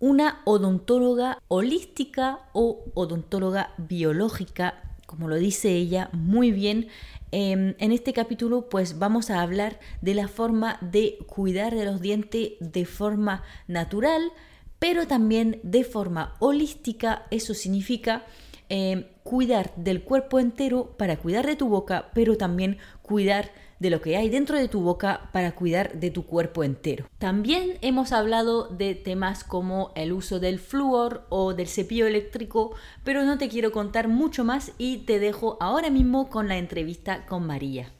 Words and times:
una 0.00 0.42
odontóloga 0.44 1.42
holística 1.48 2.40
o 2.52 2.84
odontóloga 2.94 3.74
biológica, 3.78 4.96
como 5.06 5.28
lo 5.28 5.36
dice 5.36 5.70
ella 5.70 6.10
muy 6.12 6.52
bien. 6.52 6.88
Em, 7.30 7.74
en 7.78 7.92
este 7.92 8.12
capítulo 8.12 8.68
pues 8.68 8.98
vamos 8.98 9.30
a 9.30 9.42
hablar 9.42 9.80
de 10.00 10.14
la 10.14 10.28
forma 10.28 10.78
de 10.80 11.18
cuidar 11.26 11.74
de 11.74 11.84
los 11.84 12.00
dientes 12.00 12.52
de 12.60 12.84
forma 12.84 13.42
natural, 13.66 14.32
pero 14.78 15.06
también 15.06 15.60
de 15.62 15.84
forma 15.84 16.34
holística. 16.38 17.26
Eso 17.30 17.54
significa 17.54 18.24
em, 18.68 19.04
cuidar 19.24 19.74
del 19.76 20.02
cuerpo 20.04 20.38
entero 20.38 20.94
para 20.96 21.16
cuidar 21.16 21.46
de 21.46 21.56
tu 21.56 21.68
boca, 21.68 22.10
pero 22.14 22.36
también 22.36 22.78
cuidar 23.02 23.50
de 23.78 23.90
lo 23.90 24.00
que 24.00 24.16
hay 24.16 24.28
dentro 24.28 24.58
de 24.58 24.68
tu 24.68 24.80
boca 24.80 25.30
para 25.32 25.52
cuidar 25.52 25.94
de 25.94 26.10
tu 26.10 26.26
cuerpo 26.26 26.64
entero. 26.64 27.08
También 27.18 27.78
hemos 27.80 28.12
hablado 28.12 28.68
de 28.68 28.94
temas 28.94 29.44
como 29.44 29.92
el 29.94 30.12
uso 30.12 30.40
del 30.40 30.58
flúor 30.58 31.26
o 31.28 31.54
del 31.54 31.68
cepillo 31.68 32.06
eléctrico, 32.06 32.74
pero 33.04 33.24
no 33.24 33.38
te 33.38 33.48
quiero 33.48 33.72
contar 33.72 34.08
mucho 34.08 34.44
más 34.44 34.72
y 34.78 34.98
te 35.06 35.18
dejo 35.18 35.56
ahora 35.60 35.90
mismo 35.90 36.28
con 36.28 36.48
la 36.48 36.56
entrevista 36.56 37.26
con 37.26 37.46
María. 37.46 37.92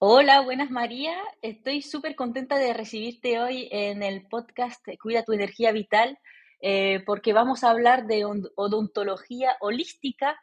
Hola, 0.00 0.42
buenas 0.42 0.70
María. 0.70 1.12
Estoy 1.42 1.82
súper 1.82 2.14
contenta 2.14 2.56
de 2.56 2.72
recibirte 2.72 3.40
hoy 3.40 3.68
en 3.72 4.04
el 4.04 4.28
podcast 4.28 4.86
Cuida 5.02 5.24
tu 5.24 5.32
energía 5.32 5.72
vital, 5.72 6.18
eh, 6.60 7.02
porque 7.04 7.32
vamos 7.32 7.64
a 7.64 7.70
hablar 7.70 8.06
de 8.06 8.24
odontología 8.24 9.56
holística 9.60 10.38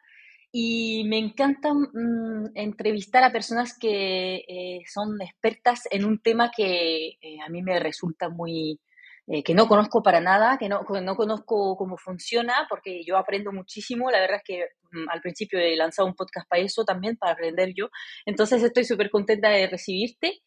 y 0.58 1.04
me 1.04 1.18
encanta 1.18 1.74
mm, 1.74 2.52
entrevistar 2.54 3.22
a 3.22 3.30
personas 3.30 3.76
que 3.78 4.36
eh, 4.36 4.80
son 4.90 5.20
expertas 5.20 5.82
en 5.90 6.06
un 6.06 6.18
tema 6.22 6.50
que 6.50 7.18
eh, 7.20 7.40
a 7.46 7.50
mí 7.50 7.60
me 7.60 7.78
resulta 7.78 8.30
muy, 8.30 8.80
eh, 9.26 9.42
que 9.42 9.52
no 9.52 9.68
conozco 9.68 10.02
para 10.02 10.18
nada, 10.18 10.56
que 10.56 10.70
no, 10.70 10.80
no 11.02 11.14
conozco 11.14 11.76
cómo 11.76 11.98
funciona, 11.98 12.66
porque 12.70 13.04
yo 13.04 13.18
aprendo 13.18 13.52
muchísimo. 13.52 14.10
La 14.10 14.18
verdad 14.18 14.38
es 14.38 14.44
que 14.44 14.64
mm, 14.92 15.10
al 15.10 15.20
principio 15.20 15.58
he 15.58 15.76
lanzado 15.76 16.08
un 16.08 16.14
podcast 16.14 16.48
para 16.48 16.62
eso 16.62 16.86
también, 16.86 17.18
para 17.18 17.32
aprender 17.34 17.74
yo. 17.76 17.90
Entonces 18.24 18.62
estoy 18.62 18.84
súper 18.84 19.10
contenta 19.10 19.50
de 19.50 19.66
recibirte. 19.66 20.40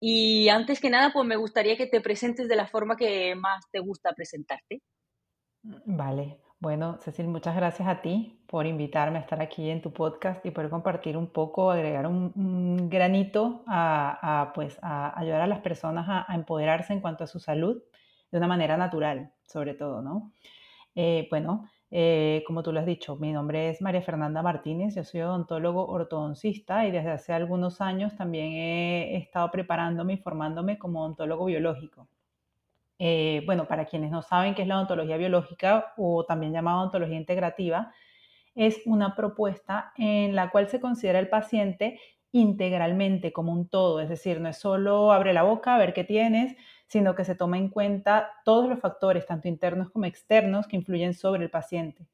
Y 0.00 0.48
antes 0.50 0.80
que 0.80 0.88
nada, 0.88 1.12
pues 1.12 1.26
me 1.26 1.34
gustaría 1.34 1.76
que 1.76 1.88
te 1.88 2.00
presentes 2.00 2.46
de 2.46 2.54
la 2.54 2.68
forma 2.68 2.94
que 2.94 3.34
más 3.34 3.64
te 3.72 3.80
gusta 3.80 4.12
presentarte. 4.12 4.82
Vale, 5.64 6.38
bueno, 6.60 6.98
Cecil, 6.98 7.28
muchas 7.28 7.54
gracias 7.54 7.88
a 7.88 8.02
ti 8.02 8.40
por 8.48 8.66
invitarme 8.66 9.18
a 9.18 9.20
estar 9.20 9.40
aquí 9.40 9.70
en 9.70 9.80
tu 9.80 9.92
podcast 9.92 10.44
y 10.44 10.50
poder 10.50 10.70
compartir 10.70 11.16
un 11.16 11.28
poco, 11.28 11.70
agregar 11.70 12.06
un, 12.06 12.88
granito 12.90 13.62
a, 13.66 14.52
pues, 14.54 14.78
a 14.82 15.18
ayudar 15.18 15.42
a 15.42 15.46
las 15.46 15.60
personas 15.60 16.06
a, 16.08 16.34
empoderarse 16.34 16.92
en 16.92 17.00
cuanto 17.00 17.24
a 17.24 17.26
su 17.28 17.38
salud 17.38 17.82
de 18.32 18.38
una 18.38 18.48
manera 18.48 18.76
natural, 18.76 19.32
sobre 19.46 19.74
todo, 19.74 20.02
¿no? 20.02 20.32
Eh, 20.96 21.28
bueno, 21.30 21.68
eh, 21.90 22.42
como 22.46 22.62
tú 22.62 22.72
lo 22.72 22.80
has 22.80 22.86
dicho, 22.86 23.16
mi 23.16 23.32
nombre 23.32 23.70
es 23.70 23.80
María 23.80 24.02
Fernanda 24.02 24.42
Martínez, 24.42 24.94
yo 24.96 25.04
soy 25.04 25.20
odontólogo 25.22 25.86
ortodoncista 25.86 26.86
y 26.86 26.90
desde 26.90 27.10
hace 27.10 27.32
algunos 27.32 27.80
años 27.80 28.16
también 28.16 28.52
he 28.52 29.16
estado 29.16 29.50
preparándome 29.50 30.14
y 30.14 30.18
formándome 30.18 30.78
como 30.78 31.02
odontólogo 31.02 31.46
biológico. 31.46 32.08
Eh, 32.98 33.42
bueno, 33.46 33.66
para 33.68 33.84
quienes 33.84 34.10
no 34.10 34.22
saben 34.22 34.54
qué 34.54 34.62
es 34.62 34.68
la 34.68 34.76
odontología 34.76 35.16
biológica 35.16 35.94
o 35.96 36.24
también 36.24 36.52
llamada 36.52 36.78
odontología 36.78 37.16
integrativa, 37.16 37.92
es 38.54 38.80
una 38.86 39.14
propuesta 39.14 39.92
en 39.96 40.34
la 40.34 40.50
cual 40.50 40.68
se 40.68 40.80
considera 40.80 41.18
el 41.20 41.28
paciente 41.28 42.00
integralmente 42.32 43.32
como 43.32 43.52
un 43.52 43.68
todo, 43.68 44.00
es 44.00 44.08
decir, 44.08 44.40
no 44.40 44.48
es 44.48 44.58
solo 44.58 45.12
abre 45.12 45.32
la 45.32 45.44
boca 45.44 45.74
a 45.74 45.78
ver 45.78 45.94
qué 45.94 46.04
tienes, 46.04 46.56
sino 46.88 47.14
que 47.14 47.24
se 47.24 47.34
toma 47.34 47.58
en 47.58 47.68
cuenta 47.68 48.30
todos 48.44 48.68
los 48.68 48.80
factores, 48.80 49.26
tanto 49.26 49.48
internos 49.48 49.90
como 49.90 50.06
externos, 50.06 50.66
que 50.66 50.76
influyen 50.76 51.14
sobre 51.14 51.44
el 51.44 51.50
paciente. 51.50 52.06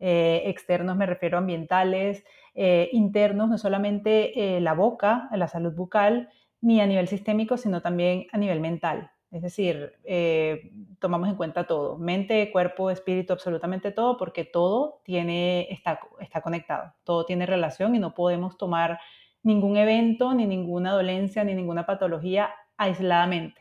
Eh, 0.00 0.42
externos 0.46 0.96
me 0.96 1.06
refiero 1.06 1.36
a 1.36 1.40
ambientales, 1.40 2.24
eh, 2.54 2.88
internos, 2.92 3.48
no 3.50 3.58
solamente 3.58 4.60
la 4.60 4.74
boca, 4.74 5.28
la 5.32 5.48
salud 5.48 5.74
bucal, 5.74 6.30
ni 6.62 6.80
a 6.80 6.86
nivel 6.86 7.08
sistémico, 7.08 7.56
sino 7.56 7.82
también 7.82 8.26
a 8.32 8.38
nivel 8.38 8.60
mental. 8.60 9.10
Es 9.30 9.42
decir, 9.42 9.92
eh, 10.04 10.72
tomamos 10.98 11.28
en 11.28 11.36
cuenta 11.36 11.64
todo, 11.64 11.96
mente, 11.98 12.50
cuerpo, 12.50 12.90
espíritu, 12.90 13.32
absolutamente 13.32 13.92
todo, 13.92 14.16
porque 14.16 14.44
todo 14.44 15.00
tiene, 15.04 15.68
está, 15.70 16.00
está 16.18 16.40
conectado, 16.40 16.94
todo 17.04 17.24
tiene 17.24 17.46
relación 17.46 17.94
y 17.94 18.00
no 18.00 18.12
podemos 18.12 18.58
tomar 18.58 18.98
ningún 19.44 19.76
evento, 19.76 20.34
ni 20.34 20.46
ninguna 20.46 20.92
dolencia, 20.92 21.44
ni 21.44 21.54
ninguna 21.54 21.86
patología 21.86 22.50
aisladamente. 22.76 23.60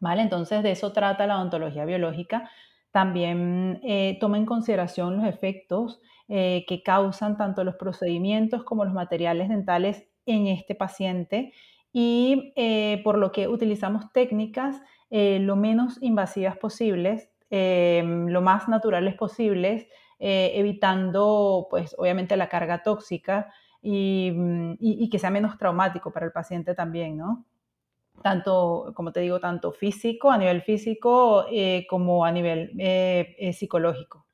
¿Vale? 0.00 0.22
Entonces 0.22 0.62
de 0.62 0.72
eso 0.72 0.92
trata 0.92 1.26
la 1.26 1.36
odontología 1.36 1.84
biológica. 1.84 2.50
También 2.90 3.80
eh, 3.84 4.18
toma 4.20 4.38
en 4.38 4.44
consideración 4.44 5.18
los 5.18 5.26
efectos 5.26 6.00
eh, 6.28 6.64
que 6.66 6.82
causan 6.82 7.36
tanto 7.36 7.62
los 7.62 7.76
procedimientos 7.76 8.64
como 8.64 8.84
los 8.84 8.92
materiales 8.92 9.48
dentales 9.48 10.04
en 10.26 10.48
este 10.48 10.74
paciente 10.74 11.52
y 11.98 12.52
eh, 12.56 13.00
por 13.04 13.16
lo 13.16 13.32
que 13.32 13.48
utilizamos 13.48 14.12
técnicas 14.12 14.82
eh, 15.08 15.38
lo 15.40 15.56
menos 15.56 15.96
invasivas 16.02 16.58
posibles, 16.58 17.30
eh, 17.48 18.02
lo 18.04 18.42
más 18.42 18.68
naturales 18.68 19.14
posibles, 19.14 19.88
evitando 20.18 21.68
pues 21.70 21.94
obviamente 21.96 22.36
la 22.36 22.50
carga 22.50 22.82
tóxica 22.82 23.50
mm, 23.80 24.74
y, 24.78 25.08
que 25.08 25.18
sea 25.18 25.30
menos 25.30 25.56
traumático 25.56 26.12
para 26.12 26.26
el 26.26 26.32
paciente 26.32 26.74
también, 26.74 27.16
¿no? 27.16 27.46
Tanto, 28.22 28.92
como 28.94 29.10
te 29.10 29.20
digo, 29.20 29.40
tanto 29.40 29.72
físico, 29.72 30.30
a 30.30 30.36
nivel 30.36 30.60
físico, 30.60 31.46
como 31.88 32.26
a 32.26 32.30
nivel 32.30 32.72
psicológico. 33.54 34.26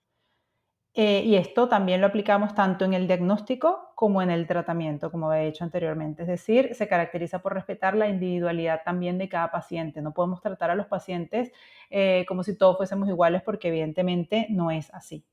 Y 0.94 1.36
esto 1.36 1.68
también 1.68 2.00
lo 2.00 2.08
aplicamos 2.08 2.56
tanto 2.56 2.84
en 2.84 2.94
el 2.94 3.06
diagnóstico 3.06 3.91
como 4.02 4.20
en 4.20 4.32
el 4.32 4.48
tratamiento, 4.48 5.12
como 5.12 5.30
había 5.30 5.44
dicho 5.44 5.62
anteriormente. 5.62 6.22
Es 6.22 6.28
decir, 6.28 6.74
se 6.74 6.88
caracteriza 6.88 7.38
por 7.40 7.54
respetar 7.54 7.94
la 7.94 8.08
individualidad 8.08 8.82
también 8.84 9.16
de 9.16 9.28
cada 9.28 9.52
paciente. 9.52 10.02
No 10.02 10.12
podemos 10.12 10.40
tratar 10.40 10.72
a 10.72 10.74
los 10.74 10.88
pacientes 10.88 11.52
eh, 11.88 12.24
como 12.26 12.42
si 12.42 12.58
todos 12.58 12.76
fuésemos 12.78 13.08
iguales 13.08 13.42
porque 13.42 13.68
evidentemente 13.68 14.48
no 14.50 14.72
es 14.72 14.92
así. 14.92 15.24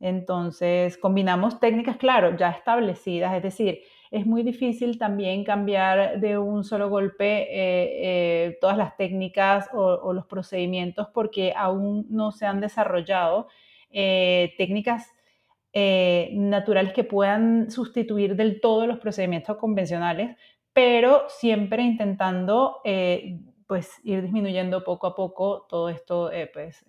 Entonces, 0.00 0.96
combinamos 0.96 1.60
técnicas, 1.60 1.98
claro, 1.98 2.34
ya 2.34 2.48
establecidas, 2.52 3.34
es 3.34 3.42
decir, 3.42 3.80
es 4.10 4.24
muy 4.24 4.42
difícil 4.42 4.96
también 4.96 5.44
cambiar 5.44 6.18
de 6.18 6.38
un 6.38 6.64
solo 6.64 6.88
golpe 6.88 7.46
eh, 7.50 8.56
todas 8.62 8.78
las 8.78 8.96
técnicas 8.96 9.68
o 9.74 10.14
los 10.14 10.24
procedimientos 10.24 11.08
porque 11.12 11.52
aún 11.54 12.06
no 12.08 12.32
se 12.32 12.46
han 12.46 12.62
desarrollado 12.62 13.48
eh, 13.90 14.54
técnicas 14.56 15.12
eh, 15.72 16.30
naturales 16.34 16.92
que 16.92 17.04
puedan 17.04 17.70
sustituir 17.70 18.36
del 18.36 18.60
todo 18.60 18.86
los 18.86 18.98
procedimientos 18.98 19.56
convencionales, 19.56 20.36
pero 20.72 21.24
siempre 21.28 21.82
intentando 21.82 22.80
eh, 22.84 23.40
pues 23.66 23.90
ir 24.04 24.22
disminuyendo 24.22 24.84
poco 24.84 25.06
a 25.06 25.14
poco 25.14 25.66
todo 25.68 25.88
esto, 25.88 26.30
pues 26.52 26.84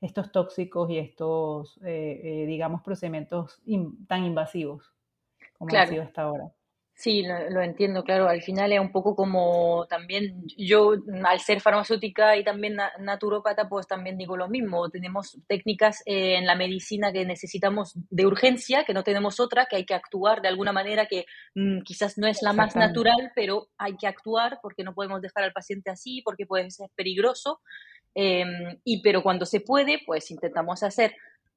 estos 0.00 0.32
tóxicos 0.32 0.90
y 0.90 0.98
estos, 0.98 1.80
digamos, 1.82 2.82
procedimientos 2.82 3.62
tan 4.08 4.24
invasivos 4.24 4.92
como 5.58 5.76
ha 5.76 5.86
sido 5.86 6.02
hasta 6.02 6.22
ahora. 6.22 6.55
Sí, 6.98 7.22
lo, 7.22 7.60
entiendo, 7.60 8.02
claro. 8.04 8.26
Al 8.26 8.40
final 8.40 8.72
es 8.72 8.80
un 8.80 8.90
poco 8.90 9.14
como 9.14 9.86
también 9.86 10.44
yo, 10.56 10.94
al 11.24 11.40
ser 11.40 11.60
farmacéutica 11.60 12.38
y 12.38 12.42
también 12.42 12.78
naturópata, 12.98 13.68
pues 13.68 13.86
también 13.86 14.16
digo 14.16 14.34
lo 14.38 14.48
mismo. 14.48 14.88
Tenemos 14.88 15.38
técnicas 15.46 16.02
eh, 16.06 16.36
en 16.38 16.46
la 16.46 16.54
medicina 16.54 17.12
que 17.12 17.26
necesitamos 17.26 17.92
de 18.08 18.24
urgencia, 18.24 18.84
que 18.84 18.94
no 18.94 19.04
tenemos 19.04 19.40
otra, 19.40 19.66
que 19.66 19.76
hay 19.76 19.84
que 19.84 19.92
actuar 19.92 20.40
de 20.40 20.48
alguna 20.48 20.72
manera 20.72 21.04
que 21.04 21.26
mm, 21.54 21.82
quizás 21.82 22.16
no 22.16 22.26
es 22.26 22.40
la 22.40 22.54
más 22.54 22.74
natural, 22.74 23.30
pero 23.34 23.68
hay 23.76 23.94
que 23.98 24.06
actuar 24.06 24.58
porque 24.62 24.82
no 24.82 24.94
podemos 24.94 25.20
dejar 25.20 25.44
al 25.44 25.52
paciente 25.52 25.90
así, 25.90 26.22
porque 26.24 26.46
puede 26.46 26.70
ser 26.70 26.88
peligroso. 26.96 27.60
Em, 28.14 28.80
y 28.84 29.02
pero 29.02 29.22
cuando 29.22 29.44
se 29.44 29.60
puede, 29.60 30.00
pues 30.06 30.30
intentamos 30.30 30.82
hacer 30.82 31.14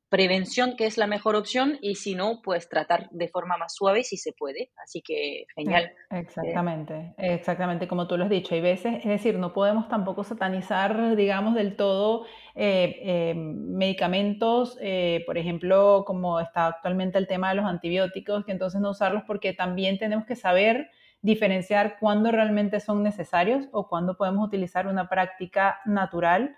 prevención 0.10 0.76
que 0.76 0.88
es 0.88 0.98
la 0.98 1.06
mejor 1.06 1.36
opción 1.36 1.78
y 1.82 1.96
si 1.96 2.16
no, 2.16 2.42
pues 2.44 2.68
tratar 2.68 3.10
de 3.12 3.28
forma 3.28 3.58
más 3.58 3.76
suave 3.76 4.04
si 4.04 4.18
se 4.18 4.34
puede. 4.34 4.72
Así 4.84 5.02
que 5.02 5.46
genial. 5.56 5.92
Exactamente, 6.10 7.14
exactamente 7.18 7.88
como 7.88 8.08
tú 8.08 8.18
lo 8.18 8.24
has 8.24 8.30
dicho. 8.30 8.56
Hay 8.56 8.62
veces, 8.62 8.98
es 8.98 9.06
decir, 9.06 9.38
no 9.38 9.54
podemos 9.54 9.88
tampoco 9.88 10.24
satanizar, 10.24 11.16
digamos, 11.16 11.54
del 11.54 11.76
todo 11.76 12.26
eh, 12.56 13.00
eh, 13.04 13.34
medicamentos, 13.36 14.78
eh, 14.82 15.24
por 15.28 15.38
ejemplo, 15.38 16.04
como 16.06 16.40
está 16.40 16.66
actualmente 16.68 17.20
el 17.20 17.28
tema 17.28 17.50
de 17.50 17.56
los 17.56 17.66
antibióticos, 17.66 18.46
que 18.46 18.52
entonces 18.52 18.82
no 18.82 18.90
usarlos 18.90 19.24
porque 19.28 19.54
también 19.54 20.00
tenemos 20.00 20.26
que 20.26 20.36
saber 20.36 20.90
diferenciar 21.22 21.98
cuándo 22.00 22.32
realmente 22.32 22.80
son 22.80 23.04
necesarios 23.04 23.68
o 23.72 23.88
cuándo 23.88 24.18
podemos 24.18 24.48
utilizar 24.48 24.88
una 24.88 25.10
práctica 25.10 25.80
natural 25.86 26.56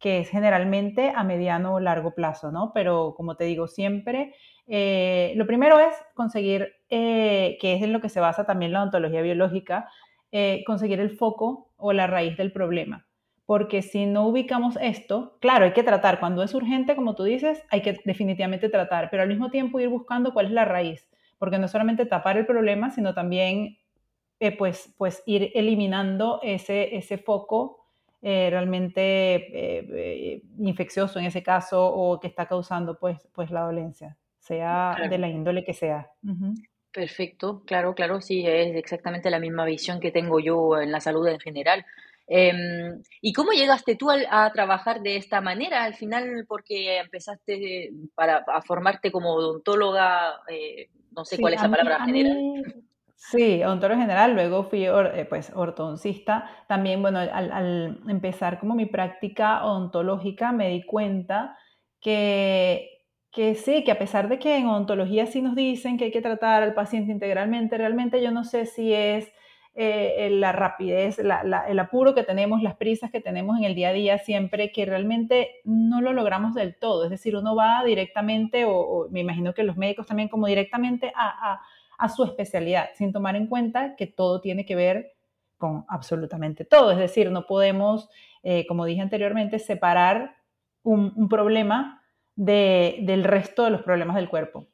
que 0.00 0.20
es 0.20 0.30
generalmente 0.30 1.12
a 1.14 1.22
mediano 1.22 1.74
o 1.74 1.80
largo 1.80 2.14
plazo, 2.14 2.50
¿no? 2.50 2.72
Pero 2.72 3.14
como 3.16 3.36
te 3.36 3.44
digo, 3.44 3.68
siempre 3.68 4.34
eh, 4.66 5.34
lo 5.36 5.46
primero 5.46 5.78
es 5.78 5.94
conseguir, 6.14 6.72
eh, 6.88 7.58
que 7.60 7.74
es 7.74 7.82
en 7.82 7.92
lo 7.92 8.00
que 8.00 8.08
se 8.08 8.18
basa 8.18 8.46
también 8.46 8.72
la 8.72 8.82
ontología 8.82 9.20
biológica, 9.20 9.90
eh, 10.32 10.64
conseguir 10.66 11.00
el 11.00 11.10
foco 11.10 11.68
o 11.76 11.92
la 11.92 12.06
raíz 12.06 12.36
del 12.38 12.50
problema. 12.50 13.06
Porque 13.44 13.82
si 13.82 14.06
no 14.06 14.26
ubicamos 14.26 14.78
esto, 14.80 15.36
claro, 15.40 15.66
hay 15.66 15.72
que 15.72 15.82
tratar. 15.82 16.18
Cuando 16.18 16.42
es 16.42 16.54
urgente, 16.54 16.96
como 16.96 17.14
tú 17.14 17.24
dices, 17.24 17.62
hay 17.68 17.82
que 17.82 18.00
definitivamente 18.04 18.68
tratar, 18.68 19.10
pero 19.10 19.22
al 19.22 19.28
mismo 19.28 19.50
tiempo 19.50 19.80
ir 19.80 19.88
buscando 19.88 20.32
cuál 20.32 20.46
es 20.46 20.52
la 20.52 20.64
raíz. 20.64 21.10
Porque 21.36 21.58
no 21.58 21.68
solamente 21.68 22.06
tapar 22.06 22.38
el 22.38 22.46
problema, 22.46 22.90
sino 22.90 23.12
también 23.12 23.78
pues, 24.56 24.94
pues 24.96 25.22
ir 25.26 25.50
eliminando 25.54 26.40
ese, 26.42 26.96
ese 26.96 27.18
foco 27.18 27.79
eh, 28.22 28.48
realmente 28.50 29.00
eh, 29.00 29.86
eh, 29.92 30.42
infeccioso 30.58 31.18
en 31.18 31.24
ese 31.24 31.42
caso 31.42 31.86
o 31.86 32.20
que 32.20 32.26
está 32.26 32.46
causando 32.46 32.98
pues, 32.98 33.16
pues 33.32 33.50
la 33.50 33.62
dolencia, 33.62 34.18
sea 34.38 34.94
de 35.08 35.16
la 35.16 35.28
índole 35.28 35.64
que 35.64 35.72
sea. 35.72 36.10
Perfecto, 36.92 37.62
claro, 37.64 37.94
claro, 37.94 38.20
sí, 38.20 38.46
es 38.46 38.76
exactamente 38.76 39.30
la 39.30 39.38
misma 39.38 39.64
visión 39.64 40.00
que 40.00 40.10
tengo 40.10 40.38
yo 40.38 40.78
en 40.78 40.92
la 40.92 41.00
salud 41.00 41.26
en 41.28 41.40
general. 41.40 41.86
Em, 42.26 43.02
¿Y 43.22 43.32
cómo 43.32 43.52
llegaste 43.52 43.96
tú 43.96 44.10
a, 44.10 44.52
trabajar 44.52 45.00
de 45.00 45.16
esta 45.16 45.40
manera 45.40 45.84
al 45.84 45.94
final? 45.94 46.44
Porque 46.46 46.98
empezaste 46.98 47.90
para, 48.14 48.44
a 48.46 48.60
formarte 48.60 49.10
como 49.10 49.32
odontóloga, 49.32 50.40
no 51.12 51.24
sé 51.24 51.38
cuál 51.38 51.54
es 51.54 51.62
la 51.62 51.70
palabra 51.70 52.04
general. 52.04 52.84
Sí, 53.22 53.62
odontólogo 53.62 54.00
general, 54.00 54.32
luego 54.32 54.64
fui 54.64 54.86
eh, 54.86 55.26
pues 55.28 55.52
ortodoncista. 55.54 56.48
También, 56.66 57.02
bueno, 57.02 57.18
al, 57.18 58.00
empezar 58.08 58.58
como 58.58 58.74
mi 58.74 58.86
práctica 58.86 59.62
odontológica 59.62 60.52
me 60.52 60.70
di 60.70 60.82
cuenta 60.82 61.54
que, 62.00 62.88
que 63.30 63.54
sí, 63.56 63.84
que 63.84 63.92
a 63.92 63.98
pesar 63.98 64.28
de 64.30 64.38
que 64.38 64.56
en 64.56 64.66
odontología 64.68 65.26
sí 65.26 65.42
nos 65.42 65.54
dicen 65.54 65.98
que 65.98 66.06
hay 66.06 66.12
que 66.12 66.22
tratar 66.22 66.62
al 66.62 66.72
paciente 66.72 67.12
integralmente, 67.12 67.76
realmente 67.76 68.22
yo 68.22 68.30
no 68.30 68.42
sé 68.42 68.64
si 68.64 68.94
es 68.94 69.30
eh, 69.74 70.30
la 70.32 70.52
rapidez, 70.52 71.18
el 71.18 71.78
apuro 71.78 72.14
que 72.14 72.24
tenemos, 72.24 72.62
las 72.62 72.76
prisas 72.76 73.10
que 73.10 73.20
tenemos 73.20 73.58
en 73.58 73.64
el 73.64 73.74
día 73.74 73.90
a 73.90 73.92
día 73.92 74.18
siempre, 74.18 74.72
que 74.72 74.86
realmente 74.86 75.60
no 75.64 76.00
lo 76.00 76.14
logramos 76.14 76.54
del 76.54 76.74
todo. 76.74 77.04
Es 77.04 77.10
decir, 77.10 77.36
uno 77.36 77.54
va 77.54 77.84
directamente, 77.84 78.64
o, 78.66 79.08
me 79.10 79.20
imagino 79.20 79.52
que 79.52 79.62
los 79.62 79.76
médicos 79.76 80.06
también 80.06 80.30
como 80.30 80.46
directamente 80.46 81.12
a 81.14 81.60
su 82.08 82.24
especialidad, 82.24 82.90
sin 82.94 83.12
tomar 83.12 83.36
en 83.36 83.46
cuenta 83.46 83.94
que 83.96 84.06
todo 84.06 84.40
tiene 84.40 84.64
que 84.64 84.74
ver 84.74 85.12
con 85.58 85.84
absolutamente 85.88 86.64
todo. 86.64 86.90
Es 86.90 86.98
decir, 86.98 87.30
no 87.30 87.46
podemos, 87.46 88.08
eh, 88.42 88.66
como 88.66 88.86
dije 88.86 89.02
anteriormente, 89.02 89.58
separar 89.58 90.36
un, 90.82 91.28
problema 91.28 92.02
del 92.34 93.24
resto 93.24 93.64
de 93.64 93.70
los 93.70 93.82
problemas 93.82 94.16
del 94.16 94.30
cuerpo. 94.30 94.66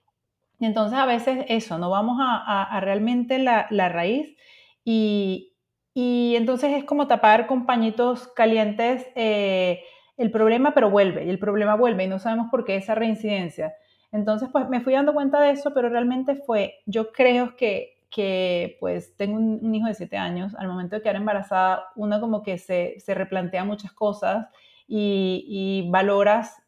Y 0.58 0.66
entonces 0.66 0.98
a 0.98 1.04
veces 1.04 1.44
eso, 1.48 1.78
no 1.78 1.90
vamos 1.90 2.18
a, 2.20 2.80
realmente 2.80 3.38
la, 3.38 3.88
raíz 3.88 4.36
y, 4.84 5.52
entonces 5.94 6.76
es 6.76 6.84
como 6.84 7.06
tapar 7.08 7.46
con 7.46 7.66
pañitos 7.66 8.28
calientes 8.28 9.06
eh, 9.16 9.82
el 10.16 10.30
problema, 10.30 10.72
pero 10.72 10.90
vuelve 10.90 11.24
y 11.24 11.30
el 11.30 11.38
problema 11.38 11.74
vuelve 11.74 12.04
y 12.04 12.08
no 12.08 12.18
sabemos 12.18 12.48
por 12.50 12.64
qué 12.64 12.76
esa 12.76 12.94
reincidencia. 12.94 13.74
Entonces, 14.12 14.48
pues 14.52 14.68
me 14.68 14.80
fui 14.80 14.92
dando 14.92 15.14
cuenta 15.14 15.40
de 15.40 15.50
eso, 15.50 15.72
pero 15.74 15.88
realmente 15.88 16.34
fue, 16.36 16.74
yo 16.86 17.12
creo 17.12 17.56
que, 17.56 17.96
que 18.10 18.76
pues 18.80 19.16
tengo 19.16 19.36
un, 19.36 19.74
hijo 19.74 19.86
de 19.86 19.94
siete 19.94 20.16
años, 20.16 20.54
al 20.54 20.68
momento 20.68 20.96
de 20.96 21.02
quedar 21.02 21.16
embarazada, 21.16 21.88
uno 21.96 22.20
como 22.20 22.42
que 22.42 22.58
se, 22.58 22.98
se 22.98 23.14
replantea 23.14 23.64
muchas 23.64 23.92
cosas 23.92 24.48
y, 24.86 25.88
valoras, 25.90 26.62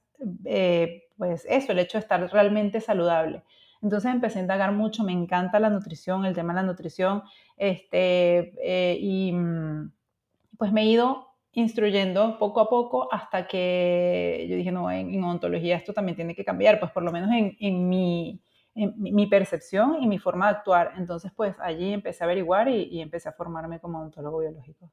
eh, 0.45 1.05
pues 1.17 1.47
eso, 1.49 1.73
el 1.73 1.79
hecho 1.79 1.99
de 1.99 2.03
estar 2.03 2.33
realmente 2.33 2.81
saludable. 2.81 3.45
Entonces 3.81 4.13
empecé 4.13 4.41
a 4.41 4.43
indagar 4.43 4.73
mucho, 4.73 5.05
me 5.05 5.13
encanta 5.13 5.61
la 5.61 5.71
nutrición, 5.71 6.25
el 6.25 6.35
tema 6.35 6.53
de 6.53 6.61
la 6.61 6.67
nutrición, 6.67 7.23
este, 7.57 8.53
eh, 8.63 8.99
y 9.01 9.33
mm, 9.33 9.93
pues 10.59 10.73
me 10.73 10.83
he 10.83 10.87
ido 10.87 11.28
instruyendo 11.53 12.39
poco 12.39 12.61
a 12.61 12.69
poco 12.69 13.13
hasta 13.13 13.47
que 13.47 14.47
yo 14.49 14.57
dije, 14.57 14.73
no, 14.73 14.91
en, 14.91 15.23
ontología 15.25 15.77
esto 15.77 15.93
también 15.93 16.17
tiene 16.17 16.35
que 16.35 16.45
cambiar, 16.45 16.79
pues 16.79 16.93
por 16.93 17.03
lo 17.03 17.13
menos 17.13 17.31
en, 17.33 17.57
en, 17.59 17.89
mi, 17.89 18.41
mi, 18.75 19.27
percepción 19.27 20.03
y 20.03 20.07
mi 20.07 20.19
forma 20.19 20.47
de 20.47 20.59
actuar. 20.59 20.93
Entonces, 20.97 21.33
pues 21.35 21.57
allí 21.61 21.93
empecé 21.93 22.23
a 22.23 22.27
averiguar 22.27 22.69
y, 22.69 23.01
empecé 23.01 23.29
a 23.29 23.33
formarme 23.33 23.81
como 23.81 24.01
ontólogo 24.01 24.41
biológico. 24.41 24.93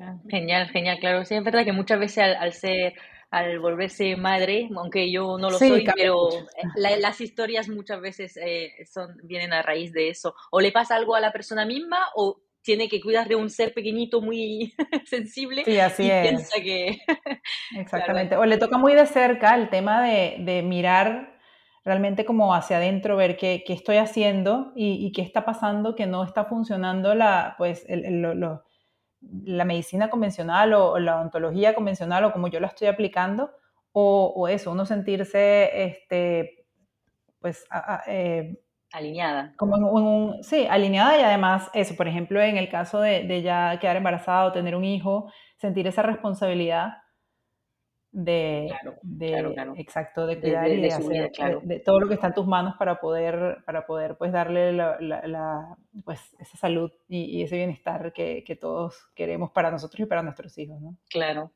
Ah, 0.00 0.16
genial, 0.28 0.68
genial, 0.68 0.98
claro. 0.98 1.24
Sí, 1.24 1.34
es 1.34 1.44
verdad 1.44 1.64
que 1.64 1.72
muchas 1.72 2.00
veces 2.00 2.36
al, 2.38 2.52
ser, 2.52 2.94
al 3.30 3.58
volverse 3.58 4.16
madre, 4.16 4.68
aunque 4.74 5.10
yo 5.10 5.38
no 5.38 5.50
lo 5.50 5.58
soy, 5.58 5.86
pero 5.94 6.30
eh, 6.30 6.98
las 6.98 7.20
historias 7.20 7.68
muchas 7.68 8.00
veces 8.00 8.36
eh, 8.38 8.72
son, 8.90 9.16
vienen 9.22 9.52
a 9.52 9.62
raíz 9.62 9.92
de 9.92 10.08
eso. 10.08 10.34
O 10.50 10.60
le 10.60 10.72
pasa 10.72 10.96
algo 10.96 11.14
a 11.14 11.20
la 11.20 11.32
persona 11.32 11.64
misma 11.64 11.98
o 12.16 12.42
tiene 12.62 12.88
que 12.88 13.00
cuidar 13.00 13.28
de 13.28 13.36
un 13.36 13.50
ser 13.50 13.74
pequeñito 13.74 14.20
muy 14.20 14.74
sensible 15.06 15.64
sí, 15.64 15.78
así 15.78 16.04
y 16.04 16.10
piensa 16.10 16.60
que... 16.62 16.98
Exactamente. 17.76 18.36
O 18.36 18.44
le 18.44 18.58
toca 18.58 18.78
muy 18.78 18.94
de 18.94 19.06
cerca 19.06 19.54
el 19.54 19.68
tema 19.68 20.02
de, 20.02 20.62
mirar 20.64 21.38
realmente 21.84 22.24
como 22.24 22.54
hacia 22.54 22.76
adentro, 22.76 23.16
ver 23.16 23.36
qué, 23.36 23.64
estoy 23.66 23.96
haciendo 23.96 24.72
y, 24.76 25.10
qué 25.12 25.22
está 25.22 25.44
pasando, 25.44 25.96
que 25.96 26.06
no 26.06 26.22
está 26.22 26.44
funcionando 26.44 27.14
la, 27.14 27.56
pues, 27.58 27.84
la 27.88 29.64
medicina 29.64 30.08
convencional 30.08 30.74
o, 30.74 30.98
la 31.00 31.20
ontología 31.20 31.74
convencional 31.74 32.24
o 32.24 32.32
como 32.32 32.46
yo 32.46 32.60
la 32.60 32.68
estoy 32.68 32.86
aplicando, 32.86 33.50
o, 33.90 34.46
eso, 34.48 34.70
uno 34.70 34.86
sentirse, 34.86 35.84
este, 35.84 36.66
pues, 37.40 37.66
eh, 38.06 38.61
Alineada. 38.92 39.54
Como 39.56 39.76
un, 39.76 40.42
sí, 40.42 40.66
alineada 40.68 41.18
y 41.18 41.22
además 41.22 41.70
eso, 41.72 41.96
por 41.96 42.08
ejemplo, 42.08 42.42
en 42.42 42.58
el 42.58 42.68
caso 42.68 43.00
de, 43.00 43.42
ya 43.42 43.78
quedar 43.80 43.96
embarazada 43.96 44.44
o 44.44 44.52
tener 44.52 44.76
un 44.76 44.84
hijo, 44.84 45.32
sentir 45.56 45.86
esa 45.86 46.02
responsabilidad 46.02 46.98
de, 48.10 48.66
exacto, 49.76 50.26
de 50.26 50.38
cuidar 50.38 50.68
y 50.68 50.82
de, 50.82 50.88
hacer 50.88 51.30
de, 51.62 51.80
todo 51.80 51.98
lo 51.98 52.08
que 52.08 52.14
está 52.14 52.26
en 52.26 52.34
tus 52.34 52.46
manos 52.46 52.74
para 52.78 53.00
poder, 53.00 53.62
para 53.64 53.86
poder 53.86 54.18
pues 54.18 54.30
darle 54.32 54.74
la, 54.74 55.76
pues, 56.04 56.20
esa 56.38 56.58
salud 56.58 56.92
y, 57.08 57.42
ese 57.42 57.56
bienestar 57.56 58.12
que, 58.12 58.58
todos 58.60 59.08
queremos 59.14 59.50
para 59.52 59.70
nosotros 59.70 60.00
y 60.00 60.06
para 60.06 60.22
nuestros 60.22 60.56
hijos, 60.58 60.78
¿no? 60.82 60.98
Claro. 61.08 61.52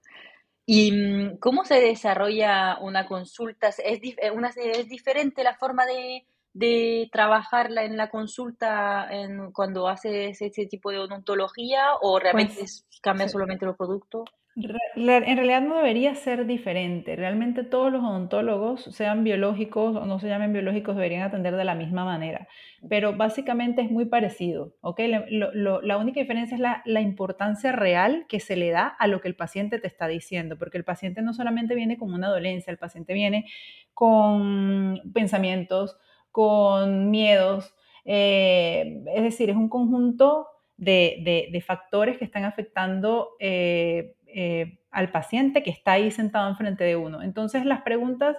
¿Y 0.64 0.90
mm, 0.90 1.36
cómo 1.38 1.64
se 1.64 1.80
desarrolla 1.80 2.78
una 2.80 3.06
consulta? 3.06 3.68
¿Es, 3.68 3.78
eh, 3.82 4.30
una, 4.30 4.48
es 4.48 4.88
diferente 4.88 5.44
la 5.44 5.54
forma 5.54 5.84
de, 5.84 6.26
de 6.56 7.10
trabajarla 7.12 7.84
en 7.84 7.98
la 7.98 8.08
consulta 8.08 9.06
en, 9.10 9.52
cuando 9.52 9.88
haces 9.88 10.40
ese 10.40 10.66
tipo 10.66 10.90
de 10.90 10.98
odontología 10.98 11.82
o 12.00 12.18
realmente 12.18 12.54
pues, 12.60 12.86
cambia 13.02 13.28
solamente 13.28 13.66
los 13.66 13.76
productos? 13.76 14.24
En 14.56 15.36
realidad 15.36 15.60
no 15.60 15.76
debería 15.76 16.14
ser 16.14 16.46
diferente. 16.46 17.14
Realmente 17.14 17.62
todos 17.62 17.92
los 17.92 18.02
odontólogos, 18.02 18.84
sean 18.84 19.22
biológicos 19.22 19.96
o 19.96 20.06
no 20.06 20.18
se 20.18 20.28
llamen 20.28 20.54
biológicos, 20.54 20.96
deberían 20.96 21.24
atender 21.24 21.56
de 21.56 21.64
la 21.66 21.74
misma 21.74 22.06
manera. 22.06 22.48
Pero 22.88 23.14
básicamente 23.14 23.82
es 23.82 23.90
muy 23.90 24.06
parecido. 24.06 24.74
¿ok? 24.80 25.00
la 25.28 25.98
única 25.98 26.20
diferencia 26.20 26.54
es 26.54 26.60
la, 26.60 26.80
la, 26.86 27.02
importancia 27.02 27.72
real 27.72 28.24
que 28.30 28.40
se 28.40 28.56
le 28.56 28.70
da 28.70 28.86
a 28.86 29.06
lo 29.08 29.20
que 29.20 29.28
el 29.28 29.36
paciente 29.36 29.78
te 29.78 29.88
está 29.88 30.08
diciendo. 30.08 30.56
Porque 30.56 30.78
el 30.78 30.84
paciente 30.84 31.20
no 31.20 31.34
solamente 31.34 31.74
viene 31.74 31.98
con 31.98 32.14
una 32.14 32.30
dolencia, 32.30 32.70
el 32.70 32.78
paciente 32.78 33.12
viene 33.12 33.44
con 33.92 35.02
pensamientos, 35.12 35.98
con 36.36 37.10
miedos. 37.10 37.74
Eh, 38.04 39.02
es 39.14 39.22
decir, 39.22 39.48
es 39.48 39.56
un 39.56 39.70
conjunto 39.70 40.48
de, 40.76 41.64
factores 41.66 42.18
que 42.18 42.26
están 42.26 42.44
afectando 42.44 43.30
eh, 43.40 44.16
eh, 44.26 44.76
al 44.90 45.10
paciente 45.10 45.62
que 45.62 45.70
está 45.70 45.92
ahí 45.92 46.10
sentado 46.10 46.50
enfrente 46.50 46.84
de 46.84 46.94
uno. 46.94 47.22
Entonces, 47.22 47.64
las 47.64 47.80
preguntas 47.80 48.36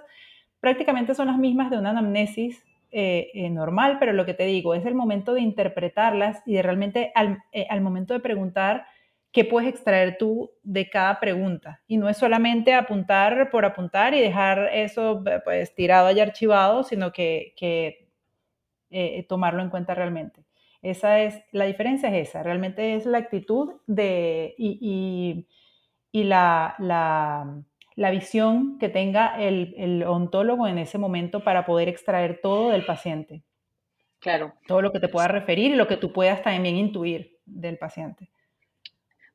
prácticamente 0.60 1.12
son 1.16 1.26
las 1.26 1.38
mismas 1.38 1.72
de 1.72 1.78
una 1.78 1.90
anamnesis 1.90 2.64
normal, 3.50 3.96
pero 3.98 4.12
lo 4.12 4.24
que 4.24 4.32
te 4.32 4.44
digo 4.44 4.74
es 4.74 4.86
el 4.86 4.94
momento 4.94 5.34
de 5.34 5.40
interpretarlas 5.40 6.40
y 6.46 6.54
de 6.54 6.62
realmente 6.62 7.10
al, 7.16 7.42
al 7.68 7.80
momento 7.80 8.14
de 8.14 8.20
preguntar 8.20 8.86
qué 9.32 9.44
puedes 9.44 9.68
extraer 9.68 10.16
tú 10.18 10.50
de 10.62 10.88
cada 10.88 11.20
pregunta. 11.20 11.82
Y 11.86 11.96
no 11.96 12.08
es 12.08 12.16
solamente 12.16 12.74
apuntar 12.74 13.50
por 13.50 13.64
apuntar 13.64 14.14
y 14.14 14.20
dejar 14.20 14.70
eso 14.72 15.22
pues, 15.44 15.74
tirado 15.74 16.10
y 16.10 16.20
archivado, 16.20 16.82
sino 16.82 17.12
que, 17.12 17.54
eh, 18.90 19.26
tomarlo 19.28 19.62
en 19.62 19.70
cuenta 19.70 19.94
realmente. 19.94 20.44
Esa 20.80 21.20
es, 21.20 21.42
la 21.52 21.64
diferencia 21.64 22.08
es 22.08 22.28
esa, 22.28 22.42
realmente 22.42 22.94
es 22.94 23.04
la 23.04 23.18
actitud 23.18 23.80
de, 23.86 24.54
y, 24.56 25.46
la, 26.12 26.74
la, 26.78 28.10
visión 28.10 28.78
que 28.78 28.88
tenga 28.88 29.40
el, 29.40 29.74
el 29.76 30.02
ontólogo 30.04 30.66
en 30.68 30.78
ese 30.78 30.98
momento 30.98 31.44
para 31.44 31.66
poder 31.66 31.88
extraer 31.88 32.40
todo 32.40 32.70
del 32.70 32.86
paciente. 32.86 33.42
Claro. 34.20 34.54
Todo 34.66 34.82
lo 34.82 34.92
que 34.92 35.00
te 35.00 35.08
pueda 35.08 35.28
referir 35.28 35.72
y 35.72 35.76
lo 35.76 35.86
que 35.86 35.96
tú 35.96 36.12
puedas 36.12 36.42
también 36.42 36.76
intuir 36.76 37.38
del 37.44 37.78
paciente. 37.78 38.30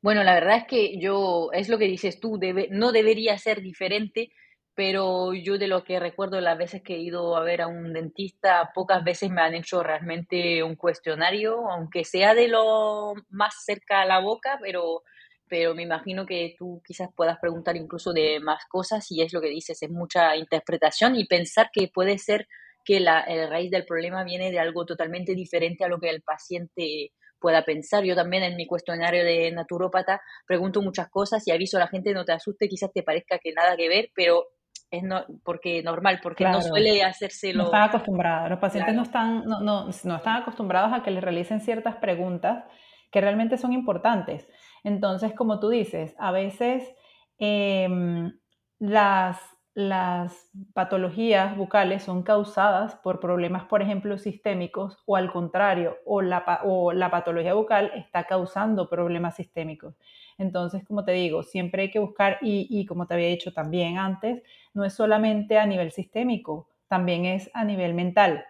Bueno, 0.04 0.22
la 0.22 0.34
verdad 0.34 0.58
es 0.58 0.66
que 0.66 0.98
yo, 0.98 1.48
es 1.54 1.70
lo 1.70 1.78
que 1.78 1.86
dices 1.86 2.20
tú, 2.20 2.38
no 2.68 2.92
debería 2.92 3.38
ser 3.38 3.62
diferente, 3.62 4.28
pero 4.74 5.32
yo 5.32 5.56
de 5.56 5.66
lo 5.66 5.82
que 5.82 5.98
recuerdo 5.98 6.38
las 6.42 6.58
veces 6.58 6.82
que 6.82 6.96
he 6.96 6.98
ido 6.98 7.34
a 7.38 7.42
ver 7.42 7.62
a 7.62 7.68
un 7.68 7.94
dentista, 7.94 8.70
pocas 8.74 9.02
veces 9.02 9.30
me 9.30 9.40
han 9.40 9.54
hecho 9.54 9.82
realmente 9.82 10.62
un 10.62 10.76
cuestionario, 10.76 11.70
aunque 11.70 12.04
sea 12.04 12.34
de 12.34 12.48
lo 12.48 13.14
más 13.30 13.54
cerca 13.64 14.02
a 14.02 14.04
la 14.04 14.20
boca, 14.20 14.58
pero, 14.60 15.04
pero 15.48 15.74
me 15.74 15.84
imagino 15.84 16.26
que 16.26 16.54
tú 16.58 16.82
quizás 16.86 17.08
puedas 17.16 17.38
preguntar 17.38 17.74
incluso 17.74 18.12
de 18.12 18.40
más 18.40 18.62
cosas 18.68 19.10
y 19.10 19.22
es 19.22 19.32
lo 19.32 19.40
que 19.40 19.48
dices, 19.48 19.82
es 19.82 19.90
mucha 19.90 20.36
interpretación 20.36 21.16
y 21.16 21.26
pensar 21.26 21.70
que 21.72 21.88
puede 21.88 22.18
ser 22.18 22.46
que 22.84 23.00
la, 23.00 23.24
raíz 23.48 23.70
del 23.70 23.86
problema 23.86 24.22
viene 24.22 24.50
de 24.50 24.58
algo 24.58 24.84
totalmente 24.84 25.34
diferente 25.34 25.82
a 25.82 25.88
lo 25.88 25.98
que 25.98 26.10
el 26.10 26.20
paciente 26.20 27.12
pueda 27.44 27.62
pensar. 27.62 28.04
Yo 28.04 28.14
también 28.14 28.42
en 28.42 28.56
mi 28.56 28.66
cuestionario 28.66 29.22
de 29.22 29.52
naturópata 29.52 30.18
pregunto 30.46 30.80
muchas 30.80 31.10
cosas 31.10 31.46
y 31.46 31.50
aviso 31.50 31.76
a 31.76 31.80
la 31.80 31.88
gente, 31.88 32.14
no 32.14 32.24
te 32.24 32.32
asuste, 32.32 32.70
quizás 32.70 32.90
te 32.90 33.02
parezca 33.02 33.38
que 33.38 33.52
nada 33.52 33.76
que 33.76 33.86
ver, 33.86 34.08
pero 34.14 34.44
es 34.90 35.02
no, 35.02 35.26
porque 35.44 35.82
normal, 35.82 36.20
porque 36.22 36.44
no 36.44 36.62
suele 36.62 37.02
hacérselo. 37.02 37.58
No 37.58 37.64
están 37.66 37.82
acostumbrados, 37.82 38.48
los 38.48 38.58
pacientes 38.58 38.94
no, 38.94 39.02
están, 39.02 39.44
no, 39.44 39.60
no, 39.60 39.84
no 39.84 40.16
están 40.16 40.40
acostumbrados 40.40 40.94
a 40.94 41.02
que 41.02 41.10
les 41.10 41.22
realicen 41.22 41.60
ciertas 41.60 41.96
preguntas 41.96 42.64
que 43.12 43.20
realmente 43.20 43.58
son 43.58 43.74
importantes. 43.74 44.48
Entonces, 44.82 45.34
como 45.34 45.60
tú 45.60 45.68
dices, 45.68 46.14
a 46.18 46.32
veces 46.32 46.94
em, 47.36 48.32
las 48.78 49.38
las 49.74 50.50
patologías 50.72 51.56
bucales 51.56 52.04
son 52.04 52.22
causadas 52.22 52.94
por 52.96 53.18
problemas, 53.18 53.64
por 53.64 53.82
ejemplo, 53.82 54.18
sistémicos 54.18 55.02
o 55.04 55.16
al 55.16 55.32
contrario, 55.32 55.98
o 56.06 56.22
la, 56.22 56.60
o 56.64 56.92
la 56.92 57.10
patología 57.10 57.54
bucal 57.54 57.90
está 57.96 58.24
causando 58.24 58.88
problemas 58.88 59.34
sistémicos. 59.34 59.96
Entonces, 60.38 60.84
como 60.84 61.04
te 61.04 61.12
digo, 61.12 61.42
siempre 61.42 61.82
hay 61.82 61.90
que 61.90 61.98
buscar, 61.98 62.38
y, 62.40 62.86
como 62.86 63.06
te 63.06 63.14
había 63.14 63.28
dicho 63.28 63.52
también 63.52 63.98
antes, 63.98 64.42
no 64.74 64.84
es 64.84 64.94
solamente 64.94 65.58
a 65.58 65.66
nivel 65.66 65.90
sistémico, 65.90 66.68
también 66.88 67.24
es 67.24 67.50
a 67.52 67.64
nivel 67.64 67.94
mental. 67.94 68.44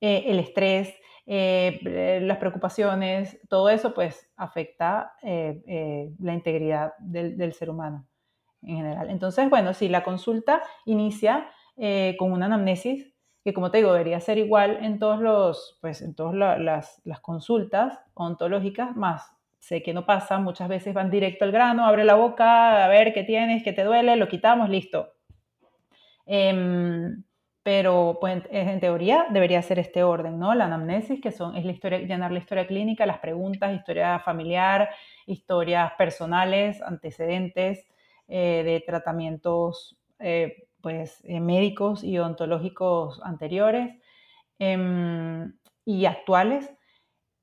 Eh, 0.00 0.24
el 0.28 0.38
estrés, 0.38 0.94
eh, 1.26 2.20
las 2.22 2.38
preocupaciones, 2.38 3.40
todo 3.48 3.68
eso 3.70 3.92
pues 3.94 4.30
afecta 4.36 5.14
eh, 5.22 6.12
la 6.20 6.34
integridad 6.34 6.92
del 6.98 7.52
ser 7.54 7.70
humano 7.70 8.06
en 8.62 8.76
general. 8.76 9.10
Entonces, 9.10 9.48
bueno, 9.50 9.74
si 9.74 9.88
la 9.88 10.02
consulta 10.02 10.62
inicia 10.84 11.50
eh, 11.76 12.16
con 12.18 12.32
una 12.32 12.46
anamnesis, 12.46 13.12
que 13.44 13.54
como 13.54 13.70
te 13.70 13.78
digo, 13.78 13.92
debería 13.92 14.20
ser 14.20 14.38
igual 14.38 14.84
en 14.84 14.98
todos 14.98 15.20
los, 15.20 15.78
pues 15.80 16.02
en 16.02 16.14
todas 16.14 16.34
las, 16.34 17.00
las, 17.04 17.20
consultas 17.20 17.98
ontológicas, 18.14 18.94
más 18.96 19.32
sé 19.58 19.82
que 19.82 19.92
no 19.94 20.06
pasa, 20.06 20.38
muchas 20.38 20.68
veces 20.68 20.94
van 20.94 21.10
directo 21.10 21.44
al 21.44 21.52
grano, 21.52 21.84
abre 21.84 22.04
la 22.04 22.14
boca, 22.14 22.84
a 22.84 22.88
ver 22.88 23.12
qué 23.12 23.24
tienes, 23.24 23.62
qué 23.62 23.72
te 23.72 23.84
duele, 23.84 24.16
lo 24.16 24.28
quitamos, 24.28 24.68
listo. 24.70 25.12
Em, 26.26 27.22
pero 27.62 28.18
pues, 28.20 28.42
en 28.50 28.80
teoría 28.80 29.26
debería 29.30 29.60
ser 29.62 29.78
este 29.78 30.02
orden, 30.02 30.38
¿no? 30.38 30.54
La 30.54 30.64
anamnesis, 30.64 31.20
que 31.20 31.30
son, 31.30 31.56
es 31.56 31.64
la 31.64 31.72
historia, 31.72 31.98
llenar 31.98 32.32
la 32.32 32.38
historia 32.38 32.66
clínica, 32.66 33.04
las 33.04 33.18
preguntas, 33.18 33.74
historia 33.74 34.18
familiar, 34.20 34.88
historias 35.26 35.92
personales, 35.98 36.80
antecedentes, 36.82 37.86
eh, 38.32 38.62
de 38.64 38.80
tratamientos 38.86 39.98
eh, 40.20 40.68
pues, 40.80 41.20
eh, 41.24 41.40
médicos 41.40 42.04
y 42.04 42.16
odontológicos 42.16 43.20
anteriores 43.24 43.96
em, 44.60 45.52
y 45.84 46.06
actuales. 46.06 46.70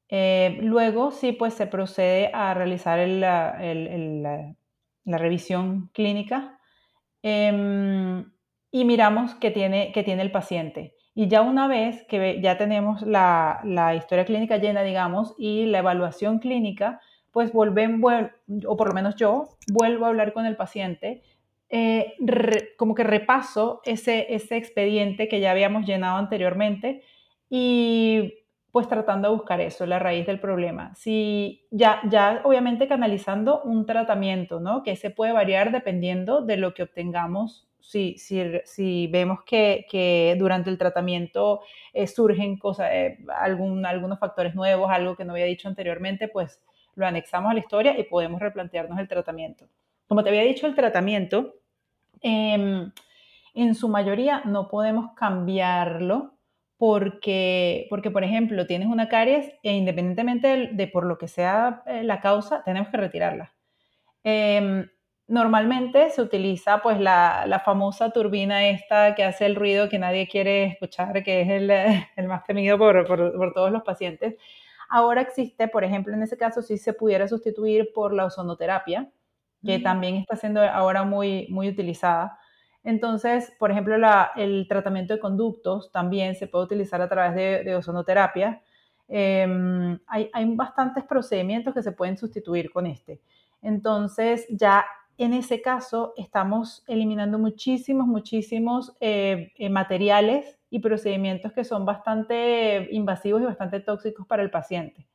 luego 0.10 1.12
sí, 1.12 1.34
pues 1.34 1.56
se 1.56 1.67
procede 1.67 2.32
a 2.34 2.53
realizar 2.53 3.06
la, 3.06 3.58
revisión 5.06 5.89
clínica 5.94 6.58
em, 7.22 8.32
y 8.72 8.86
miramos 8.86 9.36
qué 9.36 9.51
tiene, 9.51 9.91
tiene 9.94 10.22
el 10.22 10.32
paciente. 10.32 10.96
Y 11.13 11.27
ya 11.27 11.41
una 11.41 11.67
vez 11.67 12.06
que 12.08 12.39
ya 12.41 12.58
tenemos 12.58 13.01
la, 13.01 13.60
la, 13.65 13.94
historia 13.96 14.24
clínica 14.24 14.58
llena, 14.58 14.84
digamos, 14.84 15.36
y 15.38 15.65
la 15.65 15.79
evaluación 15.79 16.39
clínica, 16.39 17.01
pues 17.38 17.53
vuelven, 17.53 18.01
o 18.65 18.77
por 18.77 18.88
lo 18.88 18.96
menos 18.96 19.15
yo, 19.15 19.50
vuelvo 19.72 20.06
a 20.06 20.08
hablar 20.08 20.34
con 20.34 20.48
el 20.48 20.56
paciente, 20.56 21.22
eh, 21.70 22.15
como 22.77 22.96
que 22.96 23.03
repaso 23.03 23.79
ese, 23.86 24.34
ese 24.34 24.58
expediente 24.58 25.27
que 25.27 25.39
ya 25.39 25.51
habíamos 25.51 25.86
llenado 25.86 26.17
anteriormente 26.17 27.03
y 27.48 28.34
pues 28.72 28.88
tratando 28.88 29.29
de 29.29 29.36
buscar 29.36 29.62
eso, 29.62 29.86
la 29.86 30.00
raíz 30.00 30.25
del 30.25 30.39
problema. 30.39 30.96
Si 30.96 31.67
ya, 31.70 32.01
ya 32.10 32.41
obviamente 32.44 32.88
canalizando 32.88 33.62
un 33.62 33.86
tratamiento, 33.86 34.60
¿no? 34.60 34.82
Que 34.82 34.96
se 34.96 35.12
puede 35.12 35.32
variar 35.32 35.72
dependiendo 35.72 36.41
de 36.41 36.58
lo 36.58 36.74
que 36.74 36.82
obtengamos. 36.82 37.67
Si, 37.79 38.17
si, 38.17 38.41
si 38.65 39.06
vemos 39.13 39.44
que, 39.46 39.86
que, 39.91 40.36
durante 40.39 40.72
el 40.72 40.79
tratamiento 40.79 41.62
eh, 41.94 42.08
surgen 42.08 42.58
cosas, 42.58 42.89
eh, 42.91 43.20
algún, 43.39 43.86
algunos 43.86 44.17
factores 44.17 44.56
nuevos, 44.56 44.89
algo 44.89 45.15
que 45.15 45.24
no 45.24 45.34
había 45.34 45.46
dicho 45.46 45.67
anteriormente, 45.67 46.27
pues 46.27 46.60
lo 46.98 47.08
anexamos 47.08 47.51
a 47.51 47.54
la 47.54 47.62
historia 47.62 47.98
y 47.98 48.04
podemos 48.04 48.42
replantearnos 48.42 49.00
el 49.00 49.08
tratamiento. 49.08 49.70
Como 50.08 50.24
te 50.24 50.30
había 50.30 50.42
dicho, 50.42 50.68
el 50.68 50.75
tratamiento, 50.75 51.56
em, 52.22 52.92
en 53.54 53.75
su 53.75 53.88
mayoría 53.88 54.42
no 54.46 54.68
podemos 54.68 55.13
cambiarlo 55.13 56.34
porque, 56.77 57.88
porque, 57.89 58.12
por 58.12 58.24
ejemplo, 58.24 58.68
tienes 58.68 58.88
una 58.88 59.10
caries 59.10 59.51
e 59.63 59.74
independientemente 59.74 60.70
de, 60.74 60.88
por 60.88 61.06
lo 61.06 61.18
que 61.18 61.27
sea 61.27 61.84
eh, 61.86 62.04
la 62.04 62.20
causa, 62.20 62.63
tenemos 62.63 62.89
que 62.89 62.98
retirarla. 62.98 63.54
Em, 64.24 64.88
normalmente 65.27 66.10
se 66.10 66.22
utiliza 66.22 66.82
pues 66.82 67.00
la, 67.00 67.62
famosa 67.66 68.12
turbina 68.12 68.68
esta 68.70 69.16
que 69.16 69.24
hace 69.24 69.46
el 69.46 69.56
ruido 69.56 69.89
que 69.89 70.00
nadie 70.00 70.27
quiere 70.27 70.66
escuchar, 70.66 71.24
que 71.24 71.42
es 71.42 71.50
el, 71.50 72.27
más 72.27 72.44
temido 72.44 72.77
por, 72.77 73.06
por, 73.08 73.54
todos 73.54 73.72
los 73.72 73.84
pacientes. 73.84 74.36
Ahora 74.89 75.22
existe, 75.22 75.67
por 75.67 75.84
ejemplo, 75.84 76.13
en 76.13 76.24
ese 76.24 76.38
caso 76.38 76.62
sí 76.62 76.77
se 76.77 76.94
pudiera 76.94 77.27
sustituir 77.27 77.91
por 77.94 78.13
la 78.13 78.25
ozonoterapia, 78.25 79.10
que 79.63 79.79
mm. 79.79 79.84
también 79.84 80.15
está 80.15 80.36
siendo 80.36 80.62
ahora 80.62 81.03
muy, 81.03 81.48
muy 81.50 81.70
utilizada. 81.70 82.39
Entonces, 82.84 83.51
por 83.60 83.72
ejemplo, 83.72 83.96
el 84.36 84.65
tratamiento 84.70 85.13
de 85.13 85.20
conductos 85.20 85.91
también 85.91 86.36
se 86.36 86.48
puede 86.48 86.65
utilizar 86.65 87.01
a 87.01 87.10
través 87.10 87.65
de, 87.65 87.75
ozonoterapia. 87.75 88.62
Em, 89.10 90.00
hay, 90.08 90.29
hay, 90.32 90.56
bastantes 90.56 91.03
procedimientos 91.03 91.74
que 91.74 91.84
se 91.84 91.91
pueden 91.91 92.17
sustituir 92.17 92.72
con 92.72 92.86
este. 92.86 93.22
Entonces, 93.62 94.46
ya 94.50 94.86
en 95.18 95.34
ese 95.34 95.62
caso 95.62 96.14
estamos 96.16 96.84
eliminando 96.88 97.40
muchísimos, 97.40 98.08
muchísimos 98.08 98.96
eh, 99.00 99.52
eh, 99.56 99.70
materiales 99.70 100.60
y 100.70 100.80
procedimientos 100.80 101.54
que 101.54 101.64
son 101.64 101.86
bastante 101.86 102.88
invasivos 102.92 103.42
y 103.42 103.46
bastante 103.46 103.80
tóxicos 103.80 104.28
para 104.28 104.44
el 104.44 104.52
paciente. 104.52 105.08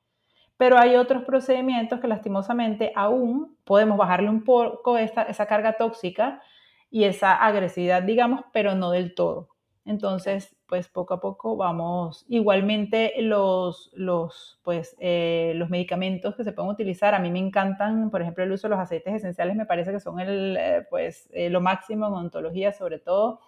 Pero 0.56 0.78
hay 0.78 0.96
otros 0.96 1.24
procedimientos 1.24 2.00
que 2.00 2.08
lastimosamente 2.08 2.92
aún 2.94 3.56
podemos 3.64 3.96
bajarle 3.96 4.28
un 4.28 4.44
poco 4.44 4.98
esa, 4.98 5.22
esa 5.22 5.46
carga 5.46 5.74
tóxica 5.74 6.42
y 6.90 7.04
esa 7.04 7.34
agresividad, 7.34 8.02
digamos, 8.02 8.42
pero 8.52 8.74
no 8.74 8.90
del 8.90 9.14
todo. 9.14 9.48
Entonces, 9.84 10.56
pues 10.72 10.88
poco 10.88 11.12
a 11.12 11.20
poco 11.20 11.54
vamos. 11.54 12.24
Igualmente 12.30 13.12
los, 13.20 13.90
los, 13.92 14.58
pues, 14.62 14.96
eh, 15.00 15.52
los 15.56 15.68
medicamentos 15.68 16.34
que 16.34 16.44
se 16.44 16.52
pueden 16.52 16.70
utilizar, 16.70 17.14
a 17.14 17.18
mí 17.18 17.30
me 17.30 17.40
encantan, 17.40 18.10
por 18.10 18.22
ejemplo, 18.22 18.42
el 18.42 18.52
uso 18.52 18.68
de 18.68 18.70
los 18.70 18.78
aceites 18.78 19.16
esenciales 19.16 19.54
me 19.54 19.66
parece 19.66 19.92
que 19.92 20.00
son 20.00 20.18
el, 20.18 20.56
eh, 20.58 20.86
pues, 20.88 21.28
eh, 21.34 21.50
lo 21.50 21.60
máximo 21.60 22.06
en 22.06 22.14
odontología, 22.14 22.72
sobre 22.72 23.00
todo, 23.00 23.40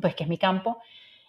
pues 0.00 0.14
que 0.14 0.24
es 0.24 0.30
mi 0.30 0.38
campo. 0.38 0.78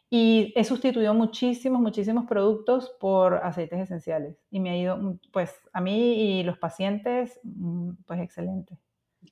Y 0.09 0.53
he 0.55 0.63
sustituido 0.63 1.13
muchísimos, 1.13 1.81
muchísimos 1.81 2.25
productos 2.25 2.95
por 3.01 3.35
aceites 3.43 3.81
esenciales. 3.81 4.37
Y 4.51 4.61
me 4.61 4.69
ha 4.69 4.77
ido, 4.77 5.17
pues, 5.33 5.53
a 5.73 5.81
mí 5.81 6.39
y 6.39 6.43
los 6.43 6.57
pacientes, 6.57 7.41
mm, 7.43 7.91
pues, 8.07 8.21
excelente. 8.21 8.77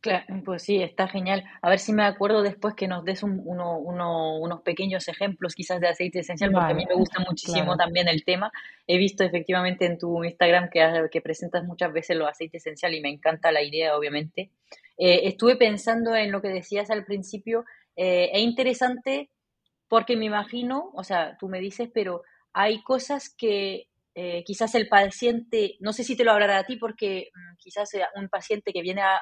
Claro, 0.01 0.25
pues 0.46 0.63
sí, 0.63 0.82
está 0.82 1.08
genial. 1.08 1.44
A 1.62 1.70
ver 1.70 1.80
si 1.80 1.92
me 1.92 2.04
acuerdo 2.04 2.44
después 2.44 2.75
que 2.75 2.88
nos 2.88 3.04
des 3.04 3.24
unos 3.24 4.62
pequeños 4.62 5.08
ejemplos 5.08 5.56
quizás 5.56 5.80
de 5.80 5.88
aceite 5.88 6.20
esencial, 6.20 6.51
porque 6.51 6.74
a 6.74 6.75
mí 6.75 6.86
me 6.88 6.96
gusta 6.96 7.24
muchísimo 7.27 7.75
también 7.75 8.08
el 8.08 8.24
tema. 8.24 8.51
He 8.86 8.98
visto 8.98 9.24
efectivamente 9.24 9.86
en 9.86 9.98
tu 9.98 10.24
Instagram 10.24 10.70
que, 10.70 11.08
que 11.12 11.22
presentas 11.22 11.63
muchas 11.63 11.92
veces 11.94 12.18
los 12.18 12.30
aceites 12.30 12.62
esenciales 12.62 13.00
y 13.00 13.01
me 13.01 13.10
encanta 13.10 13.51
la 13.51 13.63
idea, 13.63 13.98
obviamente. 13.98 14.51
Eh, 14.98 15.22
estuve 15.24 15.56
pensando 15.56 16.16
en 16.16 16.32
lo 16.32 16.42
que 16.42 16.50
decías 16.50 16.89
al 16.89 17.06
principio. 17.06 17.66
Eh, 17.96 18.30
es 18.34 18.42
interesante 18.42 19.30
porque 19.88 20.16
me 20.16 20.25
imagino, 20.25 20.92
o 20.94 21.04
sea, 21.04 21.38
tú 21.39 21.48
me 21.48 21.60
dices, 21.60 21.89
pero 21.94 22.24
hay 22.54 22.84
cosas 22.84 23.30
que 23.30 23.88
eh, 24.20 24.44
quizás 24.44 24.74
el 24.74 24.88
paciente, 24.88 25.76
no 25.80 25.94
sé 25.94 26.04
si 26.04 26.18
te 26.18 26.24
lo 26.24 26.32
hablará 26.32 26.58
a 26.58 26.64
ti, 26.64 26.78
porque 26.78 27.30
mm, 27.32 27.58
quizás 27.60 27.92
un 28.16 28.30
paciente 28.30 28.74
que 28.74 28.82
viene 28.82 29.04
a, 29.04 29.22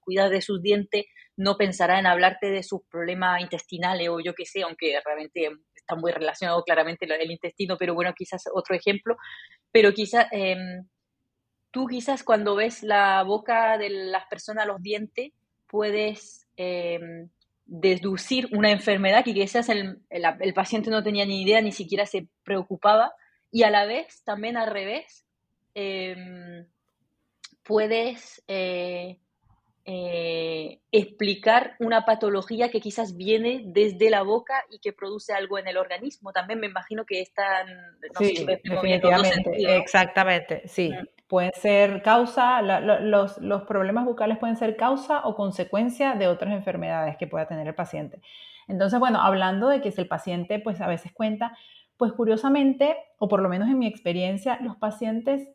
cuidar 0.00 0.28
de 0.28 0.42
sus 0.42 0.60
dientes 0.60 1.06
no 1.38 1.56
pensará 1.56 1.98
en 1.98 2.06
hablarte 2.06 2.50
de 2.50 2.62
sus 2.62 2.82
problemas 2.90 3.40
intestinales 3.40 4.10
o 4.10 4.20
yo 4.20 4.34
qué 4.34 4.44
sé, 4.44 4.60
aunque 4.60 5.00
realmente 5.02 5.48
está 5.74 5.94
muy 5.96 6.12
relacionado 6.12 6.62
claramente 6.64 7.06
el 7.06 7.30
intestino, 7.30 7.78
pero 7.78 7.94
bueno, 7.94 8.12
quizás 8.14 8.42
otro 8.52 8.76
ejemplo. 8.76 9.16
Pero 9.70 9.94
quizás 9.94 10.26
em, 10.32 10.86
tú 11.70 11.86
quizás 11.86 12.24
cuando 12.24 12.54
ves 12.54 12.82
la 12.82 13.22
boca 13.22 13.78
de 13.78 13.88
las 13.88 14.26
personas, 14.26 14.66
los 14.66 14.82
dientes, 14.82 15.32
puedes 15.66 16.46
em, 16.58 17.30
deducir 17.64 18.50
una 18.52 18.70
enfermedad 18.70 19.24
que 19.24 19.32
quizás 19.32 19.70
el, 19.70 20.02
el 20.10 20.52
paciente 20.52 20.90
no 20.90 21.02
tenía 21.02 21.24
ni 21.24 21.40
idea, 21.40 21.62
ni 21.62 21.72
siquiera 21.72 22.04
se 22.04 22.28
preocupaba 22.44 23.14
y 23.52 23.62
a 23.64 23.70
la 23.70 23.84
vez, 23.84 24.24
también 24.24 24.56
al 24.56 24.68
revés, 24.68 25.26
em, 25.74 26.66
puedes 27.62 28.42
eh, 28.48 29.18
eh, 29.84 30.80
explicar 30.90 31.76
una 31.78 32.06
patología 32.06 32.70
que 32.70 32.80
quizás 32.80 33.14
viene 33.14 33.62
desde 33.66 34.08
la 34.08 34.22
boca 34.22 34.54
y 34.70 34.78
que 34.78 34.94
produce 34.94 35.34
algo 35.34 35.58
en 35.58 35.68
el 35.68 35.76
organismo. 35.76 36.32
También 36.32 36.60
me 36.60 36.66
imagino 36.66 37.04
que 37.04 37.20
están... 37.20 37.66
sí, 38.18 38.44
definitivamente, 38.46 39.76
exactamente, 39.76 40.62
sí. 40.66 40.90
Pueden 41.26 41.52
ser 41.52 42.02
causa, 42.02 42.62
los, 42.62 43.38
los 43.38 43.62
problemas 43.62 44.06
bucales 44.06 44.38
pueden 44.38 44.56
ser 44.56 44.76
causa 44.76 45.26
o 45.26 45.34
consecuencia 45.34 46.14
de 46.14 46.26
otras 46.28 46.52
enfermedades 46.54 47.16
que 47.16 47.26
pueda 47.26 47.46
tener 47.46 47.66
el 47.66 47.74
paciente. 47.74 48.20
Entonces, 48.68 48.98
bueno, 48.98 49.20
hablando 49.20 49.68
de 49.68 49.80
que 49.80 49.92
si 49.92 50.00
el 50.00 50.08
paciente 50.08 50.58
pues 50.58 50.80
a 50.80 50.86
veces 50.86 51.12
cuenta, 51.12 51.56
pues 52.02 52.14
curiosamente, 52.14 52.96
o 53.18 53.28
por 53.28 53.40
lo 53.40 53.48
menos 53.48 53.68
en 53.68 53.78
mi 53.78 53.86
experiencia, 53.86 54.58
los 54.60 54.74
pacientes 54.76 55.48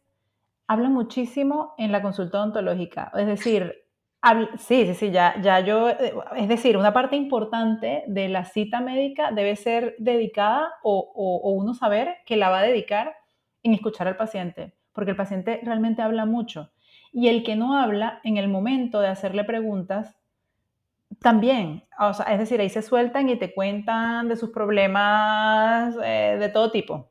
hablan 0.66 0.94
muchísimo 0.94 1.74
en 1.78 1.92
la 1.92 2.02
consulta 2.02 2.38
odontológica. 2.38 3.12
Es 3.16 3.28
decir, 3.28 3.76
sí, 4.58 4.86
sí, 4.86 4.94
sí, 4.94 5.12
ya, 5.12 5.36
ya 5.42 5.60
yo, 5.60 5.90
eh, 5.90 6.14
es 6.38 6.48
decir, 6.48 6.78
una 6.78 6.94
parte 6.94 7.18
importante 7.18 8.06
de 8.08 8.30
la 8.30 8.46
cita 8.46 8.80
médica 8.80 9.32
debe 9.32 9.58
ser 9.58 9.98
dedicada 10.00 10.70
o, 10.84 11.12
o 11.14 11.52
uno 11.52 11.74
saber 11.74 12.16
que 12.26 12.38
la 12.38 12.50
va 12.50 12.60
a 12.60 12.64
dedicar 12.64 13.18
en 13.62 13.74
escuchar 13.74 14.08
al 14.08 14.16
paciente, 14.16 14.74
porque 14.94 15.12
el 15.12 15.18
paciente 15.18 15.60
realmente 15.64 16.02
habla 16.02 16.26
mucho. 16.26 16.72
Y 17.12 17.28
el 17.28 17.44
que 17.44 17.58
no 17.58 17.78
habla, 17.78 18.22
en 18.24 18.38
el 18.38 18.48
momento 18.48 19.02
de 19.02 19.10
hacerle 19.10 19.44
preguntas, 19.44 20.16
también, 21.22 21.84
o 22.00 22.14
sea, 22.14 22.26
es 22.28 22.40
decir, 22.40 22.60
ahí 22.62 22.70
se 22.70 22.82
sueltan 22.82 23.30
y 23.30 23.38
te 23.38 23.54
cuentan 23.54 24.28
de 24.30 24.36
sus 24.36 24.50
problemas 24.52 25.96
eh, 26.04 26.38
de 26.40 26.50
todo 26.50 26.72
tipo. 26.72 27.10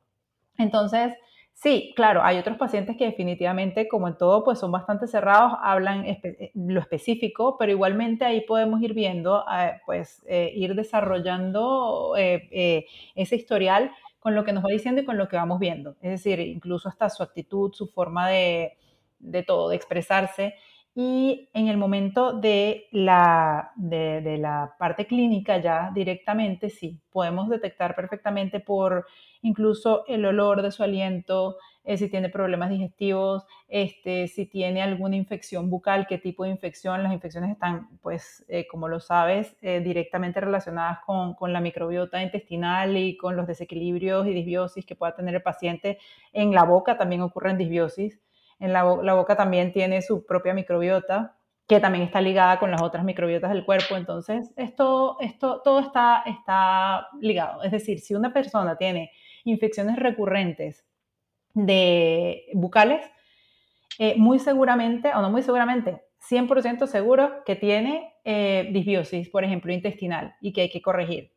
Entonces, 0.58 1.14
sí, 1.54 1.92
claro, 1.96 2.22
hay 2.24 2.38
otros 2.38 2.56
pacientes 2.58 2.96
que 2.96 3.06
definitivamente, 3.06 3.88
como 3.88 4.08
en 4.08 4.18
todo, 4.18 4.44
pues 4.44 4.58
son 4.60 4.72
bastante 4.72 5.06
cerrados, 5.08 5.52
hablan 5.62 6.04
eh, 6.06 6.52
lo 6.54 6.80
específico, 6.80 7.56
pero 7.58 7.72
igualmente 7.72 8.24
ahí 8.24 8.42
podemos 8.42 8.80
ir 8.82 8.94
viendo, 8.94 9.44
eh, 9.52 9.80
pues, 9.86 10.24
ir 10.28 10.74
desarrollando 10.74 12.14
ese 12.16 13.36
historial 13.36 13.90
con 14.20 14.34
lo 14.34 14.44
que 14.44 14.52
nos 14.52 14.64
va 14.64 14.70
diciendo 14.70 15.02
y 15.02 15.04
con 15.04 15.18
lo 15.18 15.28
que 15.28 15.36
vamos 15.36 15.58
viendo. 15.60 15.96
Es 16.02 16.10
decir, 16.10 16.40
incluso 16.40 16.88
hasta 16.88 17.08
su 17.10 17.22
actitud, 17.22 17.72
su 17.72 17.88
forma 17.88 18.28
de, 18.28 18.76
de 19.18 19.42
todo, 19.42 19.68
de 19.70 19.76
expresarse. 19.76 20.54
Y 20.98 21.50
en 21.52 21.68
el 21.68 21.76
momento 21.76 22.32
de 22.32 22.88
la, 22.90 23.72
de, 23.76 24.38
la 24.38 24.76
parte 24.78 25.06
clínica 25.06 25.58
ya 25.58 25.90
directamente, 25.94 26.70
sí, 26.70 27.02
podemos 27.10 27.50
detectar 27.50 27.94
perfectamente 27.94 28.60
por 28.60 29.06
incluso 29.42 30.06
el 30.06 30.24
olor 30.24 30.62
de 30.62 30.70
su 30.70 30.82
aliento, 30.82 31.58
eh, 31.84 31.98
si 31.98 32.08
tiene 32.08 32.30
problemas 32.30 32.70
digestivos, 32.70 33.44
este, 33.68 34.26
si 34.26 34.46
tiene 34.46 34.80
alguna 34.80 35.16
infección 35.16 35.68
bucal, 35.68 36.06
qué 36.06 36.16
tipo 36.16 36.44
de 36.44 36.50
infección. 36.50 37.02
Las 37.02 37.12
infecciones 37.12 37.50
están, 37.50 37.98
pues, 38.00 38.46
eh, 38.48 38.66
como 38.66 38.88
lo 38.88 38.98
sabes, 38.98 39.54
eh, 39.60 39.80
directamente 39.80 40.40
relacionadas 40.40 41.00
con, 41.04 41.34
con, 41.34 41.52
la 41.52 41.60
microbiota 41.60 42.22
intestinal 42.22 42.96
y 42.96 43.18
con 43.18 43.36
los 43.36 43.46
desequilibrios 43.46 44.26
y 44.26 44.32
disbiosis 44.32 44.86
que 44.86 44.96
pueda 44.96 45.14
tener 45.14 45.34
el 45.34 45.42
paciente. 45.42 45.98
En 46.32 46.52
la 46.54 46.64
boca 46.64 46.96
también 46.96 47.20
ocurren 47.20 47.58
disbiosis. 47.58 48.18
En 48.58 48.72
la, 48.72 48.84
boca 48.84 49.36
también 49.36 49.72
tiene 49.72 50.02
su 50.02 50.24
propia 50.24 50.54
microbiota, 50.54 51.36
que 51.66 51.80
también 51.80 52.04
está 52.04 52.20
ligada 52.20 52.58
con 52.58 52.70
las 52.70 52.80
otras 52.82 53.04
microbiotas 53.04 53.50
del 53.50 53.64
cuerpo. 53.64 53.96
Entonces, 53.96 54.52
esto, 54.56 55.16
esto 55.20 55.60
todo 55.62 55.80
está, 55.80 56.22
está 56.26 57.08
ligado. 57.20 57.62
Es 57.62 57.72
decir, 57.72 58.00
si 58.00 58.14
una 58.14 58.32
persona 58.32 58.76
tiene 58.76 59.10
infecciones 59.44 59.96
recurrentes 59.96 60.86
de 61.54 62.46
bucales, 62.54 63.04
eh, 63.98 64.14
muy 64.16 64.38
seguramente, 64.38 65.12
o 65.14 65.22
no 65.22 65.30
muy 65.30 65.42
seguramente, 65.42 66.02
100% 66.28 66.86
seguro 66.86 67.44
que 67.44 67.56
tiene 67.56 68.14
eh, 68.24 68.68
disbiosis, 68.72 69.28
por 69.28 69.44
ejemplo, 69.44 69.72
intestinal, 69.72 70.34
y 70.40 70.52
que 70.52 70.62
hay 70.62 70.70
que 70.70 70.82
corregir. 70.82 71.32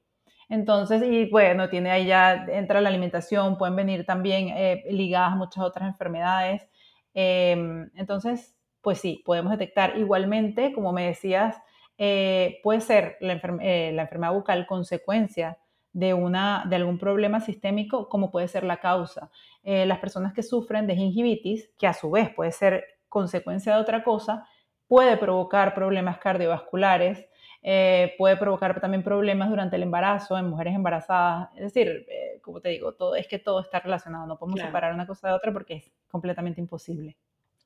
Entonces, 0.49 1.03
y 1.03 1.25
bueno, 1.29 1.69
tiene 1.69 1.91
ahí 1.91 2.07
ya, 2.07 2.45
entra 2.49 2.81
la 2.81 2.89
alimentación, 2.89 3.57
pueden 3.57 3.75
venir 3.75 4.05
también 4.05 4.49
eh, 4.49 4.83
ligadas 4.89 5.35
muchas 5.37 5.63
otras 5.63 5.87
enfermedades. 5.87 6.67
Em, 7.13 7.89
entonces, 7.95 8.55
pues 8.81 8.99
sí, 8.99 9.21
podemos 9.25 9.51
detectar 9.51 9.97
igualmente, 9.97 10.73
como 10.73 10.93
me 10.93 11.07
decías, 11.07 11.57
eh, 11.97 12.59
puede 12.63 12.81
ser 12.81 13.17
la, 13.19 13.33
eh, 13.61 13.91
la, 13.93 14.03
enfermedad 14.03 14.33
bucal 14.33 14.65
consecuencia 14.67 15.57
de, 15.91 16.13
una, 16.13 16.65
de 16.69 16.77
algún 16.77 16.97
problema 16.97 17.41
sistémico, 17.41 18.07
como 18.09 18.31
puede 18.31 18.47
ser 18.47 18.63
la 18.63 18.77
causa. 18.79 19.31
Eh, 19.63 19.85
las 19.85 19.99
personas 19.99 20.33
que 20.33 20.43
sufren 20.43 20.87
de 20.87 20.95
gingivitis, 20.95 21.69
que 21.77 21.87
a 21.87 21.93
su 21.93 22.11
vez 22.11 22.29
puede 22.33 22.51
ser 22.51 22.85
consecuencia 23.09 23.75
de 23.75 23.81
otra 23.81 24.03
cosa, 24.03 24.47
puede 24.87 25.17
provocar 25.17 25.73
problemas 25.73 26.17
cardiovasculares, 26.19 27.27
puede 27.61 28.37
provocar 28.37 28.79
también 28.79 29.03
problemas 29.03 29.49
durante 29.49 29.75
el 29.75 29.83
embarazo 29.83 30.37
en 30.37 30.47
mujeres 30.47 30.75
embarazadas. 30.75 31.49
Es 31.55 31.73
decir, 31.73 32.05
como 32.41 32.61
te 32.61 32.69
digo, 32.69 32.93
todo, 32.93 33.15
es 33.15 33.27
que 33.27 33.39
todo 33.39 33.59
está 33.61 33.79
relacionado, 33.79 34.25
no 34.25 34.37
podemos 34.37 34.59
separar 34.59 34.93
una 34.93 35.05
cosa 35.05 35.29
de 35.29 35.33
otra 35.33 35.51
porque 35.51 35.75
es 35.75 35.91
completamente 36.09 36.61
imposible. 36.61 37.17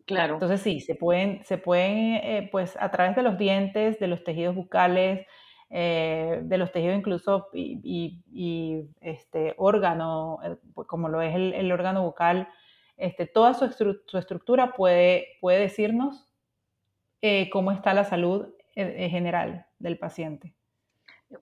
Claro. 0.06 0.34
Entonces 0.34 0.62
sí, 0.62 0.82
se 0.82 0.96
pueden, 0.96 1.44
se 1.46 1.58
pueden 1.58 2.16
eh, 2.16 2.50
pues 2.52 2.76
a 2.80 2.92
través 2.92 3.16
de 3.16 3.24
los 3.24 3.38
dientes, 3.38 4.00
de 4.00 4.08
los 4.08 4.24
tejidos 4.24 4.56
bucales, 4.56 5.26
eh, 5.70 6.42
de 6.44 6.58
los 6.58 6.72
tejidos 6.72 6.98
incluso 6.98 7.48
y, 7.54 8.22
y, 8.32 8.90
este 9.02 9.56
órgano, 9.58 10.40
eh, 10.44 10.58
como 10.88 11.08
lo 11.08 11.22
es 11.22 11.34
el, 11.34 11.72
órgano 11.72 12.04
bucal, 12.04 12.50
este, 12.98 13.26
toda 13.26 13.54
su, 13.54 13.72
su, 13.72 14.18
estructura 14.18 14.74
puede, 14.74 15.38
puede 15.40 15.60
decirnos 15.60 16.30
cómo 17.54 17.72
está 17.72 17.94
la 17.94 18.04
salud 18.04 18.48
en 18.76 19.10
general 19.10 19.66
del 19.84 19.98
paciente. 19.98 20.54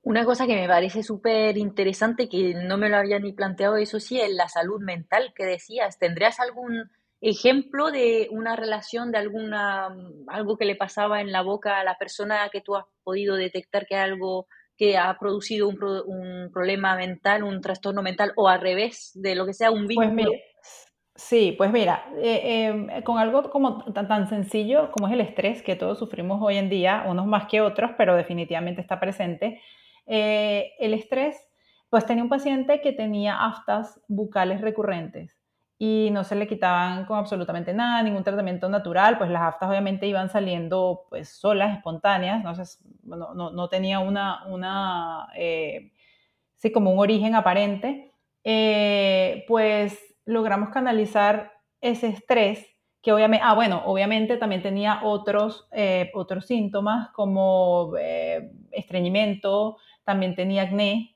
Una 0.03 0.25
cosa 0.25 0.47
que 0.47 0.55
me 0.55 0.67
parece 0.67 1.03
súper 1.03 1.57
interesante, 1.57 2.27
que 2.27 2.53
no 2.53 2.77
me 2.77 2.89
lo 2.89 2.97
había 2.97 3.19
ni 3.19 3.33
planteado, 3.33 3.77
eso 3.77 3.99
sí, 3.99 4.19
es 4.19 4.33
la 4.33 4.49
salud 4.49 4.81
mental 4.81 5.33
que 5.35 5.45
decías. 5.45 5.99
¿Tendrías 5.99 6.39
algún 6.39 6.89
ejemplo 7.19 7.91
de 7.91 8.27
una 8.31 8.55
relación, 8.55 9.11
de 9.11 9.19
alguna 9.19 9.95
algo 10.27 10.57
que 10.57 10.65
le 10.65 10.75
pasaba 10.75 11.21
en 11.21 11.31
la 11.31 11.43
boca 11.43 11.79
a 11.79 11.83
la 11.83 11.97
persona 11.97 12.49
que 12.51 12.61
tú 12.61 12.75
has 12.75 12.85
podido 13.03 13.35
detectar 13.35 13.85
que 13.85 13.95
algo 13.95 14.47
que 14.75 14.97
ha 14.97 15.15
producido 15.19 15.67
un, 15.67 15.77
un 15.83 16.51
problema 16.51 16.95
mental, 16.95 17.43
un 17.43 17.61
trastorno 17.61 18.01
mental, 18.01 18.33
o 18.35 18.47
al 18.47 18.61
revés, 18.61 19.11
de 19.13 19.35
lo 19.35 19.45
que 19.45 19.53
sea 19.53 19.69
un 19.69 19.85
pues 19.85 19.99
vínculo? 19.99 20.31
Sí, 21.21 21.53
pues 21.57 21.71
mira, 21.71 22.05
eh, 22.17 22.65
em, 22.67 23.03
con 23.03 23.17
algo 23.17 23.49
como 23.49 23.83
tan, 23.93 24.07
tan, 24.07 24.27
sencillo 24.27 24.91
como 24.91 25.07
es 25.07 25.13
el 25.13 25.21
estrés, 25.21 25.61
que 25.61 25.75
todos 25.75 25.99
sufrimos 25.99 26.41
hoy 26.41 26.57
en 26.57 26.69
día, 26.69 27.05
unos 27.07 27.25
más 27.27 27.47
que 27.47 27.61
otros, 27.61 27.91
pero 27.97 28.15
definitivamente 28.15 28.81
está 28.81 28.99
presente, 28.99 29.61
eh, 30.07 30.73
el 30.79 30.93
estrés, 30.93 31.37
pues 31.89 32.05
tenía 32.05 32.23
un 32.23 32.29
paciente 32.29 32.81
que 32.81 32.91
tenía 32.93 33.45
aftas 33.45 34.01
bucales 34.07 34.61
recurrentes 34.61 35.37
y 35.77 36.09
no 36.11 36.23
se 36.23 36.35
le 36.35 36.47
quitaban 36.47 37.05
con 37.05 37.17
absolutamente 37.17 37.73
nada, 37.73 38.03
ningún 38.03 38.23
tratamiento 38.23 38.69
natural, 38.69 39.17
pues 39.17 39.29
las 39.29 39.41
aftas 39.41 39.69
obviamente 39.69 40.07
iban 40.07 40.29
saliendo 40.29 41.07
pues 41.09 41.29
solas, 41.29 41.75
espontáneas, 41.75 42.43
no, 43.03 43.33
no, 43.33 43.51
no 43.51 43.69
tenía 43.69 43.99
una, 43.99 44.45
una 44.47 45.27
eh, 45.35 45.91
sí, 46.55 46.71
como 46.71 46.91
un 46.91 46.99
origen 46.99 47.35
aparente, 47.35 48.13
eh, 48.43 49.43
pues 49.47 50.10
logramos 50.25 50.69
canalizar 50.69 51.53
ese 51.81 52.07
estrés 52.07 52.71
que 53.01 53.11
obviamente, 53.11 53.43
ah, 53.45 53.55
bueno, 53.55 53.81
obviamente 53.85 54.37
también 54.37 54.61
tenía 54.61 55.01
otros, 55.03 55.67
eh, 55.71 56.11
otros 56.13 56.45
síntomas 56.45 57.09
como 57.09 57.93
eh, 57.99 58.51
estreñimiento, 58.71 59.77
también 60.03 60.35
tenía 60.35 60.63
acné. 60.63 61.15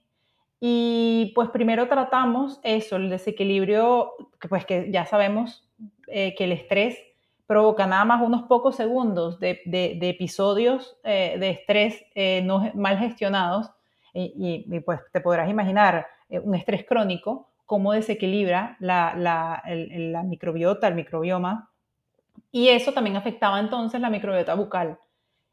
Y 0.60 1.32
pues 1.36 1.50
primero 1.50 1.88
tratamos 1.88 2.60
eso, 2.64 2.96
el 2.96 3.10
desequilibrio, 3.10 4.14
pues 4.50 4.66
que 4.66 4.90
ya 4.92 5.06
sabemos 5.06 5.62
que 6.08 6.36
el 6.40 6.52
estrés 6.54 6.98
provoca 7.46 7.86
nada 7.88 8.06
más 8.06 8.22
unos 8.22 8.44
pocos 8.44 8.76
segundos 8.76 9.40
de, 9.40 9.62
de, 9.66 10.10
episodios 10.10 10.98
de 11.04 11.50
estrés 11.50 12.06
mal 12.74 12.98
gestionados. 12.98 13.70
Y, 14.14 14.66
y, 14.72 14.80
pues 14.80 15.02
te 15.12 15.20
podrás 15.20 15.50
imaginar 15.50 16.08
un 16.30 16.56
estrés 16.56 16.86
crónico, 16.86 17.50
cómo 17.66 17.94
desequilibra 17.94 18.78
la, 18.80 19.16
la, 19.16 19.64
la 19.66 20.24
microbiota, 20.24 20.88
el 20.88 20.96
microbioma 20.96 21.72
y 22.52 22.70
eso 22.70 22.94
también 22.94 23.16
afectaba 23.16 23.60
entonces 23.60 24.00
la 24.00 24.10
microbiota 24.10 24.56
bucal 24.56 25.00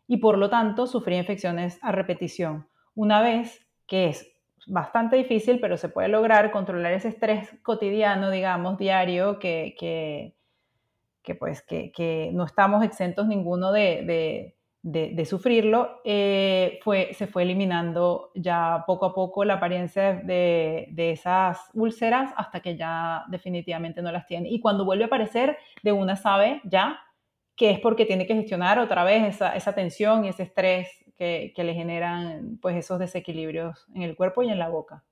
y 0.06 0.18
por 0.18 0.38
lo 0.38 0.50
tanto 0.50 0.86
sufría 0.86 1.18
infecciones 1.18 1.78
a 1.82 1.92
repetición. 1.92 2.68
Una 2.94 3.22
vez 3.22 3.66
que 3.86 4.08
es 4.08 4.32
bastante 4.66 5.16
difícil, 5.16 5.58
pero 5.60 5.76
se 5.76 5.88
puede 5.88 6.08
lograr 6.08 6.50
controlar 6.50 6.92
ese 6.92 7.08
estrés 7.08 7.48
cotidiano, 7.62 8.30
digamos, 8.30 8.78
diario, 8.78 9.38
que, 9.38 9.74
que, 9.78 11.34
pues, 11.34 11.62
que, 11.62 12.30
no 12.32 12.44
estamos 12.44 12.84
exentos 12.84 13.26
ninguno 13.26 13.72
de, 13.72 14.56
sufrirlo, 15.24 16.00
eh, 16.04 16.80
fue, 16.82 17.14
se 17.14 17.26
fue 17.26 17.42
eliminando 17.42 18.30
ya 18.34 18.84
poco 18.86 19.06
a 19.06 19.14
poco 19.14 19.44
la 19.44 19.54
apariencia 19.54 20.14
de, 20.14 20.92
esas 20.96 21.70
úlceras 21.74 22.32
hasta 22.36 22.60
que 22.60 22.76
ya 22.76 23.24
definitivamente 23.28 24.02
no 24.02 24.12
las 24.12 24.26
tiene. 24.26 24.48
Y 24.48 24.60
cuando 24.60 24.84
vuelve 24.84 25.04
a 25.04 25.06
aparecer, 25.06 25.56
de 25.82 25.92
una 25.92 26.16
sabe 26.16 26.60
ya 26.64 26.98
que 27.56 27.70
es 27.70 27.80
porque 27.80 28.06
tiene 28.06 28.26
que 28.26 28.34
gestionar 28.34 28.78
otra 28.78 29.04
vez 29.04 29.34
esa, 29.34 29.54
esa 29.54 29.74
tensión 29.74 30.24
y 30.24 30.28
ese 30.28 30.44
estrés 30.44 30.88
que, 31.16 31.52
que, 31.54 31.64
le 31.64 31.74
generan 31.74 32.58
pues 32.60 32.76
esos 32.76 32.98
desequilibrios 32.98 33.86
en 33.94 34.02
el 34.02 34.16
cuerpo 34.16 34.42
y 34.42 34.50
en 34.50 34.58
la 34.58 34.68
boca. 34.68 35.04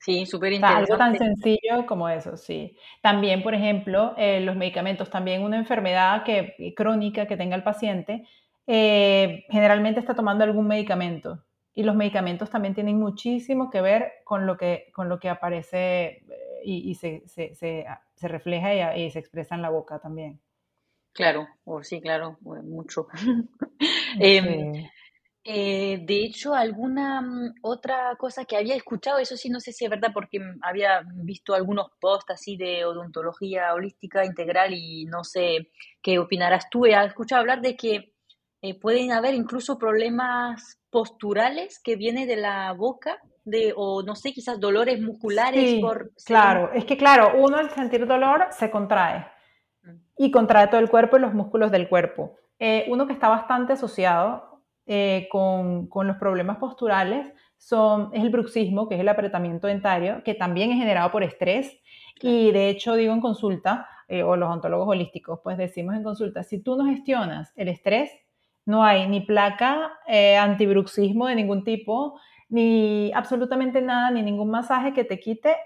Sí, 0.00 0.24
súper 0.24 0.54
interesante. 0.54 0.92
algo 0.92 0.96
tan 0.96 1.18
sencillo 1.18 1.84
como 1.86 2.08
eso, 2.08 2.38
sí. 2.38 2.74
También, 3.02 3.42
por 3.42 3.54
ejemplo, 3.54 4.14
eh, 4.16 4.40
los 4.40 4.56
medicamentos, 4.56 5.10
también 5.10 5.42
una 5.42 5.58
enfermedad 5.58 6.24
que, 6.24 6.72
crónica 6.74 7.26
que 7.26 7.36
tenga 7.36 7.54
el 7.54 7.62
paciente, 7.62 8.26
eh, 8.66 9.44
generalmente 9.48 10.00
está 10.00 10.14
tomando 10.14 10.44
algún 10.44 10.66
medicamento. 10.66 11.44
Y 11.72 11.82
los 11.82 11.94
medicamentos 11.94 12.50
también 12.50 12.74
tienen 12.74 12.98
muchísimo 12.98 13.70
que 13.70 13.80
ver 13.80 14.12
con 14.24 14.46
lo 14.46 14.56
que, 14.56 14.90
con 14.92 15.08
lo 15.08 15.18
que 15.18 15.28
aparece 15.28 16.06
eh, 16.06 16.24
y, 16.64 16.94
se, 16.94 17.22
se, 17.26 17.54
se, 17.54 18.28
refleja 18.28 18.96
y, 18.96 19.10
se 19.10 19.18
expresa 19.18 19.54
en 19.54 19.62
la 19.62 19.70
boca 19.70 19.98
también. 19.98 20.40
Claro, 21.12 21.48
o 21.64 21.82
sí, 21.82 22.00
claro, 22.00 22.38
mucho. 22.40 23.08
Em, 24.20 24.88
eh, 25.42 25.98
de 26.02 26.24
hecho, 26.24 26.54
alguna 26.54 27.22
mm, 27.22 27.54
otra 27.62 28.14
cosa 28.16 28.44
que 28.44 28.56
había 28.56 28.76
escuchado, 28.76 29.18
eso 29.18 29.36
sí, 29.36 29.48
no 29.48 29.58
sé 29.60 29.72
si 29.72 29.84
es 29.84 29.90
verdad, 29.90 30.10
porque 30.12 30.38
había 30.62 31.02
visto 31.24 31.54
algunos 31.54 31.92
posts 31.98 32.32
así 32.32 32.56
de 32.56 32.84
odontología 32.84 33.72
holística 33.72 34.24
integral 34.24 34.74
y 34.74 35.06
no 35.06 35.24
sé 35.24 35.70
qué 36.02 36.18
opinarás 36.18 36.68
tú. 36.70 36.84
He 36.84 36.92
escuchado 37.04 37.40
hablar 37.40 37.62
de 37.62 37.76
que 37.76 38.12
eh, 38.62 38.78
pueden 38.78 39.10
haber 39.10 39.34
incluso 39.34 39.78
problemas 39.78 40.78
posturales 40.90 41.80
que 41.82 41.96
vienen 41.96 42.28
de 42.28 42.36
la 42.36 42.72
boca, 42.72 43.18
de, 43.44 43.72
o 43.74 44.02
no 44.02 44.14
sé, 44.14 44.34
quizás 44.34 44.60
dolores 44.60 45.00
musculares. 45.00 45.80
por, 45.80 46.10
claro, 46.26 46.70
es 46.74 46.84
que 46.84 46.98
claro, 46.98 47.32
uno 47.38 47.56
al 47.56 47.70
sentir 47.70 48.06
dolor 48.06 48.48
se 48.50 48.70
contrae 48.70 49.26
mm. 49.82 49.90
y 50.18 50.30
contrae 50.30 50.68
todo 50.68 50.80
el 50.80 50.90
cuerpo 50.90 51.16
y 51.16 51.20
los 51.20 51.32
músculos 51.32 51.70
del 51.70 51.88
cuerpo. 51.88 52.36
Eh, 52.58 52.84
uno 52.88 53.06
que 53.06 53.14
está 53.14 53.30
bastante 53.30 53.72
asociado 53.72 54.62
eh, 54.84 55.26
con, 55.30 55.86
con, 55.86 56.06
los 56.06 56.18
problemas 56.18 56.58
posturales 56.58 57.32
son, 57.56 58.10
es 58.12 58.22
el 58.22 58.28
bruxismo, 58.28 58.90
que 58.90 58.96
es 58.96 59.00
el 59.00 59.08
apretamiento 59.08 59.68
dentario, 59.68 60.22
que 60.22 60.34
también 60.34 60.70
es 60.70 60.76
generado 60.76 61.10
por 61.10 61.22
estrés. 61.22 61.80
Y 62.20 62.52
de 62.52 62.68
hecho 62.68 62.94
digo 62.94 63.14
en 63.14 63.20
consulta, 63.22 63.88
o 64.26 64.34
los 64.34 64.50
ontólogos 64.50 64.88
holísticos, 64.88 65.38
pues 65.42 65.56
decimos 65.56 65.94
en 65.94 66.02
consulta, 66.02 66.42
si 66.42 66.60
tú 66.60 66.76
no 66.76 66.84
gestionas 66.84 67.52
el 67.54 67.68
estrés, 67.68 68.10
no 68.66 68.84
hay 68.84 69.08
ni 69.08 69.20
placa 69.20 69.92
eh, 70.06 70.36
antibruxismo 70.36 71.26
de 71.26 71.34
ningún 71.34 71.64
tipo, 71.64 72.20
ni 72.48 73.12
absolutamente 73.14 73.80
nada, 73.80 74.10
ni 74.10 74.22
ningún 74.22 74.50
masaje 74.50 74.92
que 74.92 75.04
te 75.04 75.20
quite 75.20 75.56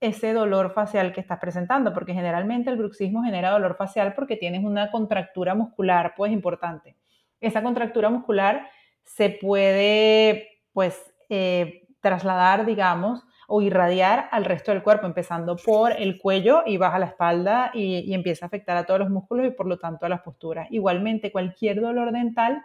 ese 0.00 0.32
dolor 0.32 0.72
facial 0.72 1.12
que 1.12 1.20
estás 1.20 1.38
presentando, 1.38 1.94
porque 1.94 2.12
generalmente 2.12 2.70
el 2.70 2.76
bruxismo 2.76 3.22
genera 3.22 3.50
dolor 3.50 3.76
facial 3.76 4.14
porque 4.14 4.36
tienes 4.36 4.62
una 4.64 4.90
contractura 4.90 5.54
muscular, 5.54 6.14
pues 6.16 6.32
importante. 6.32 6.96
Esa 7.40 7.62
contractura 7.62 8.10
muscular 8.10 8.68
se 9.02 9.30
puede, 9.30 10.60
pues, 10.72 11.14
eh, 11.30 11.86
trasladar, 12.00 12.66
digamos, 12.66 13.24
o 13.48 13.62
irradiar 13.62 14.28
al 14.30 14.44
resto 14.44 14.72
del 14.72 14.82
cuerpo, 14.82 15.06
empezando 15.06 15.56
por 15.56 15.92
el 15.92 16.18
cuello 16.18 16.62
y 16.66 16.76
baja 16.76 16.98
la 16.98 17.06
espalda 17.06 17.70
y, 17.74 18.12
empieza 18.14 18.46
a 18.46 18.48
afectar 18.48 18.76
a 18.76 18.84
todos 18.84 19.00
los 19.00 19.10
músculos 19.10 19.46
y 19.46 19.50
por 19.50 19.66
lo 19.66 19.78
tanto 19.78 20.06
a 20.06 20.08
las 20.08 20.22
posturas. 20.22 20.68
Igualmente, 20.70 21.32
cualquier 21.32 21.80
dolor 21.80 22.12
dental 22.12 22.64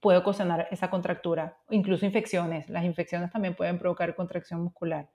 puede 0.00 0.18
ocasionar 0.18 0.68
esa 0.70 0.90
contractura, 0.90 1.56
incluso 1.70 2.06
infecciones. 2.06 2.68
Las 2.68 2.84
infecciones 2.84 3.30
también 3.30 3.54
pueden 3.54 3.78
provocar 3.78 4.14
contracción 4.14 4.62
muscular 4.62 5.08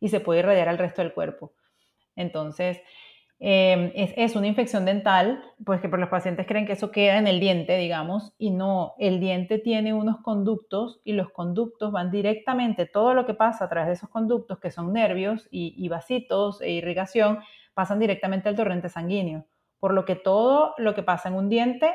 y 0.00 0.08
se 0.08 0.20
puede 0.20 0.40
irradiar 0.40 0.68
al 0.68 0.78
resto 0.78 1.02
del 1.02 1.12
cuerpo. 1.12 1.52
Entonces, 2.14 2.80
Em, 3.38 3.92
es, 3.94 4.34
una 4.34 4.46
infección 4.46 4.86
dental, 4.86 5.42
pues 5.64 5.82
que 5.82 5.90
por 5.90 5.98
los 5.98 6.08
pacientes 6.08 6.46
creen 6.46 6.64
que 6.66 6.72
eso 6.72 6.90
queda 6.90 7.18
en 7.18 7.26
el 7.26 7.38
diente, 7.38 7.76
digamos, 7.76 8.32
y 8.38 8.50
no, 8.50 8.94
el 8.98 9.20
diente 9.20 9.58
tiene 9.58 9.92
unos 9.92 10.22
conductos 10.22 11.02
y 11.04 11.12
los 11.12 11.30
conductos 11.30 11.92
van 11.92 12.10
directamente, 12.10 12.86
todo 12.86 13.12
lo 13.12 13.26
que 13.26 13.34
pasa 13.34 13.66
a 13.66 13.68
través 13.68 13.88
de 13.88 13.92
esos 13.94 14.08
conductos, 14.08 14.58
que 14.58 14.70
son 14.70 14.92
nervios 14.92 15.48
y, 15.50 15.86
vasitos 15.88 16.62
e 16.62 16.70
irrigación, 16.70 17.40
pasan 17.74 17.98
directamente 17.98 18.48
al 18.48 18.56
torrente 18.56 18.88
sanguíneo, 18.88 19.44
por 19.80 19.92
lo 19.92 20.06
que 20.06 20.16
todo 20.16 20.74
lo 20.78 20.94
que 20.94 21.02
pasa 21.02 21.28
en 21.28 21.34
un 21.34 21.50
diente 21.50 21.92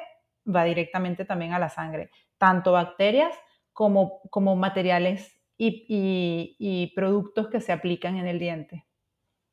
va 0.47 0.63
directamente 0.63 1.25
también 1.25 1.53
a 1.53 1.59
la 1.59 1.69
sangre, 1.69 2.11
tanto 2.37 2.73
bacterias 2.73 3.35
como, 3.73 4.21
como 4.29 4.55
materiales 4.55 5.41
y 5.57 6.91
productos 6.95 7.47
que 7.49 7.61
se 7.61 7.71
aplican 7.71 8.17
en 8.17 8.27
el 8.27 8.39
diente. 8.39 8.85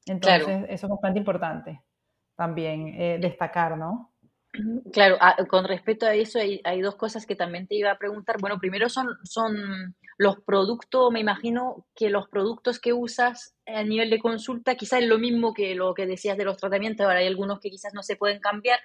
Entonces, 0.09 0.67
eso 0.69 0.87
es 0.87 0.91
bastante 0.91 1.19
importante 1.19 1.83
también 2.39 2.95
eh, 2.97 3.19
destacar, 3.21 3.77
¿no? 3.77 4.15
Claro, 4.93 5.19
ah, 5.21 5.37
con 5.49 5.65
respecto 5.65 6.07
a 6.07 6.15
eso 6.15 6.39
hay, 6.39 6.81
dos 6.81 6.95
cosas 6.95 7.27
que 7.27 7.37
también 7.37 7.67
te 7.67 7.75
iba 7.75 7.91
a 7.91 7.99
preguntar. 7.99 8.37
Bueno, 8.41 8.59
primero 8.59 8.89
son, 8.89 9.09
son 9.25 9.95
los 10.17 10.41
productos, 10.43 11.13
me 11.13 11.21
imagino 11.21 11.87
que 11.95 12.09
los 12.11 12.29
productos 12.29 12.81
que 12.81 12.93
usas 12.93 13.57
a 13.67 13.83
nivel 13.83 14.09
de 14.09 14.21
consulta 14.21 14.77
quizás 14.77 15.03
es 15.03 15.09
lo 15.09 15.19
mismo 15.19 15.53
que 15.53 15.75
lo 15.75 15.95
que 15.95 16.07
decías 16.07 16.39
de 16.39 16.45
los 16.45 16.57
tratamientos. 16.57 17.05
Ahora 17.05 17.19
hay 17.19 17.27
algunos 17.27 17.61
que 17.61 17.71
quizás 17.71 17.93
no 17.93 18.03
se 18.03 18.17
pueden 18.17 18.41
cambiar, 18.41 18.79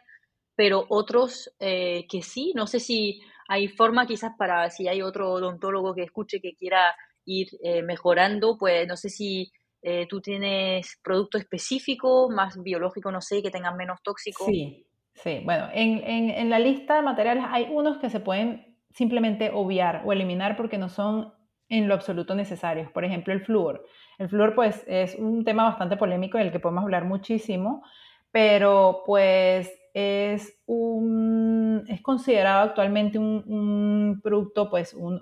pero 0.55 0.85
otros 0.89 1.53
eh, 1.59 2.05
que 2.09 2.23
sí. 2.23 2.53
No 2.55 2.67
sé 2.67 2.79
si 2.79 3.21
hay 3.47 3.67
forma 3.67 4.05
quizás 4.07 4.31
para, 4.37 4.69
si 4.69 4.87
hay 4.87 5.01
otro 5.01 5.31
odontólogo 5.31 5.93
que 5.93 6.03
escuche 6.03 6.41
que 6.41 6.55
quiera 6.55 6.95
ir 7.25 7.47
eh, 7.63 7.83
mejorando, 7.83 8.57
pues 8.57 8.87
no 8.87 8.97
sé 8.97 9.09
si 9.09 9.51
eh, 9.85 10.07
¿Tú 10.07 10.21
tienes 10.21 10.97
producto 11.03 11.37
específico, 11.37 12.29
más 12.29 12.61
biológico, 12.63 13.11
no 13.11 13.19
sé, 13.19 13.43
que 13.43 13.51
tengan 13.51 13.75
menos 13.75 14.01
tóxico? 14.01 14.45
Sí, 14.45 14.87
sí. 15.13 15.41
Bueno, 15.43 15.67
en, 15.73 15.99
en, 16.05 16.49
la 16.49 16.57
lista 16.57 16.95
de 16.95 17.01
materiales 17.01 17.43
hay 17.49 17.67
unos 17.69 17.97
que 17.97 18.09
se 18.09 18.21
pueden 18.21 18.77
simplemente 18.91 19.51
obviar 19.53 20.03
o 20.05 20.13
eliminar 20.13 20.55
porque 20.55 20.77
no 20.77 20.87
son 20.87 21.33
en 21.67 21.89
lo 21.89 21.95
absoluto 21.95 22.33
necesarios. 22.33 22.89
Por 22.91 23.03
ejemplo, 23.03 23.33
el 23.33 23.41
flúor. 23.41 23.85
El 24.17 24.29
flúor, 24.29 24.55
pues, 24.55 24.85
es 24.87 25.15
un 25.15 25.43
tema 25.43 25.65
bastante 25.65 25.97
polémico 25.97 26.37
del 26.37 26.53
que 26.53 26.61
podemos 26.61 26.85
hablar 26.85 27.03
muchísimo, 27.03 27.83
pero 28.31 29.03
pues 29.05 29.69
es 29.93 30.61
un 30.65 31.83
es 31.89 32.01
considerado 32.01 32.69
actualmente 32.69 33.19
un, 33.19 34.21
producto, 34.23 34.69
pues, 34.69 34.93
un, 34.93 35.21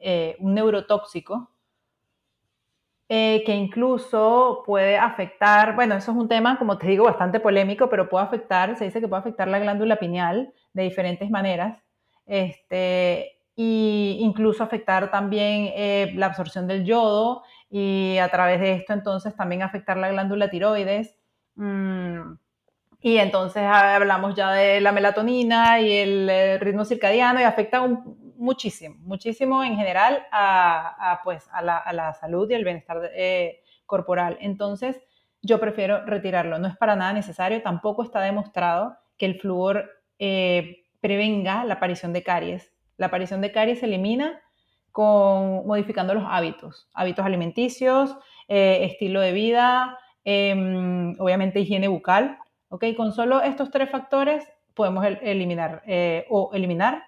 eh, 0.00 0.36
un 0.40 0.54
neurotóxico 0.54 1.52
eh, 3.10 3.42
que 3.46 3.54
incluso 3.54 4.62
puede 4.66 4.98
afectar, 4.98 5.74
bueno, 5.74 5.94
eso 5.94 6.12
es 6.12 6.18
un 6.18 6.28
tema, 6.28 6.58
como 6.58 6.76
te 6.76 6.86
digo, 6.86 7.04
bastante 7.04 7.40
polémico, 7.40 7.88
pero 7.88 8.08
puede 8.08 8.26
afectar, 8.26 8.76
se 8.76 8.84
dice 8.84 9.00
que 9.00 9.08
puede 9.08 9.20
afectar 9.20 9.48
la 9.48 9.58
glándula 9.58 9.96
pineal 9.96 10.52
de 10.74 10.82
diferentes 10.82 11.30
maneras, 11.30 11.82
este, 12.26 13.38
y 13.56 14.18
incluso 14.20 14.62
afectar 14.62 15.10
también 15.10 15.70
eh, 15.74 16.12
la 16.16 16.26
absorción 16.26 16.66
del 16.66 16.84
yodo 16.84 17.42
y 17.70 18.18
a 18.18 18.28
través 18.28 18.60
de 18.60 18.74
esto 18.74 18.92
entonces 18.92 19.34
también 19.34 19.62
afectar 19.62 19.96
la 19.96 20.10
glándula 20.10 20.50
tiroides. 20.50 21.16
Mm, 21.56 22.34
y 23.00 23.16
entonces 23.16 23.62
hablamos 23.64 24.34
ya 24.34 24.52
de 24.52 24.80
la 24.80 24.92
melatonina 24.92 25.80
y 25.80 25.92
el, 25.92 26.28
el 26.28 26.60
ritmo 26.60 26.84
circadiano 26.84 27.40
y 27.40 27.44
afecta 27.44 27.80
un, 27.80 28.27
muchísimo, 28.38 28.96
muchísimo 29.00 29.62
en 29.64 29.76
general 29.76 30.26
a, 30.32 31.20
pues, 31.24 31.48
a, 31.52 31.62
la, 31.62 32.14
salud 32.14 32.48
y 32.50 32.54
al 32.54 32.64
bienestar 32.64 33.10
eh, 33.14 33.62
corporal. 33.84 34.38
Entonces, 34.40 35.00
yo 35.42 35.60
prefiero 35.60 36.04
retirarlo. 36.06 36.58
No 36.58 36.68
es 36.68 36.76
para 36.76 36.96
nada 36.96 37.12
necesario, 37.12 37.62
tampoco 37.62 38.02
está 38.02 38.20
demostrado 38.20 38.96
que 39.16 39.26
el 39.26 39.40
flúor 39.40 39.90
eh, 40.18 40.84
prevenga 41.00 41.64
la 41.64 41.74
aparición 41.74 42.12
de 42.12 42.22
caries. 42.22 42.72
La 42.96 43.06
aparición 43.06 43.40
de 43.40 43.52
caries 43.52 43.80
se 43.80 43.86
elimina 43.86 44.40
con 44.92 45.66
modificando 45.66 46.14
los 46.14 46.24
hábitos, 46.26 46.88
hábitos 46.94 47.24
alimenticios, 47.24 48.16
eh, 48.48 48.84
estilo 48.84 49.20
de 49.20 49.32
vida, 49.32 49.98
em, 50.24 51.14
obviamente 51.20 51.60
higiene 51.60 51.88
bucal. 51.88 52.38
¿ok? 52.68 52.84
Con 52.96 53.12
solo 53.12 53.42
estos 53.42 53.70
tres 53.70 53.90
factores 53.90 54.44
podemos 54.74 55.04
eliminar 55.04 55.82
o 56.28 56.50
eliminar 56.52 57.07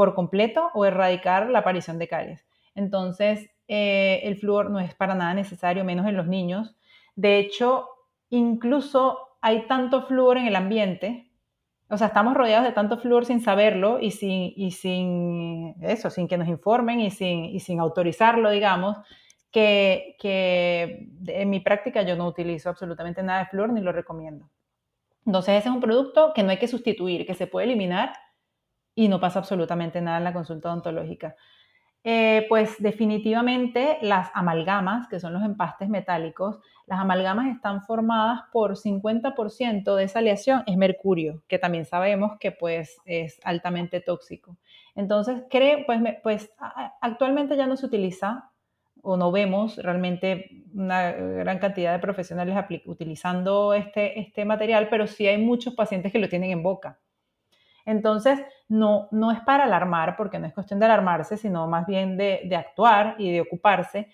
por 0.00 0.14
completo 0.14 0.70
o 0.72 0.86
erradicar 0.86 1.50
la 1.50 1.58
aparición 1.58 1.98
de 1.98 2.08
caries. 2.08 2.46
Entonces, 2.74 3.50
el 3.68 4.34
flúor 4.38 4.70
no 4.70 4.80
es 4.80 4.94
para 4.94 5.14
nada 5.14 5.34
necesario, 5.34 5.84
menos 5.84 6.06
en 6.06 6.16
los 6.16 6.26
niños. 6.26 6.74
De 7.16 7.38
hecho, 7.38 7.86
incluso 8.30 9.18
hay 9.42 9.66
tanto 9.66 10.06
flúor 10.06 10.38
en 10.38 10.46
el 10.46 10.56
ambiente, 10.56 11.30
o 11.90 11.98
sea, 11.98 12.06
estamos 12.06 12.32
rodeados 12.32 12.66
de 12.66 12.72
tanto 12.72 12.96
flúor 12.96 13.26
sin 13.26 13.42
saberlo 13.42 13.98
y 14.00 14.12
sin, 14.12 14.54
y 14.56 14.70
sin 14.70 15.74
eso, 15.82 16.08
sin 16.08 16.28
que 16.28 16.38
nos 16.38 16.48
informen 16.48 17.00
y 17.00 17.10
sin, 17.10 17.44
y 17.44 17.60
sin 17.60 17.78
autorizarlo, 17.78 18.48
digamos, 18.48 18.96
que, 19.50 20.16
que 20.18 21.10
en 21.26 21.50
mi 21.50 21.60
práctica 21.60 22.00
yo 22.00 22.16
no 22.16 22.26
utilizo 22.26 22.70
absolutamente 22.70 23.22
nada 23.22 23.40
de 23.40 23.50
flúor 23.50 23.70
ni 23.70 23.82
lo 23.82 23.92
recomiendo. 23.92 24.48
Entonces, 25.26 25.58
ese 25.58 25.68
es 25.68 25.74
un 25.74 25.82
producto 25.82 26.32
que 26.34 26.42
no 26.42 26.48
hay 26.48 26.58
que 26.58 26.68
sustituir, 26.68 27.26
que 27.26 27.34
se 27.34 27.46
puede 27.46 27.66
eliminar 27.66 28.14
y 29.00 29.08
no 29.08 29.18
pasa 29.18 29.38
absolutamente 29.38 30.02
nada 30.02 30.18
en 30.18 30.24
la 30.24 30.34
consulta 30.34 30.68
odontológica. 30.68 31.34
Eh, 32.04 32.44
pues 32.50 32.76
definitivamente 32.78 33.96
las 34.02 34.30
amalgamas, 34.34 35.08
que 35.08 35.18
son 35.18 35.32
los 35.32 35.42
empastes 35.42 35.88
metálicos, 35.88 36.58
las 36.86 37.00
amalgamas 37.00 37.46
están 37.46 37.82
formadas 37.82 38.42
por 38.52 38.76
50% 38.76 39.96
de 39.96 40.04
esa 40.04 40.18
aleación 40.18 40.64
es 40.66 40.76
mercurio, 40.76 41.42
que 41.48 41.58
también 41.58 41.86
sabemos 41.86 42.32
que 42.38 42.52
pues 42.52 42.98
es 43.06 43.40
altamente 43.42 44.02
tóxico. 44.02 44.58
Entonces, 44.94 45.44
creo, 45.48 45.86
pues, 45.86 46.02
pues 46.22 46.52
actualmente 47.00 47.56
ya 47.56 47.66
no 47.66 47.78
se 47.78 47.86
utiliza 47.86 48.50
o 49.00 49.16
no 49.16 49.32
vemos 49.32 49.78
realmente 49.78 50.64
una 50.74 51.12
gran 51.12 51.58
cantidad 51.58 51.92
de 51.92 52.00
profesionales 52.00 52.54
utilizando 52.84 53.72
este, 53.72 54.20
este 54.20 54.44
material, 54.44 54.88
pero 54.90 55.06
sí 55.06 55.26
hay 55.26 55.38
muchos 55.38 55.74
pacientes 55.74 56.12
que 56.12 56.18
lo 56.18 56.28
tienen 56.28 56.50
en 56.50 56.62
boca. 56.62 56.99
Entonces, 57.90 58.40
no, 58.68 59.08
no 59.10 59.32
es 59.32 59.40
para 59.40 59.64
alarmar, 59.64 60.16
porque 60.16 60.38
no 60.38 60.46
es 60.46 60.54
cuestión 60.54 60.78
de 60.78 60.86
alarmarse, 60.86 61.36
sino 61.36 61.66
más 61.66 61.88
bien 61.88 62.16
de, 62.16 62.48
actuar 62.56 63.16
y 63.18 63.32
de 63.32 63.40
ocuparse. 63.40 64.08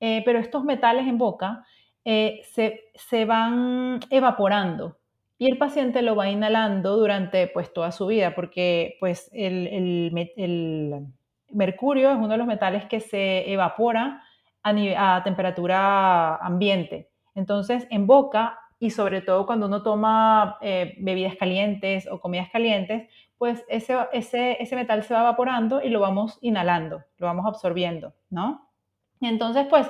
Eh, 0.00 0.20
pero 0.26 0.38
estos 0.38 0.64
metales 0.64 1.06
en 1.06 1.16
boca 1.16 1.64
eh, 2.04 2.42
se, 2.52 3.24
van 3.24 4.00
evaporando 4.10 4.98
y 5.38 5.46
el 5.46 5.56
paciente 5.56 6.02
lo 6.02 6.14
va 6.14 6.28
inhalando 6.28 6.96
durante 6.98 7.46
pues, 7.46 7.72
toda 7.72 7.90
su 7.90 8.06
vida, 8.06 8.34
porque 8.34 8.96
pues, 9.00 9.30
el, 9.32 10.12
mercurio 11.48 12.10
es 12.10 12.16
uno 12.16 12.28
de 12.28 12.36
los 12.36 12.46
metales 12.46 12.84
que 12.84 13.00
se 13.00 13.50
evapora 13.50 14.22
a 14.62 15.22
temperatura 15.24 16.36
ambiente. 16.36 17.10
Entonces, 17.34 17.86
en 17.90 18.06
boca 18.06 18.58
y 18.82 18.90
sobre 18.90 19.20
todo 19.20 19.46
cuando 19.46 19.66
uno 19.66 19.84
toma 19.84 20.58
eh, 20.60 20.96
bebidas 20.98 21.36
calientes 21.36 22.08
o 22.10 22.18
comidas 22.18 22.50
calientes, 22.50 23.08
pues 23.38 23.64
ese, 23.68 23.96
ese, 24.12 24.60
ese 24.60 24.74
metal 24.74 25.04
se 25.04 25.14
va 25.14 25.20
evaporando 25.20 25.80
y 25.80 25.88
lo 25.88 26.00
vamos 26.00 26.36
inhalando, 26.40 27.04
lo 27.18 27.28
vamos 27.28 27.46
absorbiendo, 27.46 28.12
¿no? 28.28 28.68
Entonces, 29.20 29.68
pues 29.70 29.88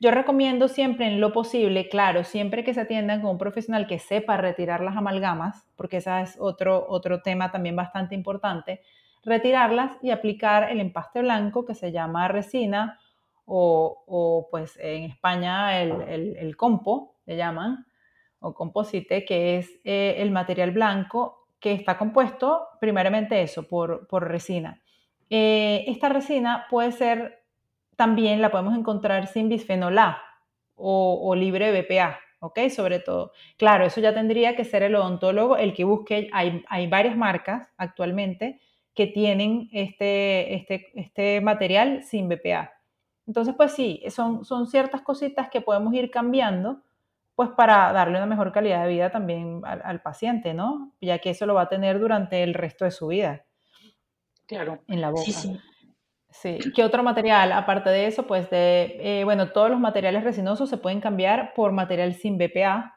yo 0.00 0.10
recomiendo 0.10 0.68
siempre 0.68 1.06
en 1.06 1.20
lo 1.20 1.34
posible, 1.34 1.90
claro, 1.90 2.24
siempre 2.24 2.64
que 2.64 2.72
se 2.72 2.80
atiendan 2.80 3.20
con 3.20 3.32
un 3.32 3.36
profesional 3.36 3.86
que 3.86 3.98
sepa 3.98 4.38
retirar 4.38 4.80
las 4.80 4.96
amalgamas, 4.96 5.68
porque 5.76 5.98
ese 5.98 6.22
es 6.22 6.38
otro, 6.40 6.86
otro 6.88 7.20
tema 7.20 7.52
también 7.52 7.76
bastante 7.76 8.14
importante, 8.14 8.80
retirarlas 9.22 9.98
y 10.00 10.12
aplicar 10.12 10.70
el 10.70 10.80
empaste 10.80 11.20
blanco 11.20 11.66
que 11.66 11.74
se 11.74 11.92
llama 11.92 12.26
resina 12.28 12.98
o, 13.44 14.02
o 14.06 14.48
pues 14.50 14.78
en 14.80 15.10
España 15.10 15.78
el, 15.82 15.92
el, 16.08 16.36
el 16.38 16.56
compo, 16.56 17.16
le 17.26 17.36
llaman, 17.36 17.84
o 18.40 18.54
composite, 18.54 19.24
que 19.24 19.58
es 19.58 19.70
eh, 19.84 20.16
el 20.18 20.30
material 20.30 20.70
blanco 20.72 21.46
que 21.60 21.72
está 21.72 21.98
compuesto 21.98 22.68
primeramente 22.80 23.42
eso, 23.42 23.68
por, 23.68 24.08
resina. 24.10 24.82
Eh, 25.28 25.84
esta 25.86 26.08
resina 26.08 26.66
puede 26.70 26.92
ser, 26.92 27.44
también 27.96 28.40
la 28.40 28.50
podemos 28.50 28.76
encontrar 28.76 29.26
sin 29.26 29.48
bisfenol 29.48 29.98
A 29.98 30.22
o, 30.74 31.34
libre 31.36 31.70
de 31.70 31.82
BPA, 31.82 32.18
¿ok? 32.40 32.70
Sobre 32.70 32.98
todo. 33.00 33.32
Claro, 33.58 33.84
eso 33.84 34.00
ya 34.00 34.14
tendría 34.14 34.56
que 34.56 34.64
ser 34.64 34.82
el 34.82 34.94
odontólogo 34.94 35.58
el 35.58 35.74
que 35.74 35.84
busque, 35.84 36.30
hay, 36.32 36.64
hay 36.68 36.86
varias 36.86 37.16
marcas 37.16 37.68
actualmente 37.76 38.58
que 38.94 39.06
tienen 39.06 39.68
este, 39.72 40.54
este, 40.54 40.90
este 40.94 41.40
material 41.42 42.02
sin 42.02 42.28
BPA. 42.28 42.72
Entonces, 43.26 43.54
pues 43.54 43.72
sí, 43.72 44.02
son, 44.08 44.44
son 44.44 44.66
ciertas 44.66 45.02
cositas 45.02 45.50
que 45.50 45.60
podemos 45.60 45.92
ir 45.94 46.10
cambiando 46.10 46.82
pues 47.40 47.52
para 47.56 47.90
darle 47.94 48.18
una 48.18 48.26
mejor 48.26 48.52
calidad 48.52 48.82
de 48.82 48.90
vida 48.90 49.10
también 49.10 49.62
al, 49.64 50.02
paciente, 50.02 50.52
¿no? 50.52 50.92
Ya 51.00 51.20
que 51.20 51.30
eso 51.30 51.46
lo 51.46 51.54
va 51.54 51.62
a 51.62 51.68
tener 51.70 51.98
durante 51.98 52.42
el 52.42 52.52
resto 52.52 52.84
de 52.84 52.90
su 52.90 53.06
vida. 53.06 53.46
Claro. 54.46 54.82
En 54.86 55.00
la 55.00 55.08
boca. 55.08 55.22
Sí, 55.22 55.32
sí. 55.32 55.58
Sí. 56.28 56.58
¿Qué 56.74 56.84
otro 56.84 57.02
material? 57.02 57.52
Aparte 57.52 57.88
de 57.88 58.08
eso, 58.08 58.26
pues 58.26 58.50
de, 58.50 58.98
eh, 59.00 59.24
bueno, 59.24 59.52
todos 59.52 59.70
los 59.70 59.80
materiales 59.80 60.22
resinosos 60.22 60.68
se 60.68 60.76
pueden 60.76 61.00
cambiar 61.00 61.54
por 61.54 61.72
material 61.72 62.12
sin 62.12 62.36
BPA, 62.36 62.94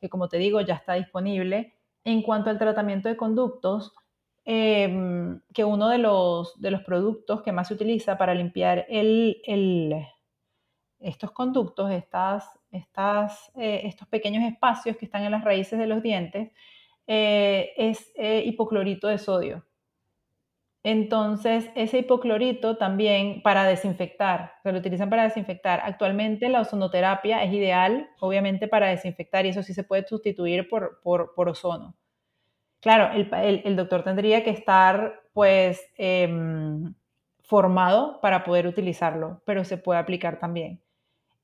que 0.00 0.08
como 0.08 0.28
te 0.28 0.36
digo 0.36 0.60
ya 0.60 0.74
está 0.76 0.94
disponible. 0.94 1.74
En 2.04 2.22
cuanto 2.22 2.48
al 2.48 2.60
tratamiento 2.60 3.08
de 3.08 3.16
conductos, 3.16 3.92
em, 4.44 5.40
que 5.52 5.64
uno 5.64 5.88
de 5.88 5.98
los, 5.98 6.60
de 6.60 6.70
los 6.70 6.84
productos 6.84 7.42
que 7.42 7.50
más 7.50 7.66
se 7.66 7.74
utiliza 7.74 8.16
para 8.16 8.36
limpiar 8.36 8.86
el, 8.88 9.42
el, 9.46 9.96
estos 11.00 11.32
conductos, 11.32 11.90
estas, 11.90 12.59
estas, 12.70 13.50
eh, 13.56 13.82
estos 13.84 14.08
pequeños 14.08 14.44
espacios 14.44 14.96
que 14.96 15.04
están 15.04 15.24
en 15.24 15.32
las 15.32 15.44
raíces 15.44 15.78
de 15.78 15.86
los 15.86 16.02
dientes, 16.02 16.50
eh, 17.06 17.72
es 17.76 18.12
eh, 18.16 18.42
hipoclorito 18.46 19.08
de 19.08 19.18
sodio. 19.18 19.66
Entonces, 20.82 21.70
ese 21.74 21.98
hipoclorito 21.98 22.78
también 22.78 23.42
para 23.42 23.64
desinfectar, 23.64 24.54
se 24.62 24.72
lo 24.72 24.78
utilizan 24.78 25.10
para 25.10 25.24
desinfectar. 25.24 25.80
Actualmente 25.84 26.48
la 26.48 26.62
ozonoterapia 26.62 27.42
es 27.44 27.52
ideal, 27.52 28.08
obviamente, 28.20 28.66
para 28.66 28.88
desinfectar 28.88 29.44
y 29.44 29.50
eso 29.50 29.62
sí 29.62 29.74
se 29.74 29.84
puede 29.84 30.06
sustituir 30.06 30.68
por, 30.70 31.00
por, 31.02 31.48
ozono. 31.48 31.96
Claro, 32.80 33.12
el, 33.12 33.62
el, 33.64 33.76
doctor 33.76 34.04
tendría 34.04 34.42
que 34.42 34.50
estar, 34.50 35.20
pues, 35.34 35.84
em, 35.98 36.94
formado 37.42 38.20
para 38.22 38.44
poder 38.44 38.66
utilizarlo, 38.66 39.42
pero 39.44 39.64
se 39.64 39.76
puede 39.76 40.00
aplicar 40.00 40.38
también 40.38 40.80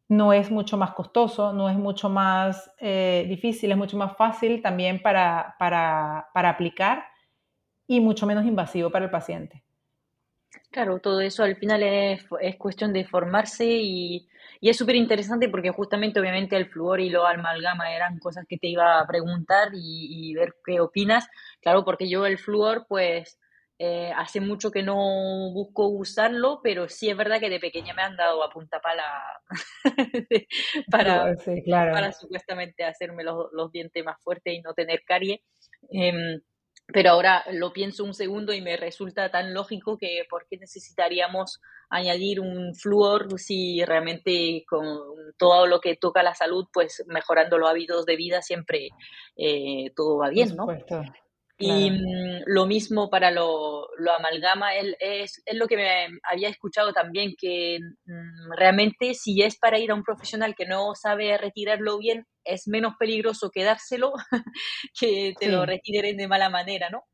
no 0.09 0.33
es 0.33 0.51
mucho 0.51 0.77
más 0.77 0.93
costoso, 0.93 1.53
no 1.53 1.69
es 1.69 1.77
mucho 1.77 2.09
más 2.09 2.71
eh, 2.79 3.27
difícil, 3.29 3.73
es 3.73 3.77
mucho 3.77 3.97
más 3.97 4.17
fácil 4.17 4.63
también 4.63 5.03
para, 5.03 5.57
para, 5.59 6.29
aplicar 6.35 7.07
y 7.87 8.01
mucho 8.01 8.27
menos 8.27 8.45
invasivo 8.45 8.91
para 8.91 9.07
el 9.07 9.11
paciente. 9.11 9.65
Claro, 10.71 11.01
todo 11.01 11.21
eso 11.21 11.43
al 11.43 11.57
final 11.57 11.83
es, 11.83 12.25
cuestión 12.59 12.93
de 12.93 13.05
formarse 13.05 13.67
y, 13.67 14.29
es 14.61 14.77
súper 14.77 14.97
interesante 14.97 15.49
porque 15.49 15.71
justamente 15.71 16.19
obviamente 16.19 16.57
el 16.57 16.67
flúor 16.67 17.01
y 17.01 17.11
lo 17.11 17.27
amalgama 17.27 17.95
eran 17.95 18.19
cosas 18.19 18.47
que 18.49 18.59
te 18.59 18.67
iba 18.69 18.99
a 18.99 19.07
preguntar 19.07 19.69
y, 19.75 20.31
y 20.31 20.35
ver 20.35 20.57
qué 20.65 20.81
opinas. 20.81 21.29
Claro, 21.61 21.85
porque 21.85 22.09
yo 22.09 22.27
el 22.27 22.39
flúor 22.39 22.87
pues 22.89 23.39
eh, 23.79 24.11
hace 24.17 24.41
mucho 24.41 24.71
que 24.71 24.83
no 24.83 24.97
busco 25.53 25.89
usarlo, 25.89 26.61
pero 26.63 26.89
sí 26.89 27.11
es 27.11 27.17
verdad 27.17 27.41
que 27.41 27.51
de 27.51 27.61
pequeña 27.61 27.93
me 27.93 28.03
han 28.03 28.17
dado 28.17 28.43
a 28.43 28.49
punta 28.49 28.81
pala 28.81 29.05
para, 30.91 31.35
para 31.71 32.13
supuestamente 32.13 32.85
hacerme 32.85 33.23
los, 33.23 33.73
dientes 33.73 34.03
más 34.03 34.17
fuertes 34.23 34.55
y 34.55 34.63
no 34.63 34.73
tener 34.73 35.03
carie. 35.05 35.43
Em, 35.91 36.41
pero 36.87 37.11
ahora 37.11 37.45
lo 37.53 37.73
pienso 37.73 38.05
un 38.05 38.15
segundo 38.15 38.55
y 38.55 38.63
me 38.63 38.77
resulta 38.77 39.31
tan 39.31 39.53
lógico 39.53 39.99
que 39.99 40.25
por 40.31 40.47
qué 40.49 40.57
necesitaríamos 40.57 41.61
añadir 41.91 42.41
un 42.41 42.75
flúor 42.75 43.39
si 43.39 43.85
realmente 43.85 44.65
con 44.69 44.87
todo 45.37 45.67
lo 45.67 45.81
que 45.81 45.97
toca 45.97 46.23
la 46.23 46.35
salud, 46.35 46.67
pues 46.73 47.05
mejorando 47.09 47.59
los 47.59 47.69
hábitos 47.69 48.07
de 48.07 48.17
vida 48.17 48.41
siempre 48.41 48.91
eh, 49.37 49.93
todo 49.95 50.19
va 50.19 50.31
bien, 50.31 50.55
¿no? 50.57 50.67
Y 51.59 51.91
mm, 51.91 52.43
lo 52.47 52.67
mismo 52.67 53.09
para 53.09 53.31
lo, 53.31 53.89
lo 53.97 54.13
amalgama, 54.13 54.75
es, 54.75 55.43
es, 55.47 55.57
lo 55.57 55.67
que 55.67 55.77
me 55.77 56.09
había 56.31 56.51
escuchado 56.51 56.93
también, 56.93 57.35
que 57.39 57.79
mm, 58.05 58.53
realmente 58.57 59.15
si 59.15 59.43
es 59.43 59.59
para 59.59 59.79
ir 59.79 59.91
a 59.91 59.95
un 59.95 60.03
profesional 60.03 60.55
que 60.55 60.67
no 60.67 60.95
sabe 60.95 61.39
retirarlo 61.39 61.99
bien, 61.99 62.27
es 62.45 62.69
menos 62.69 62.95
peligroso 62.99 63.51
quedárselo 63.51 64.13
que 65.01 65.35
te 65.39 65.49
lo 65.49 65.65
retiren 65.65 66.17
de 66.17 66.29
mala 66.29 66.51
manera, 66.51 66.91
¿no? 66.91 67.05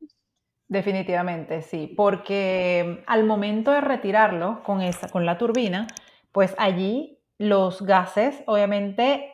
Definitivamente, 0.67 1.61
sí, 1.61 1.93
porque 1.95 2.83
mm, 2.85 3.03
al 3.07 3.23
momento 3.23 3.71
de 3.71 3.81
retirarlo 3.81 4.61
con, 4.63 4.81
esa, 4.81 5.07
con 5.07 5.25
la 5.25 5.37
turbina, 5.37 5.87
pues 6.33 6.53
allí 6.57 7.19
los 7.37 7.81
gases 7.81 8.43
obviamente 8.45 9.32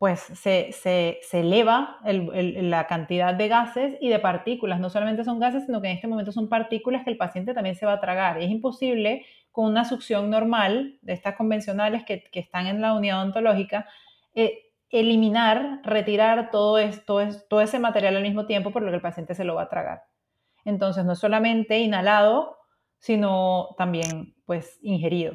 pues 0.00 0.20
se, 0.20 0.72
se, 0.72 1.20
eleva 1.38 1.98
la 2.04 2.86
cantidad 2.86 3.34
de 3.34 3.48
gases 3.48 3.98
y 4.00 4.08
de 4.08 4.18
partículas. 4.18 4.80
No 4.80 4.88
solamente 4.88 5.24
son 5.24 5.38
gases, 5.38 5.66
sino 5.66 5.82
que 5.82 5.88
en 5.88 5.96
este 5.96 6.08
momento 6.08 6.32
son 6.32 6.48
partículas 6.48 7.04
que 7.04 7.10
el 7.10 7.18
paciente 7.18 7.52
también 7.52 7.76
se 7.76 7.84
va 7.84 7.92
a 7.92 8.00
tragar. 8.00 8.40
Es 8.40 8.50
imposible 8.50 9.26
con 9.52 9.66
una 9.66 9.84
succión 9.84 10.30
normal, 10.30 10.98
de 11.02 11.12
estas 11.12 11.36
convencionales 11.36 12.02
que, 12.06 12.24
están 12.32 12.66
en 12.66 12.80
la 12.80 12.94
unidad 12.94 13.20
ontológica, 13.20 13.88
eh, 14.34 14.72
eliminar, 14.88 15.82
retirar 15.84 16.50
todo, 16.50 16.78
esto, 16.78 17.20
todo 17.50 17.60
ese 17.60 17.78
material 17.78 18.16
al 18.16 18.22
mismo 18.22 18.46
tiempo, 18.46 18.70
por 18.70 18.80
lo 18.80 18.88
que 18.88 18.96
el 18.96 19.02
paciente 19.02 19.34
se 19.34 19.44
lo 19.44 19.56
va 19.56 19.64
a 19.64 19.68
tragar. 19.68 20.04
Entonces, 20.64 21.04
no 21.04 21.14
solamente 21.14 21.78
inhalado, 21.78 22.56
sino 23.00 23.74
también 23.76 24.34
pues 24.46 24.78
ingerido. 24.80 25.34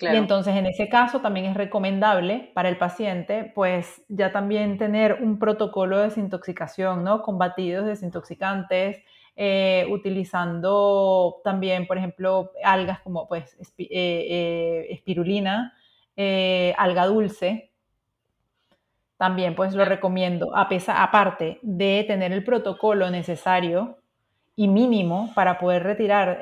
Y 0.00 0.06
entonces 0.06 0.54
en 0.54 0.66
ese 0.66 0.88
caso 0.88 1.20
también 1.20 1.46
es 1.46 1.54
recomendable 1.56 2.52
para 2.54 2.68
el 2.68 2.78
paciente 2.78 3.50
pues 3.54 4.02
ya 4.08 4.30
también 4.30 4.78
tener 4.78 5.18
un 5.20 5.40
protocolo 5.40 5.98
de 5.98 6.04
desintoxicación, 6.04 7.02
¿no? 7.02 7.22
Con 7.22 7.36
batidos 7.36 7.86
desintoxicantes, 7.86 9.02
eh, 9.34 9.86
utilizando 9.90 11.40
también, 11.42 11.86
por 11.88 11.98
ejemplo, 11.98 12.52
algas 12.62 13.00
como 13.00 13.26
pues 13.26 13.56
eh, 13.78 13.86
eh, 13.90 14.86
espirulina, 14.90 15.74
alga 16.76 17.06
dulce. 17.06 17.72
También 19.16 19.56
pues 19.56 19.74
lo 19.74 19.84
recomiendo, 19.84 20.56
a 20.56 20.68
pesar, 20.68 20.96
aparte 21.00 21.58
de 21.62 22.04
tener 22.06 22.30
el 22.32 22.44
protocolo 22.44 23.10
necesario 23.10 23.98
y 24.54 24.68
mínimo 24.68 25.32
para 25.34 25.58
poder 25.58 25.82
retirar 25.82 26.40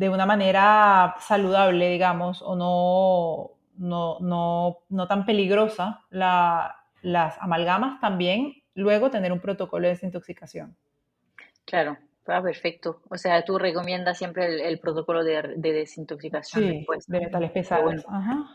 de 0.00 0.08
una 0.08 0.24
manera 0.24 1.14
saludable, 1.20 1.90
digamos, 1.90 2.40
o 2.40 2.56
no, 2.56 3.50
no, 3.76 4.18
no, 4.20 4.78
no 4.88 5.06
tan 5.06 5.26
peligrosa 5.26 6.06
las 6.08 7.36
amalgamas, 7.38 8.00
también 8.00 8.54
luego 8.74 9.10
tener 9.10 9.30
un 9.30 9.40
protocolo 9.40 9.82
de 9.82 9.90
desintoxicación. 9.90 10.74
Claro, 11.66 11.98
ah, 12.28 12.40
perfecto. 12.40 13.02
O 13.10 13.18
sea, 13.18 13.44
tú 13.44 13.58
recomiendas 13.58 14.16
siempre 14.16 14.66
el, 14.66 14.78
protocolo 14.78 15.22
de, 15.22 15.56
desintoxicación. 15.58 16.64
Sí, 16.64 16.86
de 17.06 17.20
metales 17.20 17.50
pesados. 17.50 17.96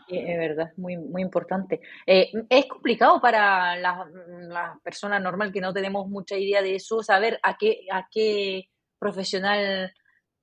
es 0.08 0.38
verdad, 0.38 0.72
muy, 0.76 0.96
muy 0.96 1.22
importante. 1.22 1.80
Eh, 2.04 2.32
es 2.50 2.66
complicado 2.66 3.20
para 3.20 3.76
la, 3.76 4.04
la, 4.48 4.80
persona 4.82 5.20
normal 5.20 5.52
que 5.52 5.60
no 5.60 5.72
tenemos 5.72 6.08
mucha 6.08 6.36
idea 6.36 6.60
de 6.60 6.74
eso, 6.74 7.04
saber 7.04 7.38
a 7.44 7.56
qué, 7.56 7.86
a 7.92 8.08
qué 8.10 8.68
profesional 8.98 9.92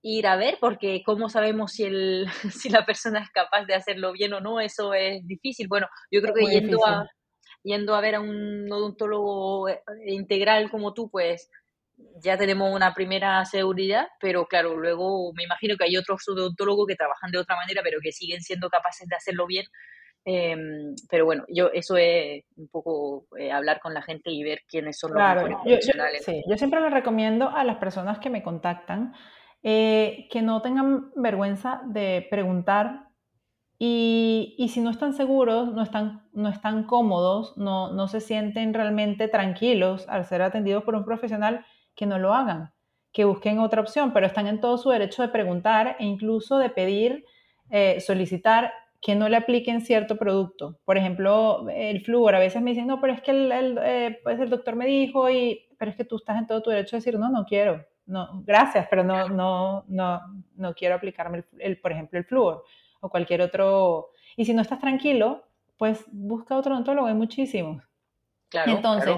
ir 0.04 0.28
a 0.28 0.36
ver, 0.36 0.58
porque 0.60 1.02
cómo 1.04 1.30
sabemos 1.30 1.72
si, 1.72 1.86
el, 1.86 2.28
si 2.52 2.70
la 2.70 2.86
persona 2.86 3.22
es 3.22 3.32
capaz 3.32 3.66
de 3.66 3.74
hacerlo 3.74 4.12
bien 4.12 4.34
o 4.34 4.40
no, 4.40 4.60
eso 4.60 4.94
es 4.94 5.26
difícil. 5.26 5.68
Bueno, 5.68 5.88
yo 6.12 6.22
creo 6.22 6.36
que 6.36 6.46
yendo 6.46 6.86
a, 6.86 7.10
yendo 7.64 7.96
a 7.96 8.02
ver 8.02 8.16
a 8.16 8.20
un 8.20 8.72
odontólogo 8.72 9.70
eh, 9.70 9.82
integral 10.08 10.70
como 10.70 10.94
tú, 10.94 11.10
pues 11.10 11.50
ya 12.22 12.38
tenemos 12.38 12.74
una 12.74 12.94
primera 12.94 13.44
seguridad, 13.46 14.08
pero 14.20 14.46
claro, 14.46 14.78
luego 14.78 15.32
me 15.34 15.44
imagino 15.44 15.78
que 15.78 15.86
hay 15.86 15.96
otros 15.96 16.28
odontólogos 16.28 16.88
que 16.88 16.96
trabajan 16.96 17.32
de 17.32 17.38
otra 17.38 17.56
manera, 17.56 17.82
pero 17.84 18.00
que 18.02 18.12
siguen 18.12 18.42
siendo 18.42 18.70
capaces 18.70 19.08
de 19.08 19.16
hacerlo 19.16 19.48
bien. 19.48 19.66
Em, 20.26 20.96
pero 21.10 21.26
bueno, 21.26 21.44
yo 21.50 21.70
eso 21.74 21.98
es 21.98 22.44
un 22.56 22.70
poco 22.70 23.26
eh, 23.38 23.52
hablar 23.52 23.80
con 23.82 23.94
la 23.94 24.02
gente 24.02 24.32
y 24.32 24.42
ver 24.42 24.62
quiénes 24.70 24.98
son 24.98 25.12
los 25.14 25.22
mejores 25.22 25.58
profesionales. 25.64 26.24
sí, 26.26 26.42
yo 26.50 26.58
siempre 26.58 26.80
le 26.80 26.90
recomiendo 26.90 27.50
a 27.50 27.64
las 27.66 27.78
personas 27.78 28.20
que 28.20 28.30
me 28.30 28.42
contactan 28.42 29.14
eh, 29.64 30.28
que 30.30 30.42
no 30.42 30.62
tengan 30.62 31.12
vergüenza 31.16 31.82
de 31.86 32.28
preguntar 32.30 33.08
y, 33.80 34.56
y, 34.58 34.70
si 34.70 34.82
no 34.82 34.90
están 34.90 35.14
seguros, 35.14 35.74
no 35.74 35.82
están, 35.82 36.28
no 36.34 36.50
están 36.50 36.84
cómodos, 36.84 37.58
no, 37.58 37.92
no 37.92 38.08
se 38.08 38.22
sienten 38.22 38.74
realmente 38.74 39.28
tranquilos 39.28 40.08
al 40.08 40.26
ser 40.26 40.42
atendidos 40.42 40.84
por 40.84 40.96
un 40.96 41.04
profesional, 41.04 41.66
que 41.96 42.06
no 42.06 42.20
lo 42.20 42.34
hagan, 42.34 42.72
que 43.12 43.26
busquen 43.26 43.60
otra 43.60 43.82
opción, 43.82 44.14
pero 44.14 44.26
están 44.26 44.48
en 44.48 44.62
todo 44.62 44.78
su 44.78 44.90
derecho 44.90 45.22
de 45.22 45.30
preguntar 45.30 45.96
e 46.00 46.06
incluso 46.06 46.58
de 46.58 46.70
pedir, 46.70 47.26
eh, 47.70 48.00
solicitar 48.00 48.74
que 49.02 49.16
no 49.16 49.28
le 49.28 49.38
apliquen 49.38 49.82
cierto 49.82 50.18
producto. 50.18 50.80
Por 50.86 50.98
ejemplo, 50.98 51.68
el 51.70 52.02
flúor. 52.06 52.36
A 52.36 52.40
veces 52.40 52.62
me 52.62 52.72
dicen, 52.72 52.88
no, 52.88 53.02
pero 53.02 53.14
es 53.14 53.22
que 53.22 53.32
el, 53.32 53.78
eh, 53.82 54.20
pues 54.24 54.40
el 54.40 54.50
doctor 54.50 54.76
me 54.76 54.86
dijo, 54.86 55.30
y, 55.30 55.68
pero 55.78 55.92
es 55.92 55.98
que 55.98 56.06
tú 56.06 56.16
estás 56.18 56.38
en 56.38 56.48
todo 56.48 56.62
tu 56.62 56.70
derecho 56.70 56.96
de 56.96 57.00
decir, 57.00 57.20
no, 57.20 57.30
no 57.30 57.46
quiero 57.46 57.84
no, 58.06 58.44
gracias, 58.46 58.88
pero 58.90 59.04
no, 59.04 59.30
no, 59.30 59.86
no, 59.88 60.22
no 60.56 60.74
quiero 60.74 60.96
aplicarme, 60.96 61.46
el, 61.60 61.80
por 61.80 61.92
ejemplo, 61.92 62.20
el 62.20 62.26
flúor 62.26 62.64
o 63.00 63.10
cualquier 63.10 63.42
otro. 63.42 64.10
Y 64.36 64.46
si 64.46 64.54
no 64.54 64.62
estás 64.62 64.80
tranquilo, 64.80 65.44
pues 65.78 66.06
busca 66.12 66.58
otro 66.58 66.74
odontólogo, 66.74 67.08
hay 67.08 67.14
muchísimos. 67.14 67.84
Entonces, 68.66 69.16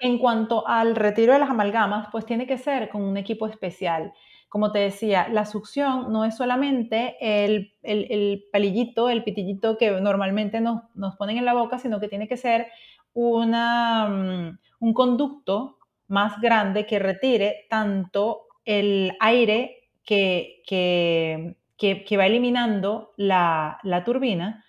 en 0.00 0.18
cuanto 0.18 0.66
al 0.66 0.96
retiro 0.96 1.32
de 1.32 1.38
las 1.38 1.50
amalgamas, 1.50 2.08
pues 2.10 2.26
tiene 2.26 2.46
que 2.46 2.58
ser 2.58 2.88
con 2.88 3.02
un 3.02 3.16
equipo 3.16 3.46
especial. 3.46 4.12
Como 4.48 4.70
te 4.70 4.78
decía, 4.78 5.28
la 5.28 5.46
succión 5.46 6.12
no 6.12 6.24
es 6.24 6.36
solamente 6.36 7.16
el, 7.20 7.72
el, 7.82 8.44
palillito, 8.52 9.08
el 9.08 9.24
pitillito 9.24 9.76
que 9.78 9.90
normalmente 10.00 10.60
nos, 10.60 10.82
nos, 10.94 11.16
ponen 11.16 11.38
en 11.38 11.44
la 11.44 11.54
boca, 11.54 11.78
sino 11.78 11.98
que 12.00 12.08
tiene 12.08 12.28
que 12.28 12.36
ser 12.36 12.68
una, 13.14 14.08
mm, 14.08 14.58
un 14.80 14.94
conducto 14.94 15.78
más 16.14 16.40
grande 16.40 16.86
que 16.86 17.00
retire 17.00 17.66
tanto 17.68 18.46
el 18.64 19.12
aire 19.20 19.90
que, 20.04 20.62
que, 20.64 22.16
va 22.16 22.26
eliminando 22.26 23.12
la, 23.16 24.02
turbina, 24.06 24.64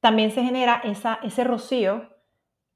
también 0.00 0.30
se 0.30 0.42
genera 0.42 0.80
esa, 0.84 1.20
ese 1.22 1.44
rocío 1.44 2.08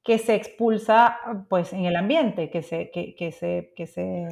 que 0.03 0.19
se 0.19 0.35
expulsa 0.35 1.17
pues, 1.49 1.73
en 1.73 1.85
el 1.85 1.95
ambiente, 1.95 2.51
que 2.51 2.61
se, 2.61 2.91
que, 2.91 3.31
se, 3.31 3.73
que 3.75 3.87
se 3.87 4.27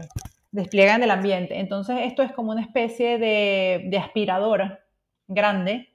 despliega 0.52 0.96
en 0.96 1.04
el 1.04 1.12
ambiente. 1.12 1.60
Entonces, 1.60 1.98
esto 2.04 2.22
es 2.22 2.32
como 2.32 2.52
una 2.52 2.62
especie 2.62 3.18
de, 3.18 3.86
de 3.86 3.98
aspiradora 3.98 4.86
grande 5.28 5.90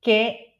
que 0.00 0.56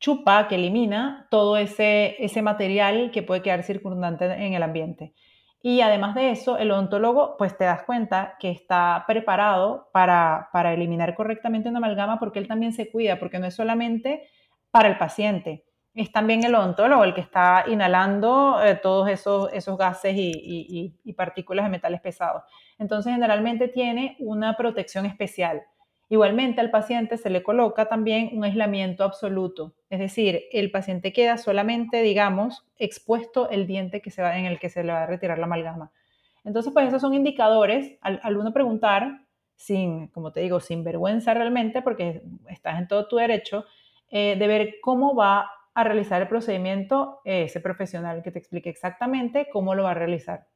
chupa, 0.00 0.48
que 0.48 0.54
elimina 0.54 1.26
todo 1.30 1.56
ese, 1.56 2.16
ese 2.18 2.40
material 2.40 3.10
que 3.10 3.22
puede 3.22 3.42
quedar 3.42 3.62
circundante 3.62 4.24
en 4.24 4.54
el 4.54 4.62
ambiente. 4.62 5.12
Y 5.60 5.80
además 5.80 6.14
de 6.14 6.30
eso, 6.30 6.56
el 6.56 6.70
odontólogo, 6.70 7.36
pues 7.36 7.56
te 7.56 7.64
das 7.64 7.82
cuenta 7.82 8.36
que 8.38 8.50
está 8.50 9.04
preparado 9.06 9.88
para, 9.92 10.50
para 10.52 10.72
eliminar 10.72 11.14
correctamente 11.14 11.68
una 11.68 11.78
amalgama 11.78 12.20
porque 12.20 12.38
él 12.38 12.46
también 12.46 12.72
se 12.72 12.90
cuida, 12.90 13.18
porque 13.18 13.38
no 13.38 13.46
es 13.46 13.54
solamente 13.54 14.28
para 14.70 14.88
el 14.88 14.98
paciente, 14.98 15.64
es 15.94 16.12
también 16.12 16.44
el 16.44 16.54
odontólogo 16.54 17.02
el 17.02 17.14
que 17.14 17.20
está 17.20 17.64
inhalando 17.66 18.62
eh, 18.62 18.76
todos 18.76 19.08
esos, 19.08 19.52
esos 19.52 19.76
gases 19.76 20.14
y, 20.16 20.94
y, 21.04 21.12
partículas 21.14 21.64
de 21.64 21.70
metales 21.70 22.00
pesados. 22.00 22.44
Entonces, 22.78 23.12
generalmente 23.12 23.66
tiene 23.66 24.16
una 24.20 24.56
protección 24.56 25.06
especial. 25.06 25.62
Igualmente 26.10 26.60
al 26.62 26.70
paciente 26.70 27.18
se 27.18 27.28
le 27.28 27.42
coloca 27.42 27.86
también 27.86 28.30
un 28.32 28.42
aislamiento 28.42 29.04
absoluto, 29.04 29.74
es 29.90 29.98
decir, 29.98 30.44
el 30.52 30.70
paciente 30.70 31.12
queda 31.12 31.36
solamente, 31.36 32.00
digamos, 32.00 32.66
expuesto 32.78 33.50
el 33.50 33.66
diente 33.66 34.00
que 34.00 34.10
se 34.10 34.22
va, 34.22 34.38
en 34.38 34.46
el 34.46 34.58
que 34.58 34.70
se 34.70 34.82
le 34.82 34.92
va 34.92 35.02
a 35.02 35.06
retirar 35.06 35.38
la 35.38 35.44
amalgama. 35.44 35.92
Entonces, 36.44 36.72
pues 36.72 36.88
esos 36.88 37.02
son 37.02 37.12
indicadores 37.12 37.98
al, 38.00 38.36
uno 38.38 38.54
preguntar, 38.54 39.26
sin, 39.54 40.08
como 40.08 40.32
te 40.32 40.40
digo, 40.40 40.60
sin 40.60 40.82
vergüenza 40.82 41.34
realmente, 41.34 41.82
porque 41.82 42.22
estás 42.48 42.78
en 42.78 42.88
todo 42.88 43.06
tu 43.06 43.16
derecho, 43.16 43.66
eh, 44.10 44.36
de 44.38 44.46
ver 44.46 44.74
cómo 44.80 45.14
va 45.14 45.50
a 45.74 45.84
realizar 45.84 46.22
el 46.22 46.28
procedimiento 46.28 47.20
ese 47.24 47.60
profesional 47.60 48.22
que 48.22 48.30
te 48.30 48.38
explique 48.38 48.70
exactamente 48.70 49.48
cómo 49.52 49.74
lo 49.74 49.84
va 49.84 49.90
a 49.90 49.94
realizar. 49.94 50.46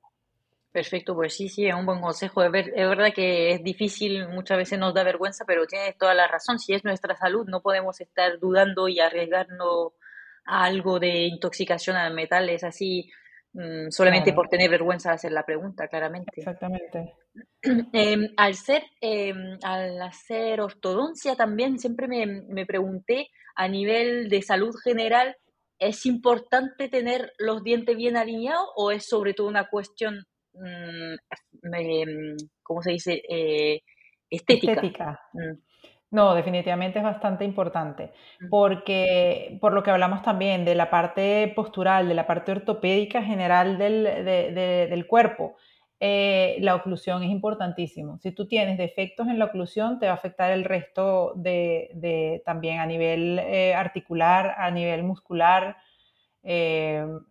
Perfecto, 0.72 1.14
pues 1.14 1.34
sí, 1.34 1.50
sí, 1.50 1.66
es 1.66 1.74
un 1.74 1.84
buen 1.84 2.00
consejo. 2.00 2.42
Es, 2.42 2.50
verdad 2.50 3.12
que 3.14 3.50
es 3.52 3.62
difícil, 3.62 4.26
muchas 4.28 4.56
veces 4.56 4.78
nos 4.78 4.94
da 4.94 5.04
vergüenza, 5.04 5.44
pero 5.46 5.66
tienes 5.66 5.98
toda 5.98 6.14
la 6.14 6.26
razón. 6.26 6.58
Si 6.58 6.72
es 6.72 6.82
nuestra 6.82 7.14
salud, 7.14 7.46
no 7.46 7.60
podemos 7.60 8.00
estar 8.00 8.38
dudando 8.38 8.88
y 8.88 8.98
arriesgarnos 8.98 9.92
a 10.46 10.64
algo 10.64 10.98
de 10.98 11.26
intoxicación 11.26 11.96
al 11.96 12.14
metal. 12.14 12.48
Es 12.48 12.64
así, 12.64 13.10
mm, 13.52 13.90
solamente 13.90 14.32
por 14.32 14.48
tener 14.48 14.70
vergüenza 14.70 15.10
de 15.10 15.16
hacer 15.16 15.32
la 15.32 15.44
pregunta, 15.44 15.88
claramente. 15.88 16.32
Exactamente. 16.36 17.16
Em, 17.92 18.28
al, 18.38 18.54
ser, 18.54 18.82
em, 19.02 19.58
al 19.62 20.00
hacer 20.00 20.60
ortodoncia 20.62 21.36
también, 21.36 21.78
siempre 21.78 22.08
me, 22.08 22.26
me 22.26 22.64
pregunté 22.64 23.28
a 23.54 23.68
nivel 23.68 24.30
de 24.30 24.40
salud 24.40 24.74
general, 24.82 25.36
¿es 25.78 26.06
importante 26.06 26.88
tener 26.88 27.34
los 27.38 27.62
dientes 27.62 27.94
bien 27.94 28.16
alineados 28.16 28.68
o 28.74 28.90
es 28.90 29.06
sobre 29.06 29.34
todo 29.34 29.48
una 29.48 29.68
cuestión 29.68 30.26
¿cómo 32.62 32.82
se 32.82 32.92
dice? 32.92 33.22
Eh, 33.28 33.82
estética. 34.28 35.20
Mm. 35.32 35.58
No, 36.10 36.34
definitivamente 36.34 36.98
es 36.98 37.04
bastante 37.04 37.42
importante, 37.42 38.12
porque 38.50 39.56
por 39.62 39.72
lo 39.72 39.82
que 39.82 39.90
hablamos 39.90 40.22
también 40.22 40.62
de 40.66 40.74
la 40.74 40.90
parte 40.90 41.50
postural, 41.56 42.06
de 42.06 42.14
la 42.14 42.26
parte 42.26 42.52
ortopédica 42.52 43.22
general 43.22 43.78
del, 43.78 45.06
cuerpo, 45.08 45.56
eh, 46.00 46.58
la 46.60 46.74
oclusión 46.74 47.22
es 47.22 47.30
importantísimo. 47.30 48.18
Si 48.18 48.30
tú 48.32 48.46
tienes 48.46 48.76
defectos 48.76 49.26
en 49.28 49.38
la 49.38 49.46
oclusión, 49.46 49.98
te 49.98 50.04
va 50.04 50.12
a 50.12 50.16
afectar 50.16 50.52
el 50.52 50.64
resto 50.64 51.32
de, 51.34 52.42
también 52.44 52.80
a 52.80 52.86
nivel 52.86 53.38
eh, 53.38 53.72
articular, 53.72 54.54
a 54.58 54.70
nivel 54.70 55.04
muscular, 55.04 55.78
del 56.42 57.24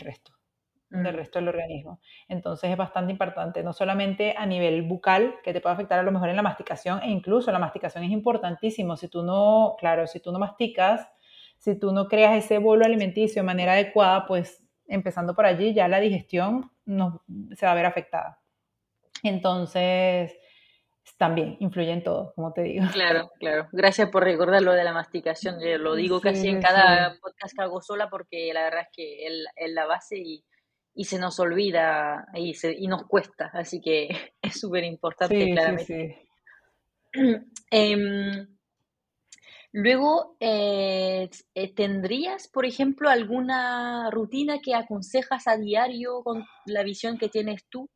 resto 0.00 0.32
del 0.92 1.14
resto 1.14 1.38
del 1.38 1.48
organismo. 1.48 2.00
Entonces 2.28 2.70
es 2.70 2.76
bastante 2.76 3.12
importante, 3.12 3.62
no 3.62 3.72
solamente 3.72 4.34
a 4.36 4.46
nivel 4.46 4.82
bucal, 4.82 5.36
que 5.42 5.52
te 5.52 5.60
puede 5.60 5.74
afectar 5.74 5.98
a 5.98 6.02
lo 6.02 6.12
mejor 6.12 6.28
en 6.28 6.36
la 6.36 6.42
masticación, 6.42 7.00
e 7.02 7.10
incluso 7.10 7.50
la 7.50 7.58
masticación 7.58 8.04
es 8.04 8.10
importantísimo. 8.10 8.96
Si 8.96 9.08
tú 9.08 9.22
no, 9.22 9.76
claro, 9.78 10.06
si 10.06 10.20
tú 10.20 10.32
no 10.32 10.38
masticas, 10.38 11.08
si 11.56 11.78
tú 11.78 11.92
no 11.92 12.08
creas 12.08 12.44
ese 12.44 12.58
bolo 12.58 12.84
alimenticio 12.84 13.42
de 13.42 13.46
manera 13.46 13.72
adecuada, 13.72 14.26
pues 14.26 14.62
empezando 14.86 15.34
por 15.34 15.46
allí 15.46 15.72
ya 15.72 15.88
la 15.88 16.00
digestión 16.00 16.70
no, 16.84 17.22
se 17.54 17.66
va 17.66 17.72
a 17.72 17.76
ver 17.76 17.86
afectada. 17.86 18.40
Entonces, 19.22 20.36
también 21.16 21.56
influye 21.60 21.92
en 21.92 22.02
todo, 22.02 22.32
como 22.34 22.52
te 22.52 22.62
digo. 22.62 22.84
Claro, 22.92 23.30
claro. 23.38 23.68
Gracias 23.72 24.10
por 24.10 24.24
recordar 24.24 24.62
lo 24.62 24.72
de 24.72 24.84
la 24.84 24.92
masticación. 24.92 25.60
Yo 25.60 25.78
lo 25.78 25.94
digo 25.94 26.20
casi 26.20 26.48
en 26.48 26.60
cada 26.60 27.16
podcast 27.20 27.54
que 27.56 27.62
hago 27.62 27.80
sola 27.80 28.08
porque 28.10 28.50
la 28.52 28.64
verdad 28.64 28.82
es 28.82 28.88
que 28.92 29.26
es 29.26 29.72
la 29.72 29.86
base 29.86 30.18
y, 30.18 30.44
y 30.94 31.04
se 31.04 31.18
nos 31.18 31.40
olvida 31.40 32.26
y, 32.34 32.54
se, 32.54 32.72
y 32.72 32.86
nos 32.86 33.06
cuesta, 33.06 33.50
así 33.54 33.80
que 33.80 34.08
es 34.42 34.60
súper 34.60 34.84
importante, 34.84 35.52
claramente. 35.52 36.28
Em, 37.70 38.48
luego, 39.72 40.36
eh, 40.40 41.28
eh, 41.54 41.74
¿tendrías, 41.74 42.48
por 42.48 42.64
ejemplo, 42.64 43.10
alguna 43.10 44.10
rutina 44.10 44.60
que 44.62 44.74
aconsejas 44.74 45.46
a 45.46 45.58
diario 45.58 46.22
con 46.22 46.44
la 46.66 46.82
visión 46.82 47.18
que 47.18 47.28
tienes 47.28 47.66
tú? 47.68 47.88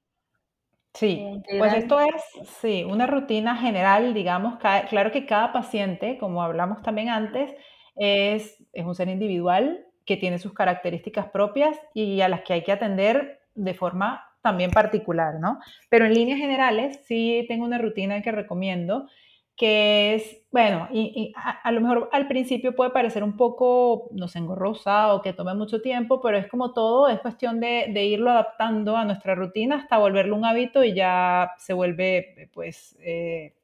Sí, 0.92 1.22
pues 1.59 1.74
esto 1.74 2.01
es, 2.01 2.49
sí, 2.61 2.84
una 2.84 3.07
rutina 3.07 3.57
general, 3.57 4.14
digamos, 4.14 4.59
claro 4.59 5.12
que 5.12 5.26
cada 5.26 5.53
paciente, 5.53 6.16
como 6.18 6.42
hablamos 6.42 6.80
también 6.80 7.11
antes, 7.11 7.55
es, 7.97 8.57
es 8.72 8.84
un 8.84 8.94
ser 8.94 9.09
individual, 9.09 9.86
que 10.07 10.17
tiene 10.17 10.39
sus 10.39 10.55
características 10.55 11.27
propias 11.27 11.77
y 11.93 12.21
a 12.21 12.29
las 12.29 12.43
que 12.43 12.55
hay 12.55 12.63
que 12.63 12.73
atender 12.73 13.41
de 13.55 13.75
forma 13.75 14.25
también 14.41 14.71
particular, 14.71 15.41
¿no? 15.41 15.59
Pero 15.91 16.07
en 16.07 16.15
líneas 16.15 16.39
generales 16.39 17.01
sí 17.05 17.45
tengo 17.49 17.65
una 17.65 17.79
rutina 17.79 18.23
que 18.23 18.31
recomiendo 18.31 19.09
que 19.57 20.15
es, 20.15 20.43
bueno, 20.53 20.87
y, 20.93 21.33
a, 21.35 21.73
lo 21.73 21.81
mejor 21.81 22.11
al 22.13 22.29
principio 22.29 22.77
puede 22.77 22.91
parecer 22.91 23.25
un 23.25 23.39
poco, 23.39 24.09
no 24.13 24.29
sé, 24.29 24.39
engorrosa 24.39 25.15
o 25.15 25.23
que 25.23 25.33
tome 25.33 25.55
mucho 25.55 25.81
tiempo, 25.81 26.21
pero 26.21 26.37
es 26.37 26.47
como 26.47 26.75
todo, 26.75 27.09
es 27.09 27.21
cuestión 27.21 27.59
de, 27.59 27.89
irlo 28.05 28.31
adaptando 28.31 28.97
a 28.97 29.07
nuestra 29.07 29.35
rutina 29.35 29.77
hasta 29.77 29.97
volverlo 29.97 30.37
un 30.37 30.45
hábito 30.45 30.85
y 30.85 30.95
ya 30.95 31.55
se 31.57 31.73
vuelve, 31.73 32.51
pues, 32.53 32.97
eh, 33.01 33.55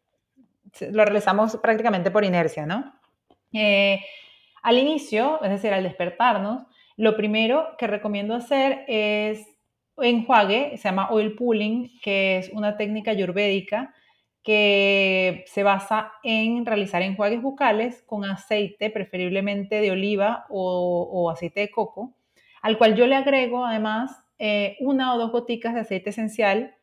lo 0.91 1.05
realizamos 1.05 1.59
prácticamente 1.59 2.11
por 2.11 2.25
inercia, 2.25 2.65
¿no? 2.65 2.95
Eh, 3.53 4.01
al 4.63 4.79
inicio, 4.79 5.43
es 5.43 5.51
decir, 5.51 5.73
al 5.73 5.83
despertarnos, 5.83 6.65
lo 6.97 7.17
primero 7.17 7.75
que 7.79 7.87
recomiendo 7.87 8.35
hacer 8.35 8.85
es 8.87 9.47
enjuague, 9.97 10.77
se 10.77 10.85
llama 10.89 11.11
oil 11.11 11.35
pulling, 11.35 11.91
que 12.03 12.39
es 12.39 12.51
una 12.51 12.77
técnica 12.77 13.11
ayurvédica 13.11 13.95
que 14.43 15.45
se 15.47 15.63
basa 15.63 16.13
en 16.25 16.67
realizar 16.67 17.03
enjuagues 17.03 17.43
bucales 17.43 18.03
con 18.07 18.25
aceite, 18.25 18.91
preferiblemente 18.91 19.81
de 19.81 19.93
oliva 19.93 20.47
o, 20.49 21.31
aceite 21.31 21.61
de 21.61 21.71
coco, 21.71 22.15
al 22.61 22.77
cual 22.79 22.97
yo 22.97 23.07
le 23.07 23.15
agrego 23.15 23.65
además 23.65 24.25
eh, 24.39 24.77
una 24.81 25.15
o 25.15 25.19
dos 25.19 25.31
goticas 25.31 25.75
de 25.75 25.81
aceite 25.81 26.11
esencial 26.11 26.75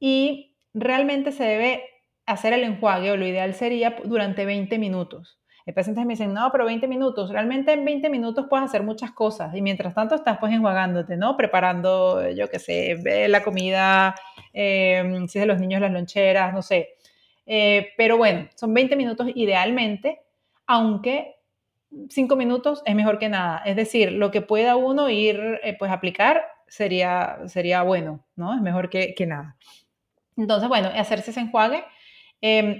y 0.00 0.56
realmente 0.74 1.30
se 1.30 1.44
debe 1.44 1.84
hacer 2.26 2.52
el 2.52 2.64
enjuague 2.64 3.12
o 3.12 3.16
lo 3.16 3.26
ideal 3.26 3.54
sería 3.54 3.96
durante 4.04 4.44
20 4.44 4.78
minutos. 4.78 5.38
Hay 5.66 5.72
pacientes 5.72 6.06
me 6.06 6.12
dicen, 6.12 6.32
no, 6.32 6.48
pero 6.52 6.64
20 6.64 6.86
minutos. 6.86 7.30
Realmente 7.30 7.72
en 7.72 7.84
20 7.84 8.08
minutos 8.08 8.46
puedes 8.48 8.66
hacer 8.66 8.84
muchas 8.84 9.10
cosas 9.10 9.52
y 9.52 9.60
mientras 9.60 9.94
tanto 9.94 10.14
estás 10.14 10.38
pues 10.38 10.52
enjuagándote, 10.52 11.16
¿no? 11.16 11.36
Preparando, 11.36 12.30
yo 12.30 12.48
qué 12.48 12.60
sé, 12.60 13.28
la 13.28 13.42
comida, 13.42 14.14
em, 14.52 15.26
si 15.26 15.38
es 15.38 15.42
de 15.42 15.46
los 15.46 15.58
niños 15.58 15.80
las 15.80 15.90
loncheras, 15.90 16.54
no 16.54 16.62
sé. 16.62 16.90
Eh, 17.46 17.88
pero 17.96 18.16
bueno, 18.16 18.48
son 18.54 18.72
20 18.74 18.94
minutos 18.94 19.28
idealmente, 19.34 20.20
aunque 20.68 21.34
5 22.10 22.36
minutos 22.36 22.82
es 22.86 22.94
mejor 22.94 23.18
que 23.18 23.28
nada. 23.28 23.58
Es 23.64 23.74
decir, 23.74 24.12
lo 24.12 24.30
que 24.30 24.42
pueda 24.42 24.76
uno 24.76 25.10
ir 25.10 25.58
eh, 25.64 25.76
pues 25.76 25.90
aplicar 25.90 26.44
sería, 26.68 27.40
sería 27.46 27.82
bueno, 27.82 28.24
¿no? 28.36 28.54
Es 28.54 28.60
mejor 28.60 28.88
que, 28.88 29.14
que 29.16 29.26
nada. 29.26 29.56
Entonces, 30.36 30.68
bueno, 30.68 30.90
hacerse 30.94 31.32
ese 31.32 31.40
enjuague 31.40 31.84
Em, 32.42 32.78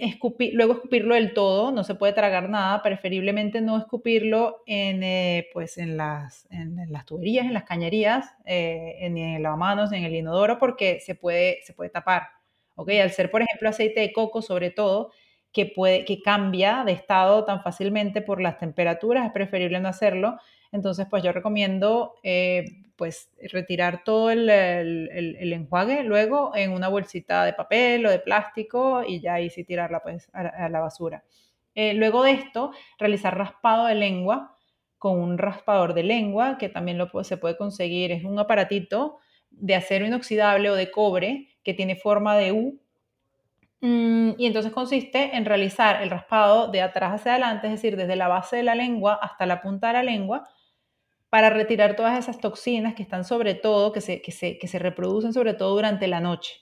luego 0.52 0.74
escupirlo 0.74 1.14
del 1.14 1.32
todo, 1.32 1.72
no 1.72 1.82
se 1.82 1.94
puede 1.94 2.12
tragar 2.12 2.48
nada, 2.50 2.82
preferiblemente 2.82 3.62
no 3.62 3.78
escupirlo 3.78 4.62
en, 4.66 5.02
eh, 5.02 5.48
pues 5.52 5.78
en, 5.78 5.96
las, 5.96 6.46
en, 6.50 6.76
las 6.90 7.06
tuberías, 7.06 7.46
en 7.46 7.54
las 7.54 7.64
cañerías, 7.64 8.34
eh, 8.44 9.08
ni 9.10 9.22
en 9.22 9.28
el 9.36 9.42
lavamanos, 9.42 9.92
en 9.92 10.04
el 10.04 10.14
inodoro, 10.14 10.58
porque 10.58 11.00
se 11.00 11.14
puede, 11.14 11.60
se 11.64 11.72
puede 11.72 11.90
tapar. 11.90 12.28
¿okay? 12.74 12.98
Al 13.00 13.12
ser, 13.12 13.30
por 13.30 13.42
ejemplo, 13.42 13.68
aceite 13.70 14.00
de 14.00 14.12
coco, 14.12 14.42
sobre 14.42 14.70
todo, 14.70 15.10
que, 15.52 15.64
puede, 15.66 16.04
que 16.04 16.20
cambia 16.20 16.84
de 16.84 16.92
estado 16.92 17.44
tan 17.46 17.62
fácilmente 17.62 18.20
por 18.20 18.42
las 18.42 18.58
temperaturas, 18.58 19.24
es 19.24 19.32
preferible 19.32 19.80
no 19.80 19.88
hacerlo. 19.88 20.36
Entonces, 20.70 21.06
pues 21.08 21.22
yo 21.22 21.32
recomiendo 21.32 22.16
eh, 22.22 22.64
pues 22.96 23.30
retirar 23.52 24.02
todo 24.04 24.30
el, 24.30 24.48
enjuague 24.48 26.02
luego 26.02 26.52
en 26.54 26.72
una 26.72 26.88
bolsita 26.88 27.44
de 27.44 27.52
papel 27.52 28.06
o 28.06 28.10
de 28.10 28.18
plástico 28.18 29.02
y 29.06 29.20
ya 29.20 29.34
ahí 29.34 29.50
sí 29.50 29.64
tirarla 29.64 30.02
pues 30.02 30.30
a, 30.32 30.68
la 30.68 30.80
basura. 30.80 31.24
Eh, 31.74 31.94
luego 31.94 32.22
de 32.22 32.32
esto, 32.32 32.72
realizar 32.98 33.36
raspado 33.36 33.86
de 33.86 33.94
lengua 33.94 34.56
con 34.98 35.20
un 35.20 35.38
raspador 35.38 35.94
de 35.94 36.02
lengua 36.02 36.56
que 36.58 36.68
también 36.68 36.98
lo, 36.98 37.10
se 37.22 37.36
puede 37.36 37.56
conseguir. 37.56 38.12
Es 38.12 38.24
un 38.24 38.38
aparatito 38.38 39.18
de 39.50 39.74
acero 39.74 40.06
inoxidable 40.06 40.70
o 40.70 40.74
de 40.74 40.90
cobre 40.90 41.48
que 41.62 41.74
tiene 41.74 41.96
forma 41.96 42.36
de 42.36 42.52
U. 42.52 42.80
Mm, 43.82 44.32
y 44.38 44.46
entonces 44.46 44.72
consiste 44.72 45.36
en 45.36 45.44
realizar 45.44 46.02
el 46.02 46.10
raspado 46.10 46.68
de 46.68 46.80
atrás 46.80 47.12
hacia 47.12 47.32
adelante, 47.32 47.66
es 47.66 47.74
decir, 47.74 47.96
desde 47.96 48.16
la 48.16 48.28
base 48.28 48.56
de 48.56 48.62
la 48.62 48.74
lengua 48.74 49.18
hasta 49.20 49.44
la 49.44 49.60
punta 49.60 49.88
de 49.88 49.92
la 49.92 50.02
lengua, 50.02 50.48
para 51.30 51.50
retirar 51.50 51.96
todas 51.96 52.18
esas 52.18 52.38
toxinas 52.38 52.94
que 52.94 53.02
están 53.02 53.24
sobre 53.24 53.54
todo, 53.54 53.92
que 53.92 54.00
se, 54.00 54.20
que 54.22 54.32
se, 54.32 54.78
reproducen 54.78 55.32
sobre 55.32 55.54
todo 55.54 55.74
durante 55.74 56.06
la 56.06 56.20
noche. 56.20 56.54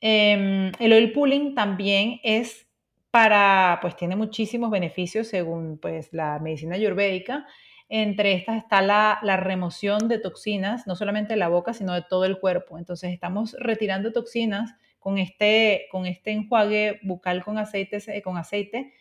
Em, 0.00 0.72
el 0.78 0.92
oil 0.92 1.12
pulling 1.12 1.54
también 1.54 2.20
es 2.22 2.66
para, 3.10 3.78
pues 3.82 3.96
tiene 3.96 4.16
muchísimos 4.16 4.70
beneficios 4.70 5.26
según 5.28 5.78
pues 5.78 6.12
la 6.12 6.38
medicina 6.38 6.76
ayurvédica. 6.76 7.46
Entre 7.88 8.32
estas 8.32 8.56
está 8.56 8.82
la, 8.82 9.18
la, 9.22 9.36
remoción 9.36 10.08
de 10.08 10.18
toxinas, 10.18 10.86
no 10.86 10.94
solamente 10.94 11.34
de 11.34 11.38
la 11.38 11.48
boca, 11.48 11.74
sino 11.74 11.92
de 11.92 12.02
todo 12.08 12.24
el 12.24 12.38
cuerpo. 12.38 12.78
Entonces 12.78 13.12
estamos 13.12 13.56
retirando 13.58 14.12
toxinas 14.12 14.74
con 15.00 15.18
este, 15.18 15.88
con 15.90 16.06
este 16.06 16.30
enjuague 16.30 17.00
bucal 17.02 17.42
con 17.42 17.58
aceite, 17.58 18.22
con 18.22 18.36
aceite 18.36 18.92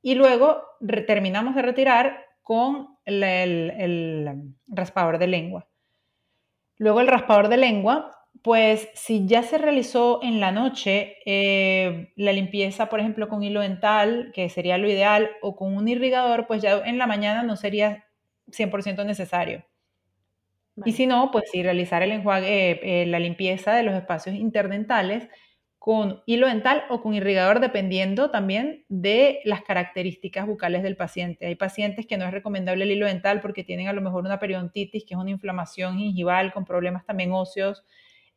y 0.00 0.16
luego 0.16 0.64
terminamos 1.06 1.54
de 1.54 1.62
retirar 1.62 2.26
con 2.42 2.96
el, 3.04 4.54
raspador 4.66 5.18
de 5.18 5.26
lengua. 5.26 5.68
Luego 6.76 7.00
el 7.00 7.06
raspador 7.06 7.48
de 7.48 7.56
lengua, 7.56 8.16
pues 8.42 8.88
si 8.94 9.26
ya 9.26 9.42
se 9.42 9.58
realizó 9.58 10.20
en 10.22 10.40
la 10.40 10.50
noche 10.50 11.16
eh, 11.26 12.12
la 12.16 12.32
limpieza, 12.32 12.88
por 12.88 13.00
ejemplo, 13.00 13.28
con 13.28 13.42
hilo 13.42 13.60
dental, 13.60 14.32
que 14.34 14.48
sería 14.48 14.78
lo 14.78 14.88
ideal, 14.88 15.30
o 15.42 15.54
con 15.54 15.76
un 15.76 15.86
irrigador, 15.88 16.46
pues 16.46 16.62
ya 16.62 16.78
en 16.84 16.98
la 16.98 17.06
mañana 17.06 17.42
no 17.42 17.56
sería 17.56 18.04
100% 18.48 19.04
necesario. 19.06 19.64
Y 20.84 20.92
si 20.92 21.06
no, 21.06 21.30
pues 21.30 21.44
si 21.52 21.62
realizar 21.62 22.02
el 22.02 22.12
enjuague, 22.12 23.02
eh, 23.02 23.06
la 23.06 23.18
limpieza 23.18 23.74
de 23.74 23.82
los 23.82 23.94
espacios 23.94 24.34
interdentales 24.34 25.28
con 25.82 26.22
hilo 26.26 26.46
dental 26.46 26.84
o 26.90 27.02
con 27.02 27.12
irrigador, 27.12 27.58
dependiendo 27.58 28.30
también 28.30 28.84
de 28.88 29.40
las 29.44 29.62
características 29.62 30.46
bucales 30.46 30.84
del 30.84 30.94
paciente. 30.94 31.44
Hay 31.44 31.56
pacientes 31.56 32.06
que 32.06 32.16
no 32.16 32.24
es 32.24 32.30
recomendable 32.30 32.84
el 32.84 32.92
hilo 32.92 33.06
dental 33.06 33.40
porque 33.40 33.64
tienen 33.64 33.88
a 33.88 33.92
lo 33.92 34.00
mejor 34.00 34.24
una 34.24 34.38
periodontitis, 34.38 35.04
que 35.04 35.14
es 35.14 35.18
una 35.18 35.32
inflamación 35.32 35.98
gingival 35.98 36.52
con 36.52 36.64
problemas 36.64 37.04
también 37.04 37.32
óseos 37.32 37.82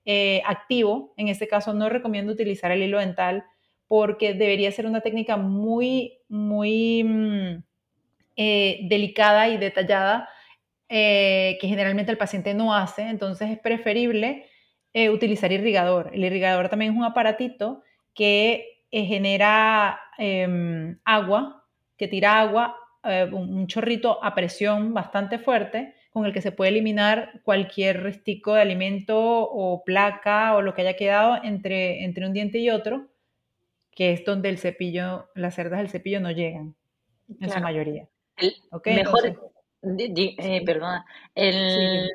eh, 0.05 0.41
activo. 0.43 1.13
En 1.17 1.27
este 1.27 1.47
caso 1.47 1.71
no 1.75 1.87
recomiendo 1.87 2.33
utilizar 2.33 2.71
el 2.71 2.81
hilo 2.81 2.97
dental 2.97 3.43
porque 3.87 4.33
debería 4.33 4.71
ser 4.71 4.87
una 4.87 5.01
técnica 5.01 5.37
muy, 5.37 6.17
muy 6.27 7.03
mm, 7.03 7.63
eh, 8.37 8.79
delicada 8.89 9.49
y 9.49 9.57
detallada 9.57 10.29
eh, 10.89 11.59
que 11.61 11.67
generalmente 11.67 12.11
el 12.11 12.17
paciente 12.17 12.55
no 12.55 12.73
hace. 12.73 13.03
Entonces 13.03 13.51
es 13.51 13.59
preferible 13.59 14.47
eh, 14.97 15.09
utilizar 15.09 15.51
irrigador. 15.51 16.11
El 16.13 16.23
irrigador 16.23 16.69
también 16.69 16.93
es 16.93 16.97
un 16.97 17.03
aparatito 17.03 17.83
que 18.13 18.85
eh, 18.91 19.03
genera 19.03 19.99
em, 20.17 20.97
agua, 21.03 21.65
que 21.97 22.07
tira 22.07 22.39
agua, 22.39 22.77
eh, 23.03 23.29
un 23.29 23.67
chorrito 23.67 24.23
a 24.23 24.33
presión 24.33 24.93
bastante 24.93 25.37
fuerte, 25.37 25.95
con 26.11 26.25
el 26.25 26.31
que 26.31 26.39
se 26.39 26.53
puede 26.53 26.71
eliminar 26.71 27.41
cualquier 27.43 28.03
restico 28.03 28.53
de 28.53 28.61
alimento 28.61 29.19
o 29.19 29.83
placa 29.83 30.55
o 30.55 30.61
lo 30.61 30.73
que 30.73 30.83
haya 30.83 30.95
quedado 30.95 31.43
entre, 31.43 32.05
entre 32.05 32.25
un 32.25 32.31
diente 32.31 32.59
y 32.59 32.69
otro, 32.69 33.09
que 33.91 34.13
es 34.13 34.23
donde 34.23 34.47
el 34.47 34.59
cepillo, 34.59 35.27
las 35.35 35.55
cerdas 35.55 35.79
del 35.79 35.89
cepillo 35.89 36.21
no 36.21 36.31
llegan, 36.31 36.73
en 37.41 37.49
su 37.49 37.59
mayoría. 37.59 38.07
mejor, 38.85 39.51
eh, 39.97 40.61
perdona, 40.65 41.05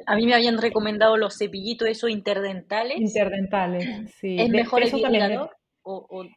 a 0.06 0.16
mí 0.16 0.26
me 0.26 0.34
habían 0.34 0.58
recomendado 0.58 1.16
los 1.16 1.38
cepillitos 1.38 1.88
esos 1.88 2.10
interdentales. 2.10 2.98
Interdentales, 2.98 3.84
sí. 4.20 4.36
¿Es 4.38 4.48
mejor 4.48 4.82
el 4.82 4.98
irrigador? 4.98 5.50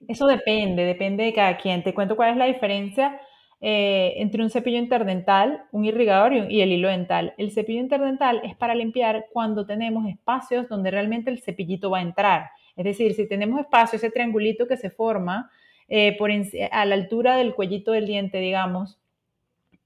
Eso 0.08 0.28
depende, 0.28 0.84
depende 0.86 1.24
de 1.24 1.34
cada 1.34 1.58
quien. 1.58 1.84
Te 1.84 1.94
cuento 1.94 2.16
cuál 2.16 2.32
es 2.32 2.38
la 2.38 2.46
diferencia 2.46 3.20
eh, 3.66 4.16
entre 4.18 4.44
un 4.44 4.50
cepillo 4.50 4.78
interdental, 4.78 5.64
un 5.72 5.86
irrigador 5.86 6.34
y, 6.34 6.62
el 6.62 6.72
hilo 6.74 6.90
dental. 6.90 7.34
El 7.38 7.52
cepillo 7.52 7.80
interdental 7.80 8.42
es 8.44 8.58
para 8.58 8.76
limpiar 8.76 9.28
cuando 9.32 9.66
tenemos 9.66 10.06
espacios 10.10 10.68
donde 10.68 10.92
realmente 10.92 11.30
el 11.30 11.42
cepillito 11.42 11.90
va 11.90 12.00
a 12.00 12.02
entrar. 12.02 12.50
Es 12.76 12.84
decir, 12.84 13.14
si 13.14 13.26
tenemos 13.26 13.62
espacio, 13.62 13.96
ese 13.96 14.12
triangulito 14.12 14.68
que 14.68 14.76
se 14.76 14.90
forma 14.90 15.50
eh, 15.88 16.18
por 16.18 16.30
a 16.72 16.86
la 16.86 16.96
altura 16.96 17.38
del 17.38 17.54
cuellito 17.54 17.94
del 17.94 18.06
diente, 18.06 18.40
digamos, 18.40 19.00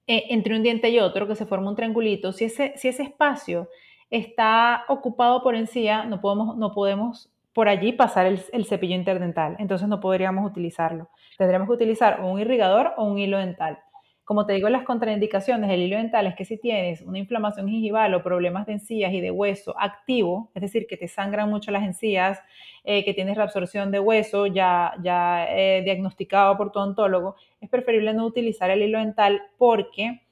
eh, 0.07 0.25
entre 0.29 0.55
un 0.55 0.63
diente 0.63 0.89
y 0.89 0.99
otro, 0.99 1.27
que 1.27 1.35
se 1.35 1.45
forma 1.45 1.69
un 1.69 1.75
triangulito, 1.75 2.31
si 2.31 2.45
ese, 2.45 2.73
si 2.77 2.87
ese 2.87 3.03
espacio 3.03 3.69
está 4.09 4.85
ocupado 4.87 5.43
por 5.43 5.55
encía, 5.55 6.05
no 6.05 6.21
podemos, 6.21 6.57
no 6.57 6.71
podemos 6.71 7.29
por 7.53 7.67
allí 7.67 7.91
pasar 7.91 8.25
el, 8.25 8.41
el, 8.53 8.65
cepillo 8.65 8.95
interdental, 8.95 9.55
entonces 9.59 9.87
no 9.87 9.99
podríamos 9.99 10.49
utilizarlo. 10.49 11.09
Tendremos 11.37 11.67
que 11.67 11.73
utilizar 11.73 12.21
un 12.21 12.39
irrigador 12.39 12.93
o 12.97 13.03
un 13.03 13.17
hilo 13.17 13.37
dental. 13.37 13.79
Como 14.27 14.45
te 14.45 14.51
digo, 14.51 14.67
las 14.67 14.83
contraindicaciones 14.83 15.69
del 15.69 15.83
hilo 15.83 15.95
dental 15.95 16.27
es 16.27 16.35
que 16.35 16.43
si 16.43 16.57
tienes 16.57 17.01
una 17.01 17.17
inflamación 17.17 17.69
gingival 17.69 18.13
o 18.13 18.21
problemas 18.21 18.65
de 18.65 18.73
encías 18.73 19.13
y 19.13 19.21
de 19.21 19.31
hueso 19.31 19.73
activo, 19.79 20.51
es 20.53 20.61
decir, 20.61 20.85
que 20.85 20.97
te 20.97 21.07
sangran 21.07 21.49
mucho 21.49 21.71
las 21.71 21.83
encías, 21.83 22.37
eh, 22.83 23.05
que 23.05 23.13
tienes 23.13 23.37
reabsorción 23.37 23.89
de 23.89 24.01
hueso 24.01 24.45
ya, 24.45 24.95
ya 25.01 25.47
eh, 25.49 25.81
diagnosticado 25.81 26.57
por 26.57 26.73
tu 26.73 26.79
ontólogo, 26.79 27.37
es 27.61 27.69
preferible 27.69 28.13
no 28.13 28.25
utilizar 28.25 28.69
el 28.69 28.81
hilo 28.81 28.99
dental 28.99 29.41
porque 29.57 30.23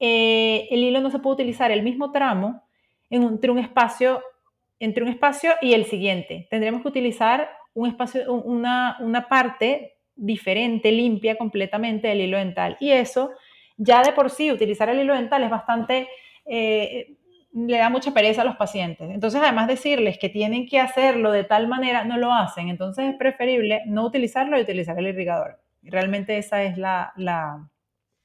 eh, 0.00 0.66
el 0.72 0.82
hilo 0.82 1.00
no 1.00 1.12
se 1.12 1.20
puede 1.20 1.34
utilizar 1.34 1.70
el 1.70 1.84
mismo 1.84 2.10
tramo 2.10 2.64
entre 3.08 3.52
un 3.52 3.60
espacio 3.60 4.20
entre 4.80 5.04
un 5.04 5.10
espacio 5.10 5.52
y 5.62 5.74
el 5.74 5.84
siguiente. 5.84 6.48
Tendremos 6.50 6.82
que 6.82 6.88
utilizar 6.88 7.48
un 7.72 7.86
espacio, 7.86 8.34
una, 8.34 8.96
una 8.98 9.28
parte 9.28 9.94
diferente, 10.16 10.92
limpia 10.92 11.36
completamente 11.36 12.08
del 12.08 12.22
hilo 12.22 12.38
dental. 12.38 12.76
Y 12.80 12.90
eso, 12.90 13.30
ya 13.76 14.02
de 14.02 14.12
por 14.12 14.30
sí, 14.30 14.52
utilizar 14.52 14.88
el 14.88 15.00
hilo 15.00 15.14
dental 15.14 15.42
es 15.42 15.50
bastante, 15.50 16.08
eh, 16.46 17.16
le 17.52 17.78
da 17.78 17.88
mucha 17.88 18.12
pereza 18.12 18.42
a 18.42 18.44
los 18.44 18.56
pacientes. 18.56 19.10
Entonces, 19.10 19.40
además 19.40 19.68
decirles 19.68 20.18
que 20.18 20.28
tienen 20.28 20.66
que 20.66 20.80
hacerlo 20.80 21.32
de 21.32 21.44
tal 21.44 21.68
manera, 21.68 22.04
no 22.04 22.18
lo 22.18 22.32
hacen. 22.32 22.68
Entonces, 22.68 23.10
es 23.10 23.16
preferible 23.16 23.82
no 23.86 24.04
utilizarlo 24.04 24.58
y 24.58 24.62
utilizar 24.62 24.98
el 24.98 25.08
irrigador. 25.08 25.60
Realmente 25.82 26.38
esa 26.38 26.62
es 26.64 26.78
la, 26.78 27.12
la 27.16 27.68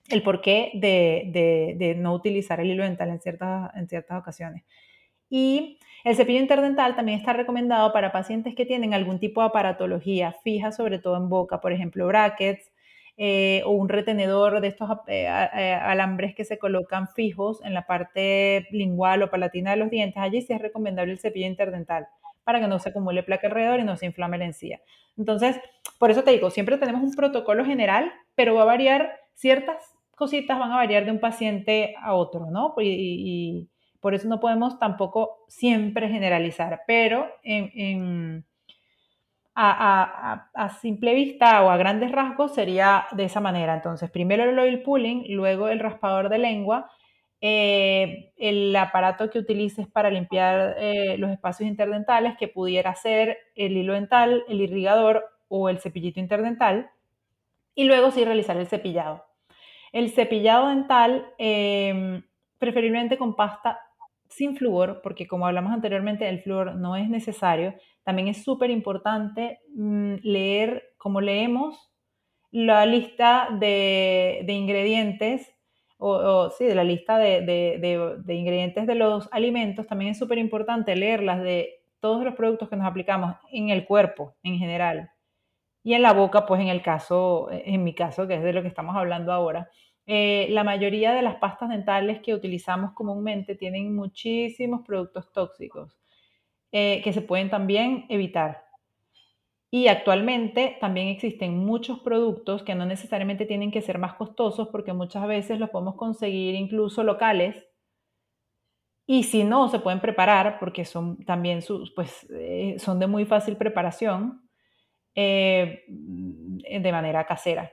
el 0.09 0.23
porqué 0.23 0.71
de, 0.73 1.75
de, 1.77 1.95
no 1.95 2.13
utilizar 2.13 2.59
el 2.59 2.71
hilo 2.71 2.83
dental 2.83 3.09
en 3.09 3.19
ciertas, 3.19 3.71
en 3.75 3.87
ciertas 3.87 4.19
ocasiones. 4.19 4.63
Y 5.29 5.79
el 6.03 6.15
cepillo 6.15 6.39
interdental 6.39 6.95
también 6.95 7.19
está 7.19 7.33
recomendado 7.33 7.93
para 7.93 8.11
pacientes 8.11 8.55
que 8.55 8.65
tienen 8.65 8.93
algún 8.93 9.19
tipo 9.19 9.41
de 9.41 9.47
aparatología 9.47 10.33
fija, 10.43 10.71
sobre 10.71 10.97
todo 10.97 11.17
en 11.17 11.29
boca, 11.29 11.61
por 11.61 11.71
ejemplo, 11.71 12.07
brackets 12.07 12.71
eh, 13.21 13.63
o 13.65 13.71
un 13.71 13.89
retenedor 13.89 14.61
de 14.61 14.69
estos 14.69 14.89
eh, 15.07 15.25
eh, 15.25 15.73
alambres 15.73 16.33
que 16.33 16.45
se 16.45 16.57
colocan 16.57 17.09
fijos 17.09 17.61
en 17.65 17.73
la 17.73 17.85
parte 17.85 18.65
lingual 18.71 19.21
o 19.21 19.29
palatina 19.29 19.71
de 19.71 19.75
los 19.75 19.89
dientes. 19.89 20.23
Allí 20.23 20.41
sí 20.41 20.53
es 20.53 20.61
recomendable 20.61 21.11
el 21.11 21.19
cepillo 21.19 21.45
interdental 21.45 22.07
para 22.45 22.61
que 22.61 22.67
no 22.67 22.79
se 22.79 22.87
acumule 22.87 23.21
placa 23.23 23.47
alrededor 23.47 23.81
y 23.81 23.83
no 23.83 23.97
se 23.97 24.05
inflame 24.05 24.37
la 24.37 24.45
encía. 24.45 24.79
Entonces, 25.17 25.59
por 25.97 26.11
eso 26.11 26.23
te 26.23 26.31
digo, 26.31 26.49
siempre 26.49 26.77
tenemos 26.77 27.03
un 27.03 27.13
protocolo 27.13 27.65
general, 27.65 28.09
pero 28.35 28.55
va 28.55 28.61
a 28.61 28.65
variar, 28.65 29.19
ciertas 29.33 29.83
cositas 30.15 30.57
van 30.57 30.71
a 30.71 30.77
variar 30.77 31.03
de 31.03 31.11
un 31.11 31.19
paciente 31.19 31.95
a 32.01 32.13
otro, 32.13 32.49
¿no? 32.49 32.73
y 32.79 33.67
por 33.99 34.13
eso 34.13 34.29
no 34.29 34.39
podemos 34.39 34.79
tampoco 34.79 35.43
siempre 35.49 36.07
generalizar, 36.07 36.83
pero 36.87 37.27
a, 39.61 40.69
simple 40.81 41.13
vista 41.13 41.63
o 41.63 41.69
a 41.69 41.77
grandes 41.77 42.11
rasgos 42.11 42.53
sería 42.53 43.07
de 43.11 43.25
esa 43.25 43.41
manera. 43.41 43.73
Entonces, 43.73 44.09
primero 44.09 44.43
el 44.43 44.57
oil 44.57 44.81
pulling, 44.81 45.25
luego 45.35 45.67
el 45.67 45.79
raspador 45.79 46.29
de 46.29 46.37
lengua, 46.37 46.89
eh, 47.41 48.31
el 48.37 48.75
aparato 48.75 49.29
que 49.29 49.39
utilices 49.39 49.87
para 49.87 50.09
limpiar 50.09 50.75
eh, 50.77 51.17
los 51.17 51.31
espacios 51.31 51.67
interdentales, 51.67 52.37
que 52.37 52.47
pudiera 52.47 52.95
ser 52.95 53.37
el 53.55 53.75
hilo 53.75 53.93
dental, 53.93 54.43
el 54.47 54.61
irrigador 54.61 55.25
o 55.49 55.69
el 55.69 55.79
cepillito 55.79 56.19
interdental, 56.19 56.89
y 57.75 57.83
luego 57.83 58.11
sí 58.11 58.23
realizar 58.23 58.57
el 58.57 58.67
cepillado. 58.67 59.25
El 59.91 60.11
cepillado 60.11 60.69
dental, 60.69 61.33
eh, 61.37 62.21
preferiblemente 62.59 63.17
con 63.17 63.35
pasta 63.35 63.79
sin 64.29 64.55
flúor, 64.55 65.01
porque 65.01 65.27
como 65.27 65.47
hablamos 65.47 65.73
anteriormente, 65.73 66.29
el 66.29 66.41
flúor 66.41 66.75
no 66.75 66.95
es 66.95 67.09
necesario. 67.09 67.73
También 68.03 68.27
es 68.27 68.43
súper 68.43 68.69
importante 68.69 69.59
mm, 69.75 70.15
leer, 70.23 70.93
como 70.97 71.19
leemos, 71.19 71.91
la 72.51 72.85
lista 72.85 73.49
de, 73.59 74.45
ingredientes, 74.47 75.53
o, 75.97 76.49
sí, 76.51 76.65
de 76.65 76.75
la 76.75 76.83
lista 76.83 77.17
de, 77.17 78.21
ingredientes 78.27 78.87
de 78.87 78.95
los 78.95 79.27
alimentos, 79.31 79.85
también 79.87 80.11
es 80.11 80.17
súper 80.17 80.37
importante 80.37 80.95
leerlas 80.95 81.41
de 81.41 81.81
todos 81.99 82.23
los 82.23 82.35
productos 82.35 82.69
que 82.69 82.77
nos 82.77 82.87
aplicamos 82.87 83.35
en 83.51 83.69
el 83.69 83.85
cuerpo 83.85 84.35
en 84.43 84.57
general. 84.57 85.11
Y 85.83 85.93
en 85.93 86.01
la 86.01 86.13
boca, 86.13 86.45
pues 86.45 86.61
en 86.61 86.67
el 86.67 86.81
caso, 86.81 87.49
en 87.51 87.83
mi 87.83 87.93
caso, 87.93 88.27
que 88.27 88.35
es 88.35 88.43
de 88.43 88.53
lo 88.53 88.61
que 88.61 88.67
estamos 88.67 88.95
hablando 88.95 89.31
ahora, 89.31 89.69
eh, 90.11 90.47
la 90.49 90.63
mayoría 90.63 91.13
de 91.13 91.21
las 91.21 91.35
pastas 91.35 91.69
dentales 91.69 92.19
que 92.21 92.33
utilizamos 92.33 92.93
comúnmente 92.93 93.53
tienen 93.53 93.95
muchísimos 93.95 94.81
productos 94.83 95.31
tóxicos 95.31 95.99
eh, 96.71 97.01
que 97.03 97.13
se 97.13 97.21
pueden 97.21 97.51
también 97.51 98.07
evitar. 98.09 98.65
Y 99.69 99.87
actualmente 99.87 100.77
también 100.81 101.09
existen 101.09 101.59
muchos 101.59 101.99
productos 101.99 102.63
que 102.63 102.73
no 102.73 102.87
necesariamente 102.87 103.45
tienen 103.45 103.69
que 103.69 103.83
ser 103.83 103.99
más 103.99 104.15
costosos 104.15 104.69
porque 104.69 104.93
muchas 104.93 105.27
veces 105.27 105.59
los 105.59 105.69
podemos 105.69 105.93
conseguir 105.93 106.55
incluso 106.55 107.03
locales. 107.03 107.63
Y 109.05 109.25
si 109.25 109.43
no, 109.43 109.69
se 109.69 109.77
pueden 109.77 109.99
preparar 109.99 110.57
porque 110.57 110.85
son 110.85 111.23
también 111.23 111.61
sus, 111.61 111.91
pues, 111.91 112.25
eh, 112.31 112.77
son 112.79 112.97
de 112.97 113.05
muy 113.05 113.25
fácil 113.25 113.57
preparación 113.57 114.41
de 115.15 116.91
manera 116.91 117.27
casera. 117.27 117.71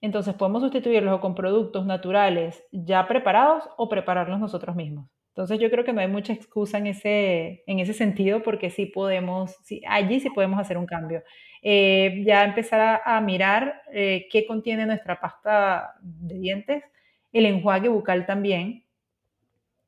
Entonces 0.00 0.34
podemos 0.34 0.62
sustituirlos 0.62 1.20
con 1.20 1.34
productos 1.34 1.84
naturales 1.86 2.64
ya 2.70 3.06
preparados 3.08 3.68
o 3.76 3.88
prepararlos 3.88 4.38
nosotros 4.38 4.76
mismos. 4.76 5.10
Entonces 5.38 5.60
yo 5.60 5.70
creo 5.70 5.84
que 5.84 5.92
no 5.92 6.00
hay 6.00 6.08
mucha 6.08 6.32
excusa 6.32 6.78
en 6.78 6.88
ese, 6.88 7.62
en 7.66 7.78
ese 7.78 7.92
sentido 7.92 8.42
porque 8.42 8.70
sí 8.70 8.86
podemos, 8.86 9.54
sí, 9.62 9.82
allí 9.88 10.18
sí 10.18 10.30
podemos 10.30 10.58
hacer 10.58 10.76
un 10.76 10.86
cambio. 10.86 11.22
Eh, 11.62 12.22
ya 12.24 12.44
empezar 12.44 13.02
a, 13.04 13.20
mirar 13.20 13.82
eh, 13.92 14.26
qué 14.32 14.46
contiene 14.46 14.84
nuestra 14.84 15.20
pasta 15.20 15.94
de 16.00 16.38
dientes, 16.38 16.84
el 17.32 17.46
enjuague 17.46 17.88
bucal 17.88 18.26
también. 18.26 18.84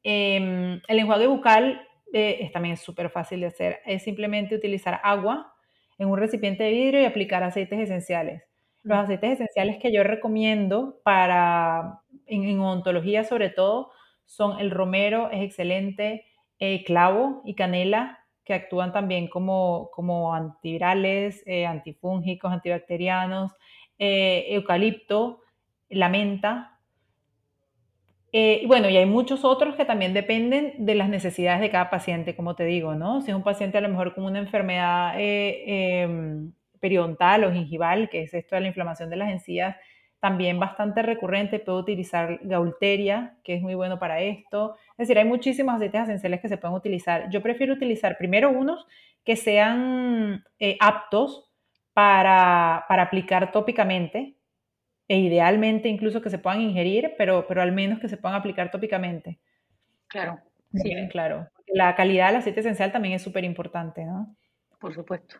Em, 0.04 0.80
el 0.86 0.98
enjuague 0.98 1.26
bucal 1.26 1.84
eh, 2.12 2.38
es 2.42 2.52
también 2.52 2.76
súper 2.76 3.10
fácil 3.10 3.40
de 3.40 3.46
hacer. 3.46 3.80
Es 3.86 4.04
simplemente 4.04 4.54
utilizar 4.54 5.00
agua 5.02 5.52
en 5.98 6.08
un 6.08 6.18
recipiente 6.18 6.62
de 6.64 6.70
vidrio 6.70 7.00
y 7.02 7.04
aplicar 7.04 7.42
aceites 7.42 7.78
esenciales. 7.80 8.49
Los 8.82 8.98
aceites 8.98 9.32
esenciales 9.32 9.78
que 9.78 9.92
yo 9.92 10.02
recomiendo 10.02 11.00
para, 11.04 12.00
en, 12.26 12.58
odontología 12.60 13.24
sobre 13.24 13.50
todo, 13.50 13.90
son 14.24 14.58
el 14.60 14.70
romero, 14.70 15.30
es 15.30 15.42
excelente, 15.42 16.24
eh, 16.58 16.84
clavo 16.84 17.42
y 17.44 17.54
canela, 17.54 18.20
que 18.44 18.54
actúan 18.54 18.92
también 18.92 19.28
como, 19.28 19.90
como 19.92 20.34
antivirales, 20.34 21.42
eh, 21.46 21.66
antifúngicos, 21.66 22.52
antibacterianos, 22.52 23.52
eh, 23.98 24.46
eucalipto, 24.50 25.40
la 25.90 26.08
menta. 26.08 26.78
y 28.32 28.64
bueno, 28.66 28.88
y 28.88 28.96
hay 28.96 29.06
muchos 29.06 29.44
otros 29.44 29.74
que 29.74 29.84
también 29.84 30.14
dependen 30.14 30.86
de 30.86 30.94
las 30.94 31.08
necesidades 31.08 31.60
de 31.60 31.70
cada 31.70 31.90
paciente, 31.90 32.36
como 32.36 32.54
te 32.54 32.64
digo, 32.64 32.94
¿no? 32.94 33.22
Si 33.22 33.30
es 33.30 33.36
un 33.36 33.42
paciente 33.42 33.78
a 33.78 33.80
lo 33.80 33.88
mejor 33.88 34.14
con 34.14 34.24
una 34.24 34.38
enfermedad 34.38 35.14
em, 35.16 36.52
periodontal 36.80 37.44
o 37.44 37.52
gingival, 37.52 38.08
que 38.10 38.22
es 38.22 38.34
esto 38.34 38.56
de 38.56 38.62
la 38.62 38.68
inflamación 38.68 39.10
de 39.10 39.16
las 39.16 39.30
encías, 39.30 39.76
también 40.18 40.58
bastante 40.58 41.02
recurrente. 41.02 41.58
Puedo 41.58 41.78
utilizar 41.78 42.40
gaulteria, 42.42 43.36
que 43.44 43.54
es 43.54 43.62
muy 43.62 43.74
bueno 43.74 43.98
para 43.98 44.20
esto. 44.20 44.76
Es 44.92 45.08
decir, 45.08 45.18
hay 45.18 45.24
muchísimos 45.24 45.74
aceites 45.74 46.02
esenciales 46.02 46.40
que 46.40 46.48
se 46.48 46.58
pueden 46.58 46.76
utilizar. 46.76 47.30
Yo 47.30 47.42
prefiero 47.42 47.74
utilizar 47.74 48.18
primero 48.18 48.50
unos 48.50 48.86
que 49.24 49.36
sean 49.36 50.44
eh, 50.58 50.76
aptos 50.80 51.50
para, 51.92 52.78
aplicar 52.88 53.52
tópicamente, 53.52 54.36
e 55.08 55.18
idealmente 55.18 55.88
incluso 55.88 56.22
que 56.22 56.30
se 56.30 56.38
puedan 56.38 56.60
ingerir, 56.60 57.14
pero, 57.18 57.46
pero 57.48 57.62
al 57.62 57.72
menos 57.72 57.98
que 57.98 58.08
se 58.08 58.16
puedan 58.16 58.38
aplicar 58.38 58.70
tópicamente. 58.70 59.40
Claro. 60.06 60.38
Sí, 60.72 60.94
claro. 61.10 61.48
La 61.66 61.94
calidad 61.96 62.28
del 62.28 62.36
aceite 62.36 62.60
esencial 62.60 62.92
también 62.92 63.14
es 63.14 63.22
súper 63.22 63.44
importante, 63.44 64.04
¿no? 64.04 64.36
Por 64.78 64.94
supuesto. 64.94 65.36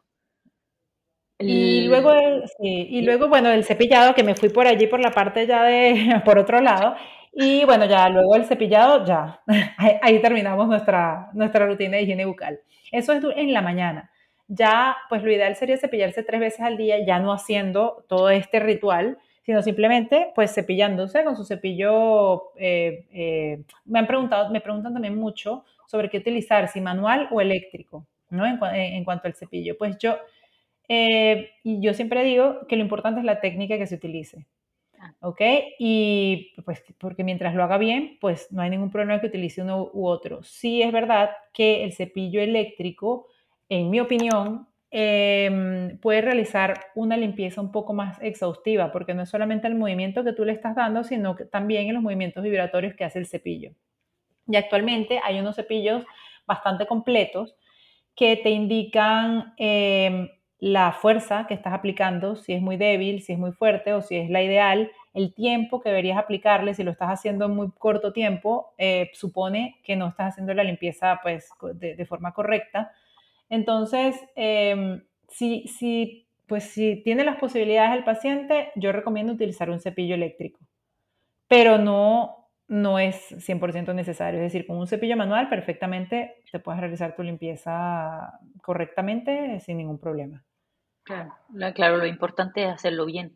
Y 1.41 1.87
luego, 1.89 2.13
el, 2.13 2.45
y 2.61 3.01
luego, 3.03 3.29
bueno, 3.29 3.51
el 3.51 3.65
cepillado, 3.65 4.15
que 4.15 4.23
me 4.23 4.35
fui 4.35 4.51
por 4.51 4.67
allí 4.67 4.87
por 4.87 5.01
la 5.01 5.11
parte 5.11 5.47
ya 5.47 5.65
de, 5.65 6.21
por 6.25 6.39
otro 6.39 6.61
lado, 6.61 6.95
Y 7.33 7.65
bueno, 7.65 7.87
ya 7.87 8.09
luego 8.09 8.35
el 8.37 8.45
cepillado, 8.45 9.05
ya, 9.07 9.41
ahí, 10.03 10.21
terminamos 10.21 10.69
nuestra, 10.69 11.31
nuestra 11.33 11.67
rutina 11.67 11.97
de 11.97 12.03
higiene 12.03 12.25
bucal. 12.27 12.61
Eso 12.93 13.13
es 13.13 13.25
en 13.37 13.53
la 13.53 13.63
mañana. 13.63 14.11
Ya, 14.49 14.97
pues 15.09 15.23
lo 15.23 15.31
ideal 15.33 15.55
sería 15.57 15.77
cepillarse 15.79 16.25
tres 16.25 16.41
veces 16.41 16.61
al 16.61 16.77
día, 16.77 17.05
ya 17.07 17.21
no 17.21 17.33
haciendo 17.33 18.05
todo 18.09 18.31
este 18.31 18.59
ritual, 18.61 19.19
sino 19.45 19.63
simplemente 19.63 20.33
pues 20.35 20.53
cepillándose 20.55 21.25
con 21.25 21.37
su 21.37 21.45
cepillo. 21.45 22.53
Eh, 22.57 23.07
eh, 23.13 23.63
me 23.85 24.01
han 24.01 24.07
preguntado, 24.09 24.51
me 24.51 24.61
preguntan 24.61 24.93
también 24.93 25.17
mucho 25.17 25.65
sobre 25.87 26.11
qué 26.11 26.19
utilizar, 26.19 26.69
si 26.69 26.81
manual 26.81 27.29
o 27.31 27.41
eléctrico, 27.41 28.07
¿no? 28.31 28.45
En, 28.47 28.59
en 28.75 29.05
cuanto 29.05 29.29
al 29.29 29.35
cepillo. 29.35 29.79
Pues 29.79 29.97
yo, 29.99 30.19
eh, 30.93 31.53
y 31.63 31.81
yo 31.81 31.95
siempre 31.95 32.25
digo 32.25 32.67
que 32.67 32.75
lo 32.75 32.83
importante 32.83 33.21
es 33.21 33.25
la 33.25 33.41
técnica 33.41 33.79
que 33.79 33.87
se 33.87 33.95
utilice. 33.95 34.49
Ah. 34.99 35.15
¿Ok? 35.21 35.41
Y 35.79 36.53
pues 36.65 36.83
porque 36.99 37.23
mientras 37.23 37.55
lo 37.55 37.63
haga 37.63 37.79
bien, 37.79 38.19
pues 38.21 38.51
no 38.51 38.61
hay 38.61 38.71
ningún 38.71 38.91
problema 38.91 39.21
que 39.21 39.29
utilice 39.29 39.63
uno 39.63 39.89
u 39.93 40.09
otro. 40.09 40.43
Sí 40.43 40.83
es 40.83 40.91
verdad 40.91 41.31
que 41.53 41.85
el 41.85 41.93
cepillo 41.93 42.41
eléctrico, 42.41 43.29
en 43.69 43.89
mi 43.89 44.01
opinión, 44.01 44.67
em, 44.91 45.97
puede 46.01 46.23
realizar 46.23 46.87
una 46.97 47.17
limpieza 47.17 47.61
un 47.61 47.71
poco 47.71 47.93
más 47.93 48.21
exhaustiva, 48.21 48.91
porque 48.91 49.15
no 49.15 49.23
es 49.23 49.29
solamente 49.29 49.69
el 49.69 49.77
movimiento 49.77 50.25
que 50.25 50.33
tú 50.33 50.45
le 50.45 50.53
estás 50.53 50.75
dando, 50.75 51.05
sino 51.05 51.37
que 51.37 51.45
también 51.45 51.87
en 51.87 51.95
los 51.95 52.03
movimientos 52.03 52.43
vibratorios 52.43 52.95
que 52.97 53.05
hace 53.05 53.21
el 53.21 53.27
cepillo. 53.27 53.71
Y 54.49 54.57
actualmente 54.57 55.21
hay 55.23 55.39
unos 55.39 55.55
cepillos 55.57 56.05
bastante 56.47 56.87
completos 56.87 57.55
que 58.17 58.37
te 58.37 58.51
indican 58.51 59.55
em, 59.57 60.29
la 60.61 60.93
fuerza 60.93 61.47
que 61.47 61.55
estás 61.55 61.73
aplicando, 61.73 62.37
si 62.37 62.53
es 62.53 62.61
muy 62.61 62.77
débil, 62.77 63.23
si 63.23 63.33
es 63.33 63.39
muy 63.39 63.53
fuerte 63.53 63.95
o 63.95 64.03
si 64.03 64.17
es 64.17 64.29
la 64.29 64.43
ideal, 64.43 64.91
el 65.15 65.35
tiempo 65.35 65.81
que 65.81 65.89
deberías 65.89 66.19
aplicarle, 66.19 66.75
si 66.75 66.85
lo 66.85 66.91
estás 66.91 67.09
haciendo 67.09 67.47
en 67.47 67.57
muy 67.57 67.71
corto 67.79 68.13
tiempo, 68.13 68.75
eh, 68.77 69.11
supone 69.15 69.79
que 69.83 69.97
no 69.97 70.09
estás 70.09 70.35
haciendo 70.35 70.53
la 70.53 70.63
limpieza 70.63 71.19
pues, 71.23 71.49
de, 71.75 72.05
forma 72.05 72.33
correcta. 72.33 72.93
Entonces, 73.49 74.17
em, 74.37 75.03
si, 75.29 75.67
si, 75.67 76.27
pues, 76.47 76.65
si 76.65 76.97
tiene 76.97 77.25
las 77.25 77.37
posibilidades 77.39 77.97
el 77.97 78.05
paciente, 78.05 78.71
yo 78.77 78.93
recomiendo 78.93 79.33
utilizar 79.33 79.71
un 79.71 79.81
cepillo 79.81 80.15
eléctrico, 80.15 80.61
pero 81.49 81.79
no, 81.79 82.49
no 82.69 82.99
es 82.99 83.17
100% 83.39 83.95
necesario. 83.95 84.41
Es 84.41 84.53
decir, 84.53 84.67
con 84.67 84.77
un 84.77 84.87
cepillo 84.87 85.17
manual 85.17 85.49
perfectamente 85.49 86.37
te 86.53 86.61
puedes 86.61 86.81
realizar 86.81 87.17
tu 87.17 87.23
limpieza 87.23 88.39
correctamente 88.63 89.59
sin 89.61 89.79
ningún 89.79 89.99
problema. 89.99 90.45
Claro, 91.05 91.35
claro, 91.75 91.97
lo 91.97 92.07
importante 92.07 92.65
es 92.65 92.71
hacerlo 92.71 93.07
bien. 93.07 93.35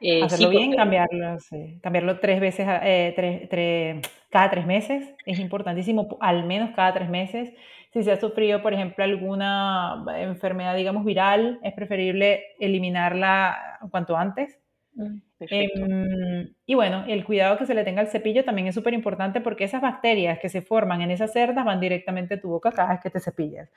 Eh, 0.00 0.24
hacerlo 0.24 0.48
bien, 0.48 0.74
cambiarlo, 0.74 1.38
cambiarlo 1.80 2.18
tres 2.18 2.40
veces, 2.40 2.66
eh, 2.82 4.00
cada 4.30 4.50
tres 4.50 4.66
meses, 4.66 5.14
es 5.24 5.38
importantísimo, 5.38 6.16
al 6.20 6.44
menos 6.44 6.70
cada 6.74 6.92
tres 6.92 7.08
meses. 7.08 7.52
Si 7.92 8.02
se 8.02 8.10
ha 8.10 8.18
sufrido, 8.18 8.62
por 8.62 8.74
ejemplo, 8.74 9.04
alguna 9.04 10.04
enfermedad, 10.16 10.74
digamos, 10.74 11.04
viral, 11.04 11.60
es 11.62 11.72
preferible 11.74 12.42
eliminarla 12.58 13.78
cuanto 13.90 14.16
antes. 14.16 14.58
Mm, 14.94 15.18
em, 15.40 16.54
y 16.66 16.74
bueno, 16.74 17.04
el 17.06 17.24
cuidado 17.24 17.56
que 17.56 17.66
se 17.66 17.74
le 17.74 17.84
tenga 17.84 18.00
al 18.00 18.08
cepillo 18.08 18.44
también 18.44 18.66
es 18.66 18.74
súper 18.74 18.94
importante 18.94 19.40
porque 19.40 19.64
esas 19.64 19.82
bacterias 19.82 20.38
que 20.38 20.48
se 20.48 20.62
forman 20.62 21.02
en 21.02 21.10
esas 21.10 21.32
cerdas 21.32 21.64
van 21.64 21.80
directamente 21.80 22.34
a 22.34 22.40
tu 22.40 22.48
boca 22.48 22.72
cada 22.72 22.90
vez 22.90 23.00
que 23.00 23.10
te 23.10 23.20
cepillas. 23.20 23.70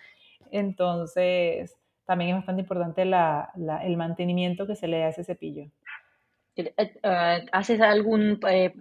Entonces, 0.52 1.78
también 2.06 2.32
es 2.32 2.36
bastante 2.38 2.62
importante 2.62 3.02
el 3.02 3.98
mantenimiento 3.98 4.68
que 4.68 4.76
se 4.76 4.88
le 4.88 5.00
da 5.00 5.06
a 5.08 5.10
ese 5.10 5.24
cepillo. 5.24 5.70
Eh, 6.56 6.74
eh, 6.78 7.46
¿Haces 7.52 7.82
algún, 7.82 8.40
eh, 8.50 8.74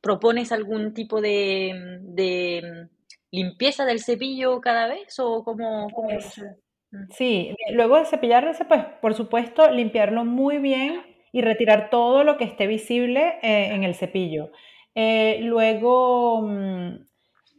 propones 0.00 0.52
algún 0.52 0.94
tipo 0.94 1.20
de, 1.20 2.88
limpieza 3.32 3.84
del 3.84 4.00
cepillo 4.00 4.60
cada 4.60 4.88
vez 4.88 5.18
o 5.18 5.44
cómo, 5.44 5.88
pues, 5.88 6.42
mm. 6.90 7.10
Sí, 7.10 7.54
luego 7.72 7.98
de 7.98 8.04
cepillarse, 8.04 8.64
pues 8.64 8.84
por 9.00 9.14
supuesto 9.14 9.70
limpiarlo 9.70 10.24
muy 10.24 10.58
bien 10.58 11.02
y 11.32 11.42
retirar 11.42 11.88
todo 11.90 12.24
lo 12.24 12.36
que 12.36 12.44
esté 12.44 12.66
visible 12.66 13.38
en 13.42 13.84
el 13.84 13.94
cepillo. 13.94 14.50
luego, 14.94 16.42
mm, 16.42 17.09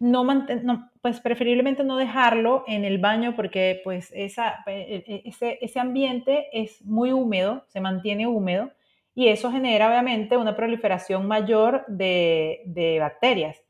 no, 0.02 0.24
no, 0.24 0.90
pues 1.02 1.20
preferiblemente 1.20 1.84
no 1.84 1.96
dejarlo 1.96 2.64
en 2.66 2.86
el 2.86 2.98
baño 2.98 3.36
porque 3.36 3.82
pues 3.84 4.12
esa, 4.16 4.64
e, 4.66 5.04
e, 5.08 5.22
ese, 5.26 5.60
ese 5.62 5.80
ambiente 5.80 6.48
es 6.54 6.84
muy 6.84 7.12
húmedo, 7.12 7.66
se 7.68 7.82
mantiene 7.82 8.26
húmedo 8.26 8.72
y 9.14 9.28
eso 9.28 9.52
genera 9.52 9.90
obviamente 9.90 10.38
una 10.38 10.56
proliferación 10.56 11.28
mayor 11.28 11.86
de, 11.88 12.64
de 12.66 12.98
bacterias 13.00 13.62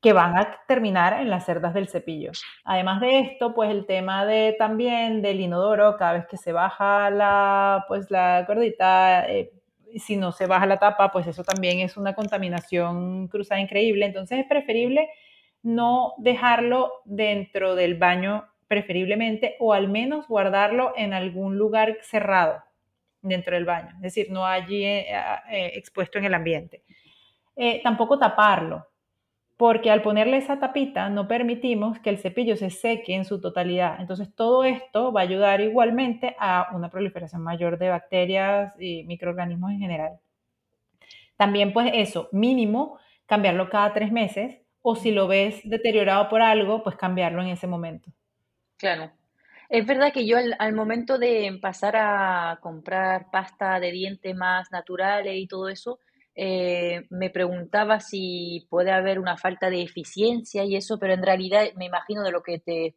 que 0.00 0.14
van 0.14 0.38
a 0.38 0.60
terminar 0.66 1.20
en 1.20 1.28
las 1.28 1.44
cerdas 1.44 1.74
del 1.74 1.88
cepillo. 1.88 2.30
Además 2.64 3.02
de 3.02 3.20
esto, 3.20 3.52
pues 3.52 3.70
el 3.70 3.84
tema 3.84 4.24
de 4.24 4.56
también 4.58 5.20
del 5.20 5.40
inodoro, 5.40 5.98
cada 5.98 6.14
vez 6.14 6.26
que 6.26 6.38
se 6.38 6.52
baja 6.52 7.10
la, 7.10 7.84
pues 7.86 8.10
la 8.10 8.44
cordita, 8.46 9.28
eh, 9.28 9.52
si 9.96 10.16
no 10.16 10.32
se 10.32 10.46
baja 10.46 10.64
la 10.64 10.78
tapa, 10.78 11.12
pues 11.12 11.26
eso 11.26 11.44
también 11.44 11.80
es 11.80 11.98
una 11.98 12.14
contaminación 12.14 13.28
cruzada 13.28 13.60
increíble. 13.60 14.06
Entonces 14.06 14.38
es 14.38 14.46
preferible 14.46 15.10
no 15.66 16.14
dejarlo 16.18 16.92
dentro 17.04 17.74
del 17.74 17.96
baño 17.96 18.44
preferiblemente 18.68 19.56
o 19.58 19.72
al 19.72 19.88
menos 19.88 20.28
guardarlo 20.28 20.92
en 20.96 21.12
algún 21.12 21.58
lugar 21.58 21.98
cerrado 22.02 22.62
dentro 23.20 23.56
del 23.56 23.64
baño, 23.64 23.90
es 23.96 24.02
decir, 24.02 24.28
no 24.30 24.46
allí 24.46 24.84
eh, 24.84 25.06
eh, 25.50 25.72
expuesto 25.74 26.18
en 26.18 26.24
el 26.26 26.34
ambiente. 26.34 26.84
Eh, 27.56 27.80
tampoco 27.82 28.16
taparlo, 28.16 28.86
porque 29.56 29.90
al 29.90 30.02
ponerle 30.02 30.36
esa 30.36 30.60
tapita 30.60 31.08
no 31.10 31.26
permitimos 31.26 31.98
que 31.98 32.10
el 32.10 32.18
cepillo 32.18 32.56
se 32.56 32.70
seque 32.70 33.16
en 33.16 33.24
su 33.24 33.40
totalidad. 33.40 33.96
Entonces 33.98 34.32
todo 34.36 34.62
esto 34.62 35.12
va 35.12 35.22
a 35.22 35.24
ayudar 35.24 35.60
igualmente 35.60 36.36
a 36.38 36.68
una 36.74 36.90
proliferación 36.90 37.42
mayor 37.42 37.76
de 37.76 37.88
bacterias 37.88 38.72
y 38.78 39.02
microorganismos 39.02 39.72
en 39.72 39.80
general. 39.80 40.20
También 41.36 41.72
pues 41.72 41.90
eso, 41.92 42.28
mínimo, 42.30 42.98
cambiarlo 43.26 43.68
cada 43.68 43.92
tres 43.92 44.12
meses 44.12 44.60
o 44.88 44.94
si 44.94 45.10
lo 45.10 45.26
ves 45.26 45.62
deteriorado 45.64 46.28
por 46.28 46.42
algo, 46.42 46.84
pues 46.84 46.94
cambiarlo 46.94 47.42
en 47.42 47.48
ese 47.48 47.66
momento. 47.66 48.08
Claro. 48.76 49.10
Es 49.68 49.84
verdad 49.84 50.12
que 50.12 50.24
yo 50.24 50.38
al, 50.38 50.72
momento 50.74 51.18
de 51.18 51.58
pasar 51.60 51.96
a 51.96 52.60
comprar 52.62 53.28
pasta 53.32 53.80
de 53.80 53.90
dientes 53.90 54.36
más 54.36 54.70
naturales 54.70 55.34
y 55.34 55.48
todo 55.48 55.68
eso, 55.68 55.98
eh, 56.36 57.04
me 57.10 57.30
preguntaba 57.30 57.98
si 57.98 58.68
puede 58.70 58.92
haber 58.92 59.18
una 59.18 59.36
falta 59.36 59.70
de 59.70 59.82
eficiencia 59.82 60.62
y 60.62 60.76
eso, 60.76 61.00
pero 61.00 61.14
en 61.14 61.24
realidad 61.24 61.64
me 61.74 61.86
imagino 61.86 62.22
de 62.22 62.30
lo 62.30 62.44
que 62.44 62.60
te, 62.60 62.94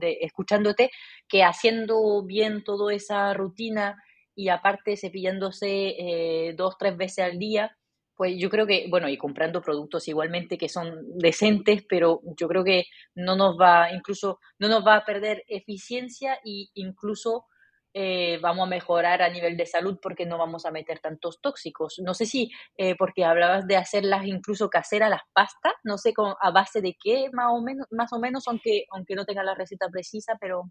escuchándote, 0.00 0.90
que 1.28 1.44
haciendo 1.44 2.24
bien 2.24 2.64
toda 2.64 2.92
esa 2.92 3.32
rutina 3.32 4.02
y 4.34 4.48
aparte 4.48 4.96
cepillándose 4.96 5.68
eh, 5.68 6.54
dos, 6.56 6.76
tres 6.78 6.96
veces 6.96 7.26
al 7.26 7.38
día, 7.38 7.76
pues 8.22 8.38
yo 8.38 8.48
creo 8.48 8.68
que, 8.68 8.86
bueno, 8.88 9.08
y 9.08 9.18
comprando 9.18 9.60
productos 9.60 10.06
igualmente 10.06 10.56
que 10.56 10.68
son 10.68 11.18
decentes, 11.18 11.84
pero 11.88 12.20
yo 12.38 12.46
creo 12.46 12.62
que 12.62 12.84
no 13.16 13.34
nos 13.34 13.58
va, 13.60 13.90
incluso, 13.90 14.38
no 14.60 14.68
nos 14.68 14.86
va 14.86 14.94
a 14.94 15.04
perder 15.04 15.42
eficiencia 15.48 16.34
e 16.44 16.66
incluso 16.74 17.46
eh, 17.92 18.38
vamos 18.40 18.68
a 18.68 18.70
mejorar 18.70 19.22
a 19.22 19.28
nivel 19.28 19.56
de 19.56 19.66
salud 19.66 19.98
porque 20.00 20.24
no 20.24 20.38
vamos 20.38 20.64
a 20.66 20.70
meter 20.70 21.00
tantos 21.00 21.40
tóxicos. 21.40 22.00
No 22.04 22.14
sé 22.14 22.26
si, 22.26 22.48
eh, 22.76 22.94
porque 22.94 23.24
hablabas 23.24 23.66
de 23.66 23.76
hacerlas 23.76 24.24
incluso 24.24 24.70
caseras, 24.70 25.10
las 25.10 25.22
pastas, 25.32 25.72
no 25.82 25.98
sé 25.98 26.14
a 26.40 26.50
base 26.52 26.80
de 26.80 26.96
qué 27.02 27.28
más 27.32 27.48
o 27.50 27.60
menos, 27.60 27.88
más 27.90 28.12
o 28.12 28.20
menos 28.20 28.46
aunque, 28.46 28.84
aunque 28.92 29.16
no 29.16 29.24
tenga 29.24 29.42
la 29.42 29.56
receta 29.56 29.88
precisa, 29.90 30.36
pero... 30.40 30.70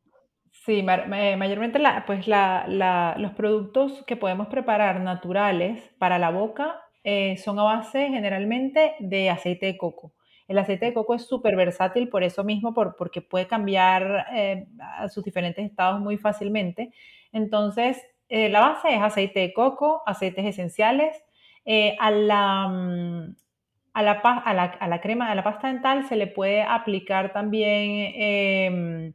Sí, 0.51 0.83
mayormente 0.83 1.79
la, 1.79 2.05
pues 2.05 2.29
la, 2.29 3.13
los 3.17 3.33
productos 3.33 4.05
que 4.07 4.15
podemos 4.15 4.47
preparar 4.47 5.01
naturales 5.01 5.91
para 5.99 6.17
la 6.17 6.29
boca 6.29 6.81
eh, 7.03 7.37
son 7.37 7.59
a 7.59 7.63
base 7.63 8.09
generalmente 8.09 8.95
de 8.99 9.29
aceite 9.29 9.65
de 9.65 9.77
coco. 9.77 10.13
El 10.47 10.57
aceite 10.57 10.87
de 10.87 10.93
coco 10.93 11.15
es 11.15 11.25
súper 11.25 11.55
versátil 11.55 12.09
por 12.09 12.23
eso 12.23 12.43
mismo, 12.43 12.73
por, 12.73 12.95
porque 12.95 13.21
puede 13.21 13.47
cambiar 13.47 14.27
eh, 14.33 14.67
sus 15.09 15.23
diferentes 15.23 15.65
estados 15.65 16.01
muy 16.01 16.17
fácilmente. 16.17 16.93
Entonces, 17.31 18.01
eh, 18.29 18.49
la 18.49 18.59
base 18.59 18.93
es 18.93 19.01
aceite 19.01 19.39
de 19.39 19.53
coco, 19.53 20.03
aceites 20.05 20.45
esenciales. 20.45 21.15
a, 21.99 22.11
la, 22.11 22.67
mm, 22.67 23.35
a, 23.93 24.03
la, 24.03 24.11
a, 24.11 24.53
la, 24.53 24.63
a, 24.63 24.87
la, 24.87 25.01
crema, 25.01 25.31
a 25.31 25.35
la 25.35 25.43
pasta 25.43 25.67
dental 25.67 26.07
se 26.07 26.15
le 26.15 26.27
puede 26.27 26.63
aplicar 26.63 27.33
también 27.33 28.11
em, 28.15 29.13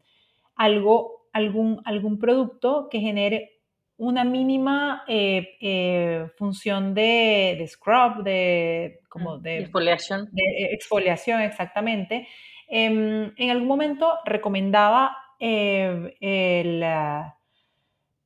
algo, 0.56 1.26
algún, 1.32 1.80
algún 1.84 2.18
producto 2.18 2.88
que 2.90 3.00
genere 3.00 3.55
una 3.98 4.24
mínima 4.24 5.04
eh, 5.08 5.56
eh, 5.60 6.26
función 6.36 6.94
de, 6.94 7.64
scrub, 7.68 8.22
de, 8.22 9.00
como 9.08 9.38
mm, 9.38 9.42
de, 9.42 9.58
exfoliación. 9.58 10.28
De 10.32 10.42
eh, 10.42 10.74
exfoliación, 10.74 11.40
exactamente. 11.40 12.28
Em, 12.68 13.32
en 13.36 13.50
algún 13.50 13.68
momento 13.68 14.18
recomendaba 14.24 15.16
el... 15.38 16.84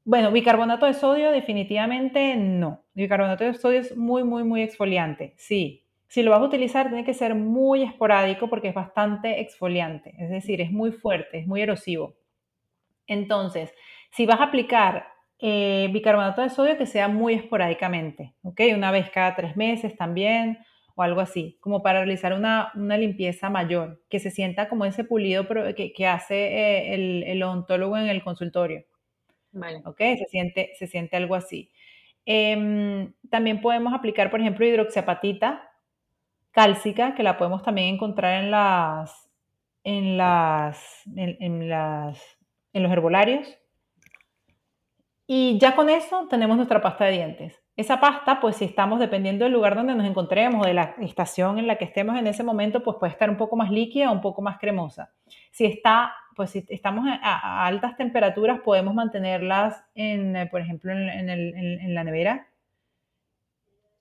bueno, 0.04 0.30
bicarbonato 0.32 0.86
de 0.86 0.94
sodio 0.94 1.30
definitivamente 1.30 2.36
no. 2.36 2.84
Bicarbonato 2.94 3.44
de 3.44 3.54
sodio 3.54 3.80
es 3.80 3.96
muy, 3.96 4.24
muy, 4.24 4.44
muy 4.44 4.62
exfoliante, 4.62 5.34
sí. 5.36 5.86
Si 6.08 6.24
lo 6.24 6.32
vas 6.32 6.40
a 6.40 6.46
utilizar, 6.46 6.88
tiene 6.88 7.04
que 7.04 7.14
ser 7.14 7.36
muy 7.36 7.84
esporádico 7.84 8.50
porque 8.50 8.68
es 8.68 8.74
bastante 8.74 9.40
exfoliante, 9.40 10.14
es 10.18 10.30
decir, 10.30 10.60
es 10.60 10.72
muy 10.72 10.90
fuerte, 10.90 11.38
es 11.38 11.46
muy 11.46 11.62
erosivo. 11.62 12.16
Entonces, 13.06 13.72
si 14.10 14.26
vas 14.26 14.40
a 14.40 14.44
aplicar 14.44 15.06
eh, 15.42 15.88
bicarbonato 15.92 16.42
de 16.42 16.50
sodio, 16.50 16.76
que 16.76 16.86
sea 16.86 17.08
muy 17.08 17.34
esporádicamente, 17.34 18.34
¿ok? 18.42 18.60
Una 18.74 18.90
vez 18.90 19.10
cada 19.10 19.34
tres 19.34 19.56
meses 19.56 19.96
también, 19.96 20.58
o 20.94 21.02
algo 21.02 21.20
así, 21.20 21.56
como 21.60 21.82
para 21.82 22.00
realizar 22.00 22.34
una, 22.34 22.72
limpieza 22.74 23.48
mayor, 23.48 24.02
que 24.10 24.20
se 24.20 24.30
sienta 24.30 24.68
como 24.68 24.84
ese 24.84 25.04
pulido 25.04 25.46
que, 25.74 25.92
que 25.92 26.06
hace 26.06 26.34
eh, 26.34 26.94
el, 26.94 27.22
el, 27.22 27.42
odontólogo 27.42 27.96
en 27.96 28.08
el 28.08 28.22
consultorio. 28.22 28.84
Vale. 29.52 29.82
¿Ok? 29.84 29.98
Se 29.98 30.26
siente, 30.28 30.72
se 30.78 30.86
siente 30.86 31.16
algo 31.16 31.34
así. 31.34 31.70
Em, 32.26 33.12
también 33.30 33.60
podemos 33.60 33.94
aplicar, 33.94 34.30
por 34.30 34.40
ejemplo, 34.40 34.66
hidroxiapatita 34.66 35.68
cálcica, 36.50 37.14
que 37.14 37.22
la 37.22 37.38
podemos 37.38 37.62
también 37.62 37.94
encontrar 37.94 38.42
en 38.42 38.50
las, 38.50 39.30
en 39.84 40.16
las, 40.16 41.02
en 41.16 41.68
las, 41.68 42.20
en 42.72 42.82
los 42.82 42.92
herbolarios. 42.92 43.59
Y 45.32 45.58
ya 45.58 45.76
con 45.76 45.88
eso 45.90 46.26
tenemos 46.28 46.56
nuestra 46.56 46.82
pasta 46.82 47.04
de 47.04 47.12
dientes. 47.12 47.62
Esa 47.76 48.00
pasta, 48.00 48.40
pues 48.40 48.56
si 48.56 48.64
estamos 48.64 48.98
dependiendo 48.98 49.44
del 49.44 49.52
lugar 49.52 49.76
donde 49.76 49.94
nos 49.94 50.04
encontremos, 50.04 50.66
de 50.66 50.74
la 50.74 50.96
estación 50.98 51.60
en 51.60 51.68
la 51.68 51.76
que 51.76 51.84
estemos 51.84 52.18
en 52.18 52.26
ese 52.26 52.42
momento, 52.42 52.82
pues 52.82 52.96
puede 52.98 53.12
estar 53.12 53.30
un 53.30 53.36
poco 53.36 53.54
más 53.54 53.70
líquida 53.70 54.10
o 54.10 54.12
un 54.12 54.22
poco 54.22 54.42
más 54.42 54.58
cremosa. 54.58 55.12
Si 55.52 55.66
está, 55.66 56.12
pues 56.34 56.50
si 56.50 56.66
estamos 56.68 57.04
a, 57.06 57.64
altas 57.64 57.96
temperaturas, 57.96 58.58
podemos 58.62 58.92
mantenerlas 58.92 59.84
en, 59.94 60.34
eh, 60.34 60.46
por 60.46 60.62
ejemplo, 60.62 60.90
en, 60.90 61.94
la 61.94 62.02
nevera 62.02 62.48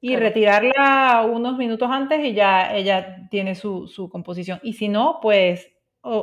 y 0.01 0.15
retirarla 0.15 1.27
unos 1.31 1.59
minutos 1.59 1.91
antes 1.91 2.25
y 2.25 2.33
ya 2.33 2.73
ella 2.73 3.29
tiene 3.29 3.53
su, 3.53 4.09
composición. 4.11 4.59
Y 4.63 4.73
si 4.73 4.89
no, 4.89 5.19
pues, 5.21 5.71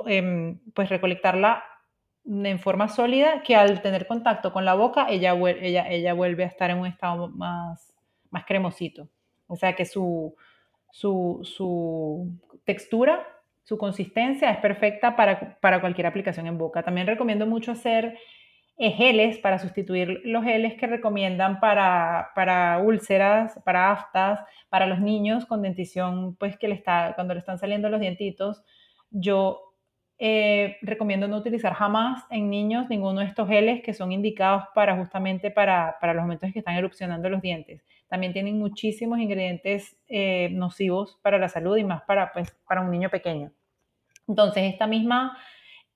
em, 0.07 0.59
pues 0.75 0.89
recolectarla 0.89 1.63
en 2.27 2.59
forma 2.59 2.89
sólida 2.89 3.43
que 3.43 3.55
al 3.55 3.83
tener 3.83 4.07
contacto 4.07 4.53
con 4.53 4.65
la 4.65 4.75
boca 4.75 5.07
ella, 5.09 5.35
ella, 5.61 5.89
ella 5.89 6.13
vuelve 6.15 6.45
a 6.45 6.49
estar 6.49 6.71
en 6.71 6.79
un 6.79 6.87
estado 6.87 7.29
más, 7.29 7.95
más 8.31 8.45
cremosito. 8.45 9.09
O 9.47 9.57
sea 9.57 9.75
que 9.75 9.85
su, 9.85 10.35
su, 10.91 11.41
su 11.43 12.31
textura, 12.65 13.27
su 13.63 13.79
consistencia 13.79 14.51
es 14.51 14.59
perfecta 14.59 15.15
para, 15.15 15.59
para, 15.61 15.81
cualquier 15.81 16.07
aplicación 16.07 16.47
en 16.47 16.59
boca. 16.59 16.83
También 16.83 17.07
recomiendo 17.07 17.47
mucho 17.47 17.73
hacer 17.73 18.19
eh, 18.79 18.91
geles 18.91 19.39
para 19.39 19.59
sustituir 19.59 20.21
los 20.25 20.45
geles 20.45 20.75
que 20.75 20.87
recomiendan 20.87 21.61
para, 21.61 22.31
para 22.35 22.79
úlceras, 22.79 23.61
para 23.65 23.93
aftas, 23.93 24.41
para 24.69 24.87
los 24.87 25.01
niños 25.01 25.47
con 25.47 25.63
dentición, 25.63 26.37
pues 26.37 26.59
que 26.59 26.69
le 26.69 26.75
está, 26.75 27.13
cuando 27.15 27.35
le 27.35 27.41
están 27.41 27.59
saliendo 27.59 27.89
los 27.89 28.01
dientitos. 28.01 28.63
Yo 29.11 29.66
eh, 30.19 30.79
recomiendo 30.81 31.29
no 31.29 31.37
utilizar 31.37 31.75
jamás 31.75 32.25
en 32.31 32.49
niños 32.49 32.89
ninguno 32.89 33.21
de 33.21 33.27
estos 33.27 33.47
geles 33.49 33.83
que 33.83 33.93
son 33.93 34.13
indicados 34.13 34.65
para 34.75 34.97
justamente 34.97 35.51
para, 35.51 35.99
para 36.01 36.15
los 36.15 36.23
momentos 36.23 36.47
en 36.47 36.53
que 36.55 36.61
están 36.61 36.77
erupcionando 36.77 37.29
los 37.29 37.43
dientes. 37.43 37.85
También 38.09 38.33
tienen 38.33 38.59
muchísimos 38.59 39.19
ingredientes 39.19 39.99
eh, 40.09 40.49
nocivos 40.53 41.19
para 41.23 41.39
la 41.39 41.51
salud 41.51 41.77
y 41.77 41.85
más 41.85 42.03
para, 42.05 42.33
pues, 42.33 42.57
para 42.67 42.81
un 42.81 42.91
niño 42.91 43.11
pequeño. 43.11 43.53
Entonces, 44.27 44.73
esta 44.73 44.87
misma 44.87 45.37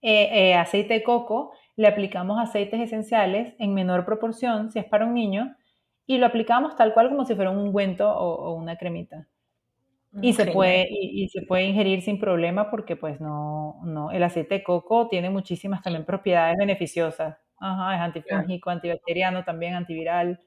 eh, 0.03 0.55
aceite 0.55 0.95
de 0.95 1.03
coco 1.03 1.53
le 1.77 1.89
aplicamos 1.89 2.39
aceites 2.39 2.81
esenciales 2.81 3.55
en 3.59 3.73
menor 3.73 4.05
proporción 4.05 4.71
si 4.71 4.79
es 4.79 4.85
para 4.85 5.07
un 5.07 5.15
niño 5.15 5.57
y 6.07 6.19
lo 6.19 6.27
aplicamos 6.27 6.77
tal 6.77 6.93
cual 6.93 7.09
como 7.09 7.25
si 7.25 7.35
fuera 7.35 7.51
un 7.51 7.59
ungüento 7.59 8.11
o 8.11 8.53
una 8.55 8.77
cremita. 8.77 9.29
Y 10.23 10.33
se, 10.33 10.47
puede, 10.47 10.89
y, 10.91 11.29
se 11.29 11.43
puede 11.43 11.65
ingerir 11.65 12.03
sin 12.03 12.19
problema 12.19 12.69
porque 12.69 12.97
pues 12.97 13.21
no, 13.21 13.81
no, 13.85 14.11
el 14.11 14.23
aceite 14.25 14.57
de 14.57 14.65
coco 14.65 15.09
tiene 15.09 15.31
muchísimas 15.31 15.83
también 15.83 16.05
propiedades 16.05 16.57
beneficiosas. 16.59 17.37
Ajá, 17.59 17.95
es 17.95 18.01
antifúngico, 18.01 18.71
antibacteriano, 18.71 19.45
también 19.45 19.75
antiviral. 19.75 20.41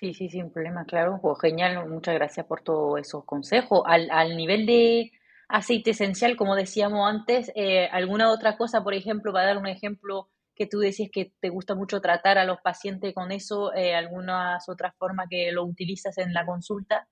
Sí, 0.00 0.14
sí, 0.14 0.28
sin 0.30 0.50
problema, 0.50 0.84
claro. 0.84 1.20
Pues 1.22 1.38
genial, 1.40 1.88
muchas 1.88 2.14
gracias 2.14 2.46
por 2.46 2.62
todos 2.62 2.98
esos 2.98 3.24
consejos. 3.24 3.82
Al, 3.86 4.10
al 4.10 4.36
nivel 4.36 4.66
de 4.66 5.12
aceite 5.48 5.90
esencial, 5.90 6.36
como 6.36 6.56
decíamos 6.56 7.08
antes, 7.08 7.52
eh, 7.54 7.86
¿alguna 7.92 8.32
otra 8.32 8.56
cosa, 8.56 8.82
por 8.82 8.94
ejemplo, 8.94 9.32
para 9.32 9.46
dar 9.46 9.58
un 9.58 9.66
ejemplo 9.66 10.28
que 10.54 10.66
tú 10.66 10.78
decías 10.78 11.10
que 11.12 11.32
te 11.40 11.50
gusta 11.50 11.74
mucho 11.74 12.00
tratar 12.00 12.38
a 12.38 12.44
los 12.44 12.60
pacientes 12.62 13.14
con 13.14 13.30
eso, 13.30 13.74
eh, 13.74 13.94
algunas 13.94 14.68
otras 14.68 14.94
formas 14.96 15.26
que 15.28 15.52
lo 15.52 15.64
utilizas 15.64 16.18
en 16.18 16.32
la 16.32 16.46
consulta? 16.46 17.06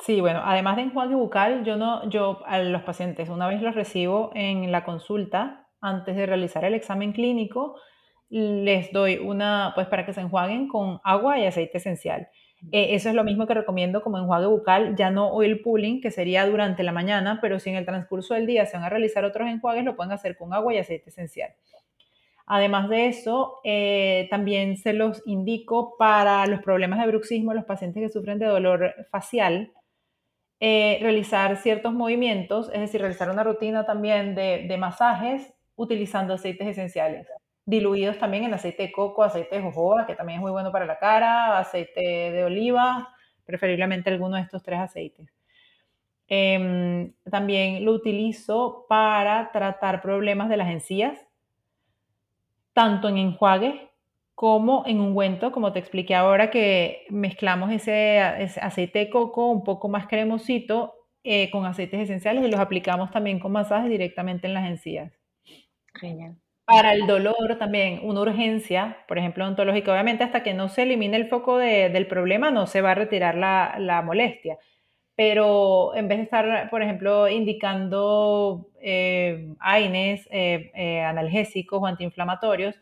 Sí, 0.00 0.20
bueno, 0.20 0.40
además 0.44 0.76
de 0.76 0.82
enjuague 0.82 1.14
bucal, 1.14 1.64
yo 1.64 1.76
no, 1.76 2.08
yo 2.08 2.40
a 2.46 2.60
los 2.60 2.82
pacientes, 2.82 3.28
una 3.28 3.48
vez 3.48 3.60
los 3.60 3.74
recibo 3.74 4.30
en 4.34 4.70
la 4.70 4.84
consulta, 4.84 5.66
antes 5.80 6.16
de 6.16 6.26
realizar 6.26 6.64
el 6.64 6.74
examen 6.74 7.12
clínico, 7.12 7.76
les 8.30 8.92
doy 8.92 9.18
una, 9.18 9.72
pues 9.74 9.86
para 9.88 10.06
que 10.06 10.12
se 10.12 10.20
enjuaguen 10.20 10.68
con 10.68 11.00
agua 11.02 11.38
y 11.38 11.46
aceite 11.46 11.78
esencial. 11.78 12.28
Eh, 12.72 12.94
eso 12.94 13.08
es 13.08 13.14
lo 13.14 13.24
mismo 13.24 13.46
que 13.46 13.54
recomiendo 13.54 14.02
como 14.02 14.18
enjuague 14.18 14.46
bucal, 14.46 14.96
ya 14.96 15.10
no 15.10 15.32
oil 15.32 15.60
pulling, 15.62 16.00
que 16.00 16.10
sería 16.10 16.46
durante 16.46 16.82
la 16.82 16.92
mañana, 16.92 17.38
pero 17.40 17.58
si 17.58 17.70
en 17.70 17.76
el 17.76 17.84
transcurso 17.84 18.34
del 18.34 18.46
día 18.46 18.66
se 18.66 18.76
van 18.76 18.84
a 18.84 18.90
realizar 18.90 19.24
otros 19.24 19.48
enjuagues, 19.48 19.84
lo 19.84 19.96
pueden 19.96 20.12
hacer 20.12 20.36
con 20.36 20.52
agua 20.54 20.74
y 20.74 20.78
aceite 20.78 21.10
esencial. 21.10 21.50
Además 22.46 22.88
de 22.88 23.06
eso, 23.08 23.60
eh, 23.62 24.26
también 24.30 24.76
se 24.78 24.94
los 24.94 25.22
indico 25.26 25.96
para 25.98 26.46
los 26.46 26.62
problemas 26.62 26.98
de 27.00 27.06
bruxismo, 27.06 27.52
los 27.52 27.64
pacientes 27.64 28.02
que 28.02 28.08
sufren 28.08 28.38
de 28.38 28.46
dolor 28.46 28.94
facial, 29.10 29.72
eh, 30.60 30.98
realizar 31.00 31.56
ciertos 31.58 31.92
movimientos, 31.92 32.68
es 32.72 32.80
decir, 32.80 33.00
realizar 33.00 33.30
una 33.30 33.44
rutina 33.44 33.86
también 33.86 34.34
de, 34.34 34.76
masajes 34.78 35.54
utilizando 35.76 36.34
aceites 36.34 36.66
esenciales, 36.66 37.28
diluidos 37.64 38.18
también 38.18 38.42
en 38.44 38.54
aceite 38.54 38.84
de 38.84 38.92
coco, 38.92 39.22
aceite 39.22 39.56
de 39.56 39.62
jojoba, 39.62 40.06
que 40.06 40.16
también 40.16 40.38
es 40.38 40.42
muy 40.42 40.50
bueno 40.50 40.72
para 40.72 40.86
la 40.86 40.98
cara, 40.98 41.58
aceite 41.58 42.00
de 42.00 42.44
oliva, 42.44 43.08
preferiblemente 43.44 44.10
alguno 44.10 44.36
de 44.36 44.42
estos 44.42 44.62
tres 44.64 44.80
aceites. 44.80 45.32
Em, 46.26 47.12
también 47.30 47.84
lo 47.84 47.92
utilizo 47.92 48.84
para 48.88 49.52
tratar 49.52 50.02
problemas 50.02 50.48
de 50.48 50.56
las 50.56 50.68
encías, 50.70 51.18
tanto 52.72 53.08
en 53.08 53.16
enjuagues 53.16 53.87
como 54.38 54.84
en 54.86 55.00
ungüento, 55.00 55.50
como 55.50 55.72
te 55.72 55.80
expliqué 55.80 56.14
ahora, 56.14 56.48
que 56.48 57.06
mezclamos 57.10 57.72
ese, 57.72 58.20
aceite 58.20 59.00
de 59.00 59.10
coco 59.10 59.50
un 59.50 59.64
poco 59.64 59.88
más 59.88 60.06
cremosito 60.06 60.94
eh, 61.24 61.50
con 61.50 61.66
aceites 61.66 62.02
esenciales 62.02 62.44
y 62.44 62.48
los 62.48 62.60
aplicamos 62.60 63.10
también 63.10 63.40
con 63.40 63.50
masajes 63.50 63.90
directamente 63.90 64.46
en 64.46 64.54
las 64.54 64.70
encías. 64.70 65.12
Genial. 65.92 66.36
Para 66.64 66.92
el 66.92 67.08
dolor 67.08 67.58
también, 67.58 67.98
una 68.04 68.20
urgencia, 68.20 68.98
por 69.08 69.18
ejemplo, 69.18 69.44
ontológica, 69.44 69.90
obviamente 69.90 70.22
hasta 70.22 70.44
que 70.44 70.54
no 70.54 70.68
se 70.68 70.82
elimine 70.82 71.16
el 71.16 71.26
foco 71.26 71.58
del 71.58 72.06
problema 72.06 72.52
no 72.52 72.68
se 72.68 72.80
va 72.80 72.92
a 72.92 72.94
retirar 72.94 73.34
la, 73.34 74.02
molestia. 74.06 74.56
Pero 75.16 75.96
en 75.96 76.06
vez 76.06 76.18
de 76.18 76.24
estar, 76.24 76.70
por 76.70 76.84
ejemplo, 76.84 77.28
indicando 77.28 78.70
eh, 78.80 79.48
AINES, 79.58 80.28
eh, 80.30 81.02
analgésicos 81.04 81.82
o 81.82 81.86
antiinflamatorios, 81.86 82.76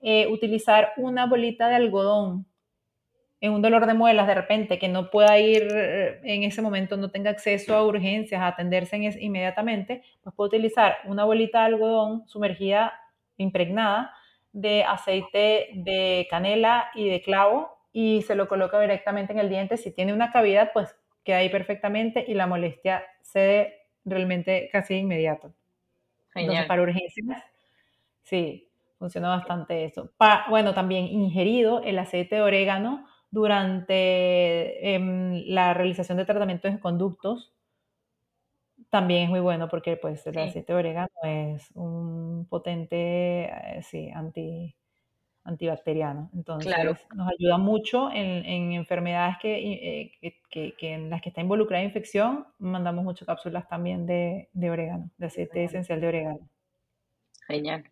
eh, 0.00 0.26
utilizar 0.28 0.92
una 0.96 1.26
bolita 1.26 1.68
de 1.68 1.76
algodón 1.76 2.46
en 3.40 3.52
un 3.52 3.62
dolor 3.62 3.86
de 3.86 3.94
muelas 3.94 4.26
de 4.26 4.34
repente, 4.34 4.78
que 4.78 4.88
no 4.88 5.10
pueda 5.10 5.38
ir 5.38 5.68
eh, 5.72 6.20
en 6.24 6.42
ese 6.42 6.60
momento, 6.60 6.96
no 6.96 7.10
tenga 7.10 7.30
acceso 7.30 7.74
a 7.74 7.86
urgencias, 7.86 8.40
a 8.40 8.48
atenderse 8.48 8.96
inmediatamente, 8.96 10.02
pues 10.22 10.34
puede 10.34 10.48
utilizar 10.48 10.96
una 11.04 11.24
bolita 11.24 11.60
de 11.60 11.66
algodón 11.66 12.26
sumergida, 12.26 12.92
impregnada 13.36 14.12
de 14.52 14.82
aceite 14.82 15.68
de 15.74 16.26
canela 16.30 16.90
y 16.94 17.08
de 17.08 17.22
clavo 17.22 17.78
y 17.92 18.22
se 18.22 18.34
lo 18.34 18.48
coloca 18.48 18.80
directamente 18.80 19.32
en 19.32 19.38
el 19.38 19.48
diente. 19.48 19.76
Si 19.76 19.92
tiene 19.92 20.12
una 20.12 20.32
cavidad, 20.32 20.70
pues 20.72 20.96
queda 21.22 21.38
ahí 21.38 21.48
perfectamente 21.48 22.24
y 22.26 22.34
la 22.34 22.46
molestia 22.46 23.04
cede 23.22 23.86
realmente 24.04 24.68
casi 24.72 24.94
de 24.94 25.00
inmediato. 25.00 25.52
Entonces, 26.34 26.66
para 26.66 26.82
urgencias, 26.82 27.42
sí, 28.22 28.67
Funciona 28.98 29.28
bastante 29.28 29.84
eso. 29.84 30.10
bueno, 30.50 30.74
también 30.74 31.06
ingerido 31.06 31.82
el 31.82 31.98
aceite 31.98 32.36
de 32.36 32.42
orégano 32.42 33.06
durante 33.30 34.94
em, 34.94 35.44
la 35.46 35.74
realización 35.74 36.18
de 36.18 36.24
tratamientos 36.24 36.72
de 36.72 36.80
conductos 36.80 37.52
también 38.90 39.24
es 39.24 39.28
muy 39.28 39.40
bueno 39.40 39.68
porque 39.68 39.96
pues 39.96 40.26
el 40.26 40.38
aceite 40.38 40.72
de 40.72 40.78
orégano 40.78 41.08
es 41.22 41.70
un 41.74 42.46
potente 42.48 43.44
eh, 43.44 43.82
sí, 43.82 44.10
anti, 44.14 44.74
antibacteriano. 45.44 46.30
Entonces 46.34 46.74
nos 47.14 47.28
ayuda 47.28 47.58
mucho 47.58 48.10
en, 48.10 48.72
enfermedades 48.72 49.36
eh, 49.42 50.12
que, 50.50 50.74
que, 50.76 50.92
en 50.94 51.10
las 51.10 51.20
que 51.20 51.28
está 51.30 51.40
involucrada 51.40 51.84
infección. 51.84 52.46
Mandamos 52.58 53.04
muchas 53.04 53.26
cápsulas 53.26 53.68
también 53.68 54.06
de, 54.06 54.48
de 54.52 54.70
orégano, 54.70 55.10
de 55.18 55.26
aceite 55.26 55.64
esencial 55.64 56.00
de 56.00 56.08
orégano. 56.08 56.48
Genial. 57.46 57.84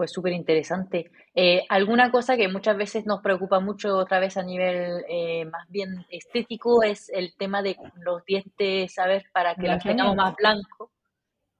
Pues 0.00 0.12
súper 0.12 0.32
interesante. 0.32 1.10
Eh, 1.34 1.66
alguna 1.68 2.10
cosa 2.10 2.34
que 2.34 2.48
muchas 2.48 2.74
veces 2.74 3.04
nos 3.04 3.20
preocupa 3.20 3.60
mucho 3.60 3.98
otra 3.98 4.18
vez 4.18 4.38
a 4.38 4.42
nivel 4.42 5.04
eh, 5.06 5.44
más 5.44 5.68
bien 5.68 6.06
estético 6.08 6.82
es 6.82 7.10
el 7.10 7.34
tema 7.36 7.60
de 7.60 7.76
los 7.96 8.24
dientes, 8.24 8.94
¿sabes? 8.94 9.24
Para 9.30 9.54
que 9.56 9.68
los 9.68 9.82
tengamos 9.82 10.16
más 10.16 10.34
blancos. 10.36 10.88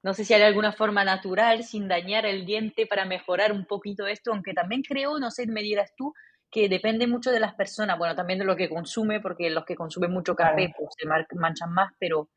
No 0.02 0.14
sé 0.14 0.24
si 0.24 0.32
hay 0.32 0.40
alguna 0.40 0.72
forma 0.72 1.04
natural 1.04 1.64
sin 1.64 1.86
dañar 1.86 2.24
el 2.24 2.46
diente 2.46 2.86
para 2.86 3.04
mejorar 3.04 3.52
un 3.52 3.66
poquito 3.66 4.06
esto, 4.06 4.32
aunque 4.32 4.54
también 4.54 4.80
creo, 4.80 5.18
no 5.18 5.30
sé, 5.30 5.46
me 5.46 5.60
dirás 5.60 5.92
tú, 5.94 6.14
que 6.50 6.70
depende 6.70 7.06
mucho 7.06 7.30
de 7.30 7.40
las 7.40 7.52
personas, 7.52 7.98
bueno, 7.98 8.14
también 8.14 8.38
de 8.38 8.46
lo 8.46 8.56
que 8.56 8.70
consume, 8.70 9.20
porque 9.20 9.50
los 9.50 9.66
que 9.66 9.76
consumen 9.76 10.12
mucho 10.12 10.34
café 10.34 10.72
pues, 10.78 10.94
se 10.96 11.06
manchan 11.36 11.74
más, 11.74 11.92
pero... 11.98 12.30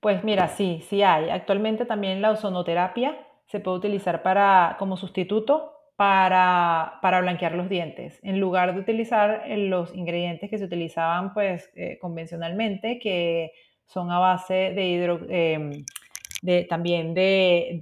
Pues 0.00 0.24
mira, 0.24 0.48
sí, 0.48 0.82
sí 0.88 1.02
hay. 1.02 1.28
Actualmente 1.28 1.84
también 1.84 2.22
la 2.22 2.30
ozonoterapia 2.30 3.18
se 3.46 3.60
puede 3.60 3.78
utilizar 3.78 4.22
para, 4.22 4.76
como 4.78 4.96
sustituto 4.96 5.74
para, 5.96 6.98
blanquear 7.20 7.54
los 7.54 7.68
dientes, 7.68 8.18
en 8.22 8.40
lugar 8.40 8.74
de 8.74 8.80
utilizar 8.80 9.44
eh, 9.46 9.56
los 9.56 9.94
ingredientes 9.94 10.50
que 10.50 10.58
se 10.58 10.64
utilizaban 10.64 11.32
pues 11.34 11.70
eh, 11.76 11.98
convencionalmente, 12.00 12.98
que 12.98 13.52
son 13.86 14.10
a 14.10 14.18
base 14.18 14.72
de, 14.74 14.88
hidro, 14.88 15.20
em, 15.28 15.84
de 16.42 16.64
también 16.64 17.14
de, 17.14 17.78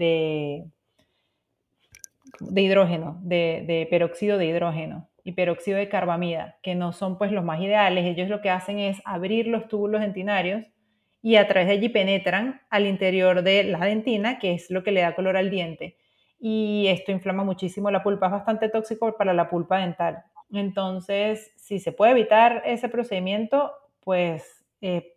de, 2.40 2.60
hidrógeno, 2.60 3.18
de, 3.22 3.64
de, 3.66 3.86
peróxido 3.88 4.36
de 4.36 4.46
hidrógeno 4.46 5.08
y 5.24 5.32
peróxido 5.32 5.78
de 5.78 5.88
carbamida, 5.88 6.58
que 6.62 6.74
no 6.74 6.92
son 6.92 7.16
pues 7.16 7.32
los 7.32 7.44
más 7.44 7.60
ideales. 7.60 8.04
Ellos 8.04 8.28
lo 8.28 8.42
que 8.42 8.50
hacen 8.50 8.78
es 8.78 9.00
abrir 9.04 9.46
los 9.46 9.68
túbulos 9.68 10.00
dentinarios 10.00 10.66
y 11.23 11.37
a 11.37 11.47
través 11.47 11.68
de 11.68 11.75
allí 11.75 11.89
penetran 11.89 12.61
al 12.68 12.87
interior 12.87 13.43
de 13.43 13.64
la 13.64 13.79
dentina, 13.79 14.39
que 14.39 14.53
es 14.53 14.70
lo 14.70 14.83
que 14.83 14.91
le 14.91 15.03
da 15.03 15.14
color 15.14 15.37
al 15.37 15.51
diente. 15.51 15.97
Y 16.41 16.89
esto 16.89 17.12
inflama 17.12 17.45
muchísimo 17.45 17.91
la 17.91 18.03
pulpa, 18.03 18.27
es 18.27 18.33
bastante 18.33 18.68
tóxico 18.68 19.16
para 19.16 19.33
la 19.33 19.49
pulpa 19.49 19.79
dental. 19.79 20.25
Entonces, 20.53 21.53
si 21.57 21.79
se 21.79 21.93
puede 21.93 22.12
evitar 22.12 22.62
ese 22.66 22.89
procedimiento, 22.89 23.73
pues 24.01 24.64
eh, 24.81 25.14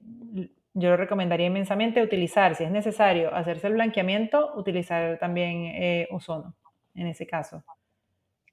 yo 0.76 0.89
lo 0.89 0.97
recomendaría 0.97 1.47
inmensamente 1.47 2.03
utilizar, 2.03 2.56
si 2.56 2.64
es 2.64 2.72
necesario 2.72 3.34
hacerse 3.34 3.68
el 3.68 3.74
blanqueamiento, 3.74 4.53
utilizar 4.56 5.18
también 5.18 5.66
eh, 5.66 6.08
ozono 6.12 6.53
en 6.93 7.08
ese 7.08 7.26
caso. 7.26 7.64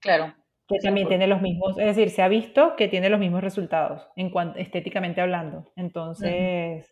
Claro. 0.01 0.35
Que 0.67 0.79
también 0.79 1.09
tiene 1.09 1.27
los 1.27 1.43
mismos, 1.43 1.79
es 1.79 1.85
decir, 1.85 2.11
se 2.11 2.23
ha 2.23 2.29
visto 2.29 2.77
que 2.77 2.89
tiene 2.89 3.11
los 3.11 3.21
mismos 3.21 3.43
resultados 3.43 4.09
en 4.17 4.31
cuanto 4.31 4.59
estéticamente 4.59 5.21
hablando. 5.21 5.71
Entonces, 5.77 6.92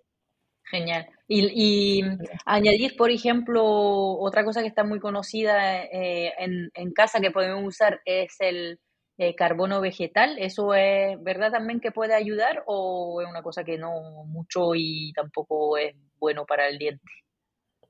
Genial. 0.71 1.07
Y, 1.27 2.03
añadir, 2.45 2.97
por 2.97 3.11
ejemplo, 3.11 3.64
otra 3.64 4.45
cosa 4.45 4.62
que 4.62 4.68
está 4.68 4.85
muy 4.85 5.01
conocida 5.01 5.83
eh, 5.85 6.33
en, 6.39 6.93
casa 6.93 7.21
que 7.21 7.31
podemos 7.31 7.64
usar 7.64 8.01
es 8.05 8.37
el 8.41 8.79
eh, 9.18 9.35
carbono 9.35 9.81
vegetal. 9.81 10.37
¿Eso 10.39 10.75
es 10.75 11.21
verdad 11.23 11.51
también 11.51 11.81
que 11.81 11.91
puede 11.91 12.14
ayudar 12.14 12.62
o 12.66 13.21
es 13.21 13.29
una 13.29 13.43
cosa 13.43 13.64
que 13.64 13.79
no 13.79 13.93
mucho 14.27 14.75
y 14.75 15.12
tampoco 15.12 15.77
es 15.77 15.95
bueno 16.18 16.47
para 16.47 16.68
el 16.68 16.79
diente? 16.79 17.12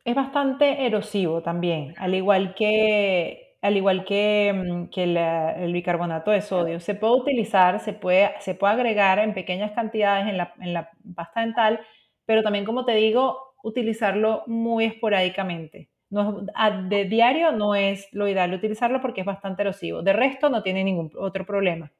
Es 0.04 0.14
bastante 0.14 0.86
erosivo 0.86 1.42
también, 1.42 1.94
al 1.98 2.14
igual 2.14 2.54
que, 2.54 3.58
al 3.60 3.76
igual 3.76 4.04
que, 4.06 4.52
mm, 4.54 5.62
el, 5.62 5.72
bicarbonato 5.72 6.30
de 6.30 6.40
sodio. 6.40 6.80
Se 6.80 6.94
puede 6.94 7.14
utilizar, 7.14 7.80
se 7.80 7.92
puede, 7.92 8.32
se 8.40 8.54
puede 8.54 8.72
agregar 8.72 9.18
en 9.18 9.34
pequeñas 9.34 9.72
cantidades 9.72 10.28
en 10.28 10.38
la, 10.38 10.54
en 10.60 10.72
la 10.72 10.90
pasta 11.14 11.42
dental 11.42 11.80
pero 12.30 12.44
también, 12.44 12.64
como 12.64 12.84
te 12.84 12.94
digo, 12.94 13.56
utilizarlo 13.64 14.44
muy 14.46 14.84
esporádicamente. 14.84 15.90
No, 16.10 16.46
de 16.88 17.04
diario 17.06 17.50
no 17.50 17.74
es 17.74 18.06
lo 18.12 18.28
ideal 18.28 18.54
utilizarlo 18.54 19.00
porque 19.00 19.22
es 19.22 19.26
bastante 19.26 19.62
erosivo. 19.62 20.02
De 20.02 20.12
resto, 20.12 20.48
no 20.48 20.62
tiene 20.62 20.84
ningún 20.84 21.10
otro 21.18 21.44
problema. 21.44 21.90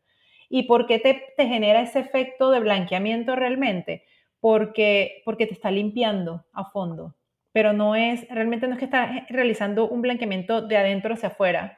¿Y 0.48 0.68
por 0.68 0.86
qué 0.86 1.00
te, 1.00 1.20
te 1.36 1.48
genera 1.48 1.80
ese 1.82 1.98
efecto 1.98 2.52
de 2.52 2.60
blanqueamiento 2.60 3.34
realmente? 3.34 4.04
Porque, 4.38 5.20
porque 5.24 5.48
te 5.48 5.54
está 5.54 5.72
limpiando 5.72 6.44
a 6.52 6.66
fondo. 6.66 7.16
Pero 7.50 7.72
no 7.72 7.96
es, 7.96 8.24
realmente 8.28 8.68
no 8.68 8.74
es 8.74 8.78
que 8.78 8.84
está 8.84 9.26
realizando 9.30 9.88
un 9.88 10.00
blanqueamiento 10.00 10.62
de 10.62 10.76
adentro 10.76 11.14
hacia 11.14 11.30
afuera, 11.30 11.76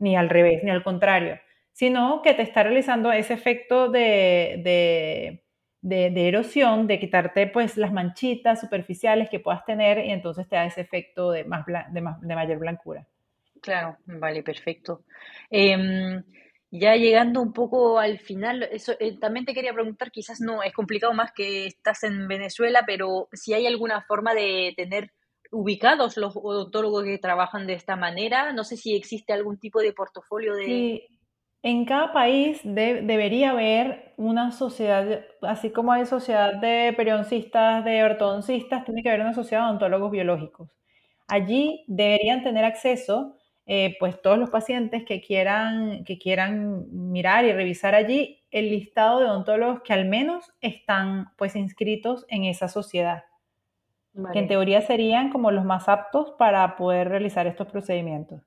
ni 0.00 0.16
al 0.16 0.30
revés, 0.30 0.64
ni 0.64 0.72
al 0.72 0.82
contrario, 0.82 1.38
sino 1.70 2.22
que 2.22 2.34
te 2.34 2.42
está 2.42 2.64
realizando 2.64 3.12
ese 3.12 3.34
efecto 3.34 3.88
de 3.88 4.60
de, 4.64 5.43
erosión, 5.90 6.86
de 6.86 6.98
quitarte 6.98 7.46
pues 7.46 7.76
las 7.76 7.92
manchitas 7.92 8.60
superficiales 8.60 9.28
que 9.30 9.40
puedas 9.40 9.64
tener 9.64 10.04
y 10.04 10.10
entonces 10.10 10.48
te 10.48 10.56
da 10.56 10.66
ese 10.66 10.80
efecto 10.80 11.30
de, 11.30 11.44
más, 11.44 11.64
de, 11.66 12.00
mayor 12.00 12.58
blancura. 12.58 13.06
Claro, 13.60 13.96
vale, 14.06 14.42
perfecto. 14.42 15.04
Em, 15.50 16.22
ya 16.70 16.96
llegando 16.96 17.40
un 17.40 17.52
poco 17.52 17.98
al 17.98 18.18
final, 18.18 18.62
eso, 18.64 18.94
eh, 18.98 19.18
también 19.18 19.46
te 19.46 19.54
quería 19.54 19.72
preguntar, 19.72 20.10
quizás 20.10 20.40
no 20.40 20.62
es 20.62 20.72
complicado 20.72 21.12
más 21.12 21.32
que 21.32 21.66
estás 21.66 22.02
en 22.04 22.28
Venezuela, 22.28 22.82
pero 22.86 23.28
si 23.32 23.54
hay 23.54 23.66
alguna 23.66 24.02
forma 24.02 24.34
de 24.34 24.74
tener 24.76 25.12
ubicados 25.50 26.16
los 26.16 26.36
odontólogos 26.36 27.04
que 27.04 27.18
trabajan 27.18 27.66
de 27.66 27.74
esta 27.74 27.96
manera, 27.96 28.52
no 28.52 28.64
sé 28.64 28.76
si 28.76 28.94
existe 28.94 29.32
algún 29.32 29.58
tipo 29.58 29.80
de 29.80 29.92
portafolio 29.92 30.54
de... 30.54 31.06
En 31.64 31.86
cada 31.86 32.12
país 32.12 32.60
debería 32.62 33.52
haber 33.52 34.12
una 34.18 34.52
sociedad, 34.52 35.24
así 35.40 35.70
como 35.70 35.92
hay 35.92 36.04
sociedad 36.04 36.56
de 36.56 36.92
periodoncistas, 36.94 37.82
de 37.86 38.04
ortodoncistas, 38.04 38.84
tiene 38.84 39.02
que 39.02 39.08
haber 39.08 39.22
una 39.22 39.32
sociedad 39.32 39.62
de 39.62 39.68
odontólogos 39.70 40.10
biológicos. 40.10 40.76
Allí 41.26 41.82
deberían 41.88 42.42
tener 42.42 42.66
acceso, 42.66 43.36
eh, 43.64 43.96
pues 43.98 44.20
todos 44.20 44.36
los 44.36 44.50
pacientes 44.50 45.04
que 45.06 45.22
quieran, 45.22 46.04
que 46.04 46.18
quieran 46.18 46.84
mirar 46.90 47.46
y 47.46 47.52
revisar 47.54 47.94
allí 47.94 48.42
el 48.50 48.68
listado 48.68 49.20
de 49.20 49.24
odontólogos 49.24 49.80
que 49.80 49.94
al 49.94 50.04
menos 50.04 50.52
están 50.60 51.32
pues 51.38 51.56
inscritos 51.56 52.26
en 52.28 52.44
esa 52.44 52.68
sociedad, 52.68 53.24
que 54.34 54.38
en 54.38 54.48
teoría 54.48 54.82
serían 54.82 55.30
como 55.30 55.50
los 55.50 55.64
más 55.64 55.88
aptos 55.88 56.34
para 56.38 56.76
poder 56.76 57.08
realizar 57.08 57.46
estos 57.46 57.68
procedimientos. 57.68 58.42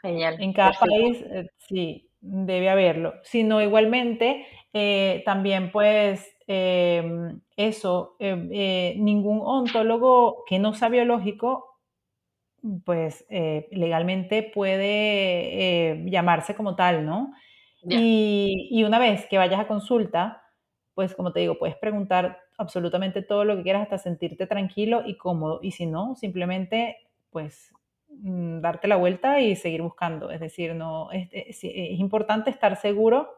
Genial. 0.00 0.36
En 0.40 0.54
cada 0.54 0.72
país, 0.72 1.22
eh, 1.30 1.50
sí, 1.58 2.06
debe 2.20 2.68
haberlo, 2.68 3.14
sino 3.22 3.62
igualmente 3.62 4.46
eh, 4.72 5.22
también 5.24 5.72
pues 5.72 6.36
em, 6.46 7.40
eso, 7.56 8.16
em, 8.18 8.50
eh, 8.52 8.94
ningún 8.98 9.40
ontólogo 9.42 10.44
que 10.46 10.58
no 10.58 10.74
sea 10.74 10.88
biológico 10.88 11.64
pues 12.84 13.24
eh, 13.28 13.68
legalmente 13.70 14.42
puede 14.42 16.02
llamarse 16.10 16.54
como 16.54 16.74
tal, 16.74 17.06
¿no? 17.06 17.32
Y, 17.88 18.68
y, 18.72 18.82
una 18.82 18.98
vez 18.98 19.26
que 19.26 19.38
vayas 19.38 19.60
a 19.60 19.68
consulta, 19.68 20.42
pues 20.94 21.14
como 21.14 21.32
te 21.32 21.40
digo, 21.40 21.58
puedes 21.58 21.76
preguntar 21.76 22.40
absolutamente 22.58 23.22
todo 23.22 23.44
lo 23.44 23.56
que 23.56 23.62
quieras 23.62 23.82
hasta 23.82 23.98
sentirte 23.98 24.48
tranquilo 24.48 25.02
y 25.06 25.16
cómodo. 25.16 25.60
Y 25.62 25.70
si 25.72 25.86
no, 25.86 26.16
simplemente 26.16 26.96
pues 27.30 27.72
Mm, 28.22 28.60
darte 28.60 28.88
la 28.88 28.96
vuelta 28.96 29.40
y 29.40 29.56
seguir 29.56 29.82
buscando. 29.82 30.30
Es 30.30 30.40
decir, 30.40 30.74
no, 30.74 31.10
es, 31.12 31.28
es, 31.32 31.64
importante 31.64 32.50
estar 32.50 32.76
seguro 32.76 33.28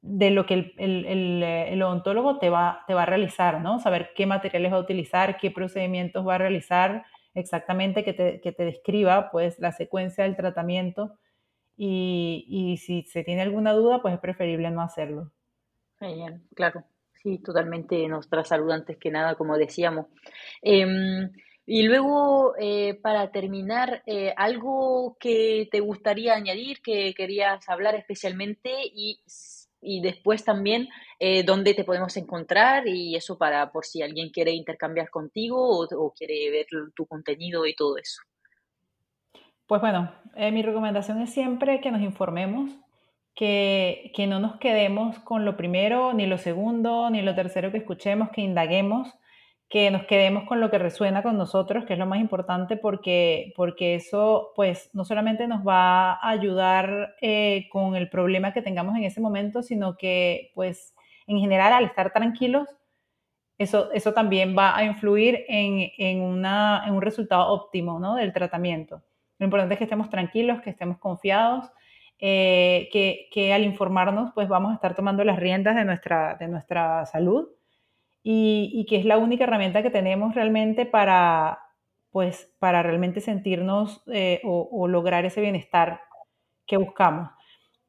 de 0.00 0.30
lo 0.30 0.46
que 0.46 0.54
el, 0.54 0.74
el, 0.78 1.42
el, 1.42 1.82
odontólogo 1.82 2.38
te 2.38 2.50
va, 2.50 2.84
te 2.86 2.94
va 2.94 3.02
a 3.02 3.06
realizar, 3.06 3.60
¿no? 3.60 3.80
Saber 3.80 4.12
qué 4.14 4.26
materiales 4.26 4.72
va 4.72 4.76
a 4.76 4.80
utilizar, 4.80 5.36
qué 5.36 5.50
procedimientos 5.50 6.26
va 6.26 6.36
a 6.36 6.38
realizar, 6.38 7.04
exactamente 7.34 8.04
que 8.04 8.12
te, 8.12 8.40
que 8.40 8.52
te 8.52 8.64
describa 8.64 9.30
pues 9.30 9.58
la 9.58 9.72
secuencia 9.72 10.24
del 10.24 10.36
tratamiento 10.36 11.18
y, 11.76 12.44
y, 12.48 12.76
si 12.78 13.02
se 13.04 13.24
tiene 13.24 13.42
alguna 13.42 13.72
duda, 13.72 14.02
pues 14.02 14.14
es 14.14 14.20
preferible 14.20 14.70
no 14.70 14.82
hacerlo. 14.82 15.32
Bien, 16.00 16.46
claro, 16.54 16.84
sí, 17.14 17.38
totalmente 17.38 18.06
nuestra 18.08 18.44
salud 18.44 18.70
antes 18.70 18.98
que 18.98 19.10
nada, 19.10 19.36
como 19.36 19.56
decíamos. 19.56 20.06
Em, 20.60 21.30
y 21.64 21.82
luego, 21.82 22.54
eh, 22.58 22.98
para 23.02 23.30
terminar, 23.30 24.02
eh, 24.06 24.34
algo 24.36 25.16
que 25.20 25.68
te 25.70 25.80
gustaría 25.80 26.34
añadir, 26.34 26.82
que 26.82 27.14
querías 27.14 27.68
hablar 27.68 27.94
especialmente 27.94 28.70
y, 28.82 29.20
y 29.80 30.00
después 30.00 30.44
también 30.44 30.88
eh, 31.20 31.44
dónde 31.44 31.74
te 31.74 31.84
podemos 31.84 32.16
encontrar 32.16 32.88
y 32.88 33.14
eso 33.14 33.38
para 33.38 33.70
por 33.70 33.84
si 33.84 34.02
alguien 34.02 34.30
quiere 34.30 34.50
intercambiar 34.52 35.08
contigo 35.10 35.86
o, 35.86 36.12
quiere 36.12 36.50
ver 36.50 36.66
tu 36.96 37.06
contenido 37.06 37.64
y 37.64 37.76
todo 37.76 37.96
eso. 37.96 38.22
Pues 39.68 39.80
bueno, 39.80 40.12
mi 40.36 40.62
recomendación 40.62 41.22
es 41.22 41.32
siempre 41.32 41.80
que 41.80 41.92
nos 41.92 42.02
informemos, 42.02 42.72
que, 43.34 44.12
que 44.14 44.26
no 44.26 44.40
nos 44.40 44.56
quedemos 44.58 45.18
con 45.20 45.44
lo 45.44 45.56
primero, 45.56 46.12
ni 46.12 46.26
lo 46.26 46.36
segundo, 46.36 47.08
ni 47.08 47.22
lo 47.22 47.34
tercero 47.36 47.70
que 47.70 47.78
escuchemos, 47.78 48.30
que 48.30 48.42
indaguemos 48.42 49.14
que 49.72 49.90
nos 49.90 50.04
quedemos 50.04 50.44
con 50.44 50.60
lo 50.60 50.70
que 50.70 50.76
resuena 50.76 51.22
con 51.22 51.38
nosotros, 51.38 51.86
que 51.86 51.94
es 51.94 51.98
lo 51.98 52.04
más 52.04 52.20
importante 52.20 52.76
porque, 52.76 53.54
porque 53.56 53.94
eso 53.94 54.52
pues 54.54 54.90
no 54.92 55.06
solamente 55.06 55.46
nos 55.46 55.66
va 55.66 56.12
a 56.12 56.28
ayudar 56.28 57.16
eh, 57.22 57.70
con 57.70 57.96
el 57.96 58.10
problema 58.10 58.52
que 58.52 58.60
tengamos 58.60 58.94
en 58.96 59.04
ese 59.04 59.22
momento, 59.22 59.62
sino 59.62 59.96
que 59.96 60.52
pues 60.54 60.94
en 61.26 61.38
general 61.38 61.72
al 61.72 61.86
estar 61.86 62.12
tranquilos, 62.12 62.68
eso, 63.56 63.90
eso 63.92 64.12
también 64.12 64.54
va 64.54 64.76
a 64.76 64.84
influir 64.84 65.46
en, 65.48 65.90
en, 65.96 66.20
una, 66.20 66.84
en 66.86 66.92
un 66.92 67.00
resultado 67.00 67.48
óptimo 67.48 67.98
¿no? 67.98 68.16
del 68.16 68.34
tratamiento. 68.34 69.02
Lo 69.38 69.46
importante 69.46 69.72
es 69.72 69.78
que 69.78 69.84
estemos 69.84 70.10
tranquilos, 70.10 70.60
que 70.60 70.68
estemos 70.68 70.98
confiados, 70.98 71.64
eh, 72.18 72.90
que, 72.92 73.30
que, 73.32 73.54
al 73.54 73.64
informarnos 73.64 74.32
pues 74.34 74.48
vamos 74.48 74.72
a 74.72 74.74
estar 74.74 74.94
tomando 74.94 75.24
las 75.24 75.38
riendas 75.38 75.76
de 75.76 75.86
nuestra, 75.86 76.34
de 76.34 76.48
nuestra 76.48 77.06
salud 77.06 77.48
y, 78.22 78.70
y 78.74 78.86
que 78.86 78.96
es 78.96 79.04
la 79.04 79.18
única 79.18 79.44
herramienta 79.44 79.82
que 79.82 79.90
tenemos 79.90 80.34
realmente 80.34 80.86
para, 80.86 81.60
pues, 82.10 82.52
para 82.58 82.82
realmente 82.82 83.20
sentirnos 83.20 84.02
eh, 84.12 84.40
o, 84.44 84.68
o, 84.70 84.88
lograr 84.88 85.24
ese 85.24 85.40
bienestar 85.40 86.00
que 86.66 86.76
buscamos. 86.76 87.30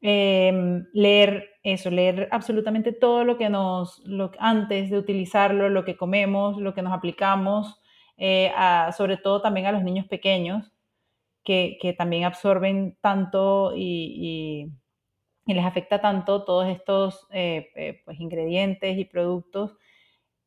Em, 0.06 0.86
leer 0.92 1.48
eso, 1.62 1.90
leer 1.90 2.28
absolutamente 2.30 2.92
todo 2.92 3.24
lo 3.24 3.38
que 3.38 3.48
nos, 3.48 4.00
lo, 4.04 4.32
antes 4.38 4.90
de 4.90 4.98
utilizarlo, 4.98 5.70
lo 5.70 5.86
que 5.86 5.96
comemos, 5.96 6.58
lo 6.58 6.74
que 6.74 6.82
nos 6.82 6.92
aplicamos, 6.92 7.80
eh, 8.18 8.52
sobre 8.96 9.16
todo 9.16 9.40
también 9.40 9.66
a 9.66 9.72
los 9.72 9.82
niños 9.82 10.06
pequeños, 10.06 10.70
que, 11.42 11.78
que 11.80 11.94
también 11.94 12.24
absorben 12.24 12.98
tanto 13.00 13.72
y, 13.74 14.68
y, 15.46 15.54
les 15.54 15.64
afecta 15.64 16.00
tanto 16.00 16.44
todos 16.44 16.68
estos 16.68 17.26
eh, 17.30 17.70
eh, 17.76 18.02
pues, 18.04 18.20
ingredientes 18.20 18.98
y 18.98 19.06
productos. 19.06 19.76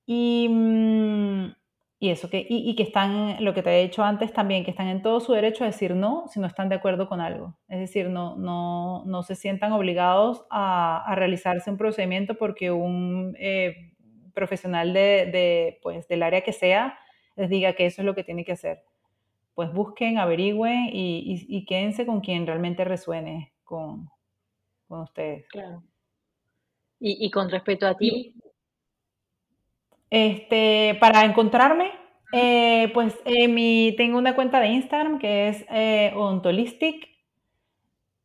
Y, 0.07 0.47
mm, 0.49 1.53
y 1.99 2.09
eso, 2.11 2.29
que, 2.29 2.45
y, 2.49 2.75
que 2.75 2.83
están, 2.83 3.43
lo 3.43 3.53
que 3.53 3.61
te 3.63 3.71
he 3.77 3.83
dicho 3.83 4.03
antes 4.03 4.31
también, 4.31 4.63
que 4.63 4.71
están 4.71 4.87
en 4.87 5.01
todo 5.01 5.19
su 5.19 5.33
derecho 5.33 5.63
a 5.63 5.67
decir 5.67 5.95
no 5.95 6.25
si 6.29 6.39
no 6.39 6.47
están 6.47 6.69
de 6.69 6.75
acuerdo 6.75 7.09
con 7.09 7.19
algo. 7.21 7.57
Es 7.67 7.79
decir, 7.79 8.09
no, 8.09 8.35
no, 8.37 9.03
no 9.05 9.23
se 9.23 9.35
sientan 9.35 9.73
obligados 9.73 10.45
a, 10.49 11.03
a 11.05 11.15
realizarse 11.15 11.69
un 11.69 11.77
procedimiento 11.77 12.35
porque 12.37 12.71
un 12.71 13.35
eh, 13.39 13.93
profesional 14.33 14.93
de, 14.93 15.29
de, 15.31 15.79
pues, 15.81 16.07
del 16.07 16.23
área 16.23 16.41
que 16.41 16.53
sea 16.53 16.97
les 17.35 17.49
diga 17.49 17.73
que 17.73 17.85
eso 17.85 18.01
es 18.01 18.05
lo 18.05 18.15
que 18.15 18.23
tiene 18.23 18.45
que 18.45 18.53
hacer. 18.53 18.83
Pues 19.55 19.73
busquen, 19.73 20.19
averigüen 20.19 20.89
y, 20.93 21.47
y, 21.49 21.57
y 21.57 21.65
quédense 21.65 22.05
con 22.05 22.21
quien 22.21 22.47
realmente 22.47 22.85
resuene 22.85 23.53
con, 23.63 24.09
con 24.87 25.01
ustedes. 25.01 25.47
Claro. 25.49 25.83
Y, 26.99 27.25
y 27.25 27.31
con 27.31 27.49
respecto 27.49 27.87
a 27.87 27.95
ti, 27.95 28.35
este, 30.09 30.97
para 30.99 31.25
encontrarme, 31.25 31.91
eh, 32.33 32.91
pues 32.93 33.15
eh, 33.25 33.47
mi, 33.47 33.93
tengo 33.97 34.17
una 34.17 34.35
cuenta 34.35 34.59
de 34.59 34.67
Instagram 34.67 35.19
que 35.19 35.49
es 35.49 35.65
eh, 35.69 36.13
Ontolistic. 36.15 37.07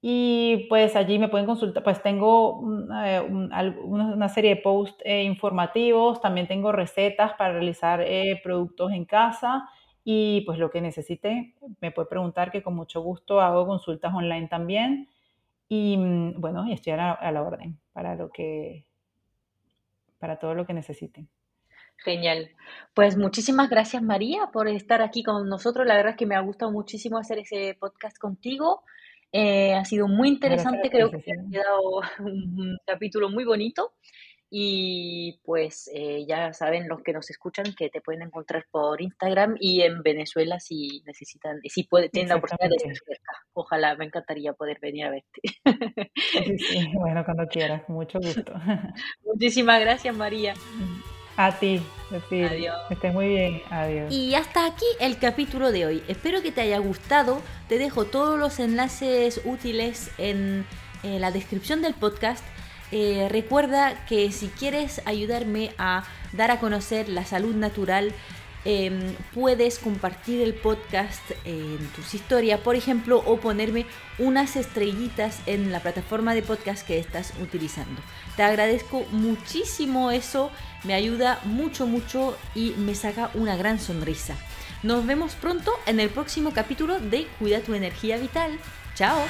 Y 0.05 0.66
pues 0.68 0.97
allí 0.97 1.18
me 1.20 1.28
pueden 1.28 1.47
consultar, 1.47 1.85
pues 1.85 2.03
tengo 2.03 2.61
eh, 3.05 3.20
un, 3.20 3.53
una 3.53 4.28
serie 4.28 4.57
de 4.57 4.61
posts 4.61 5.01
eh, 5.05 5.22
informativos, 5.22 6.20
también 6.20 6.49
tengo 6.49 6.72
recetas 6.72 7.35
para 7.35 7.53
realizar 7.53 8.01
eh, 8.01 8.41
productos 8.43 8.91
en 8.93 9.05
casa. 9.05 9.68
Y 10.05 10.41
pues 10.41 10.59
lo 10.59 10.70
que 10.70 10.80
necesite 10.80 11.55
me 11.80 11.93
puede 11.93 12.09
preguntar 12.09 12.51
que 12.51 12.64
con 12.64 12.74
mucho 12.74 13.01
gusto 13.01 13.41
hago 13.41 13.64
consultas 13.64 14.12
online 14.12 14.49
también. 14.49 15.09
Y 15.68 15.97
mm, 15.97 16.41
bueno, 16.41 16.66
estoy 16.70 16.95
a 16.95 16.97
la, 16.97 17.12
a 17.12 17.33
la 17.33 17.43
orden 17.43 17.78
para 17.93 18.16
lo 18.16 18.30
que 18.30 18.87
para 20.18 20.39
todo 20.39 20.55
lo 20.55 20.66
que 20.66 20.72
necesiten. 20.74 21.28
Genial. 22.05 22.50
Pues 22.94 23.16
muchísimas 23.16 23.70
gracias 23.70 24.03
María 24.03 24.48
por 24.53 24.68
estar 24.68 25.03
aquí 25.03 25.22
con 25.22 25.48
nosotros. 25.48 25.86
La 25.86 25.94
verdad 25.94 26.12
es 26.12 26.16
que 26.16 26.26
me 26.26 26.34
ha 26.34 26.40
gustado 26.40 26.70
muchísimo 26.72 27.18
hacer 27.18 27.38
ese 27.38 27.76
podcast 27.78 28.18
contigo. 28.18 28.82
Eh, 29.30 29.72
ha 29.72 29.84
sido 29.84 30.09
muy 30.09 30.28
interesante, 30.28 30.90
creo 30.90 31.11
que 31.11 31.16
ha 31.16 31.50
quedado 31.50 32.03
un, 32.18 32.76
capítulo 32.86 33.30
muy 33.30 33.44
bonito. 33.44 33.94
Y 34.55 35.40
pues 35.44 35.90
eh, 35.94 36.26
ya 36.28 36.53
saben 36.53 36.86
los 36.86 37.03
que 37.03 37.14
nos 37.14 37.30
escuchan 37.30 37.64
que 37.74 37.88
te 37.88 38.03
pueden 38.03 38.20
encontrar 38.20 38.66
por 38.70 39.00
Instagram 39.00 39.57
y 39.59 39.80
en 39.80 40.03
Venezuela 40.03 40.61
si 40.61 41.03
necesitan, 41.07 41.59
si 41.64 41.84
puede, 41.84 42.11
tienen 42.11 42.28
la 42.28 42.36
oportunidad 42.36 42.68
de 42.68 42.76
estar 42.76 42.94
cerca. 42.94 43.32
Ojalá, 43.55 43.96
me 43.96 44.05
encantaría 44.05 44.53
poder 44.53 44.78
venir 44.78 45.07
a 45.07 45.11
verte. 45.11 45.40
Sí, 46.14 46.59
sí, 46.59 46.92
bueno, 46.98 47.24
cuando 47.24 47.46
quieras, 47.46 47.88
mucho 47.88 48.18
gusto. 48.18 48.53
Muchísimas 49.24 49.80
gracias, 49.80 50.14
María. 50.14 50.53
A 51.37 51.59
ti, 51.59 51.83
decir. 52.11 52.47
Adiós. 52.47 52.76
Estés 52.91 53.14
muy 53.14 53.28
bien. 53.28 53.62
Adiós. 53.70 54.12
Y 54.12 54.35
hasta 54.35 54.66
aquí 54.66 54.85
el 55.01 55.18
capítulo 55.18 55.72
de 55.72 55.87
hoy. 55.87 56.03
Espero 56.09 56.43
que 56.43 56.53
te 56.53 56.61
haya 56.61 56.78
gustado. 56.78 57.41
Te 57.68 57.78
dejo 57.78 58.05
todos 58.05 58.39
los 58.39 58.61
enlaces 58.61 59.41
útiles 59.45 60.11
en, 60.18 60.66
en 61.03 61.20
la 61.20 61.30
descripción 61.30 61.83
del 61.83 61.95
podcast. 61.95 62.45
Eh, 62.91 63.28
recuerda 63.30 64.05
que 64.07 64.30
si 64.33 64.49
quieres 64.49 65.01
ayudarme 65.07 65.72
a 65.78 66.05
dar 66.33 66.51
a 66.51 66.61
conocer 66.61 67.09
la 67.09 67.24
salud 67.24 67.55
natural, 67.55 68.12
eh, 68.64 69.16
puedes 69.35 69.80
compartir 69.80 70.41
el 70.41 70.55
podcast 70.55 71.22
en 71.45 71.78
tus 71.97 72.14
historias, 72.14 72.61
por 72.61 72.76
ejemplo, 72.76 73.22
o 73.26 73.39
ponerme 73.39 73.87
unas 74.18 74.55
estrellitas 74.55 75.41
en 75.47 75.72
la 75.72 75.80
plataforma 75.80 76.33
de 76.35 76.43
podcast 76.43 76.87
que 76.87 76.99
estás 76.99 77.33
utilizando. 77.43 78.01
Te 78.37 78.45
agradezco 78.45 79.05
muchísimo 79.11 80.12
eso, 80.12 80.51
me 80.85 80.95
ayuda 80.95 81.41
mucho, 81.45 81.87
mucho 81.87 82.37
y 82.55 82.70
me 82.78 82.95
saca 82.95 83.30
una 83.35 83.57
gran 83.57 83.78
sonrisa. 83.78 84.37
Nos 84.83 85.07
vemos 85.07 85.35
pronto 85.35 85.72
en 85.87 86.01
el 86.01 86.11
próximo 86.11 86.53
capítulo 86.53 86.99
de 86.99 87.26
Cuida 87.39 87.61
tu 87.61 87.74
energía 87.74 88.18
vital. 88.18 88.59
Chao. 88.95 89.22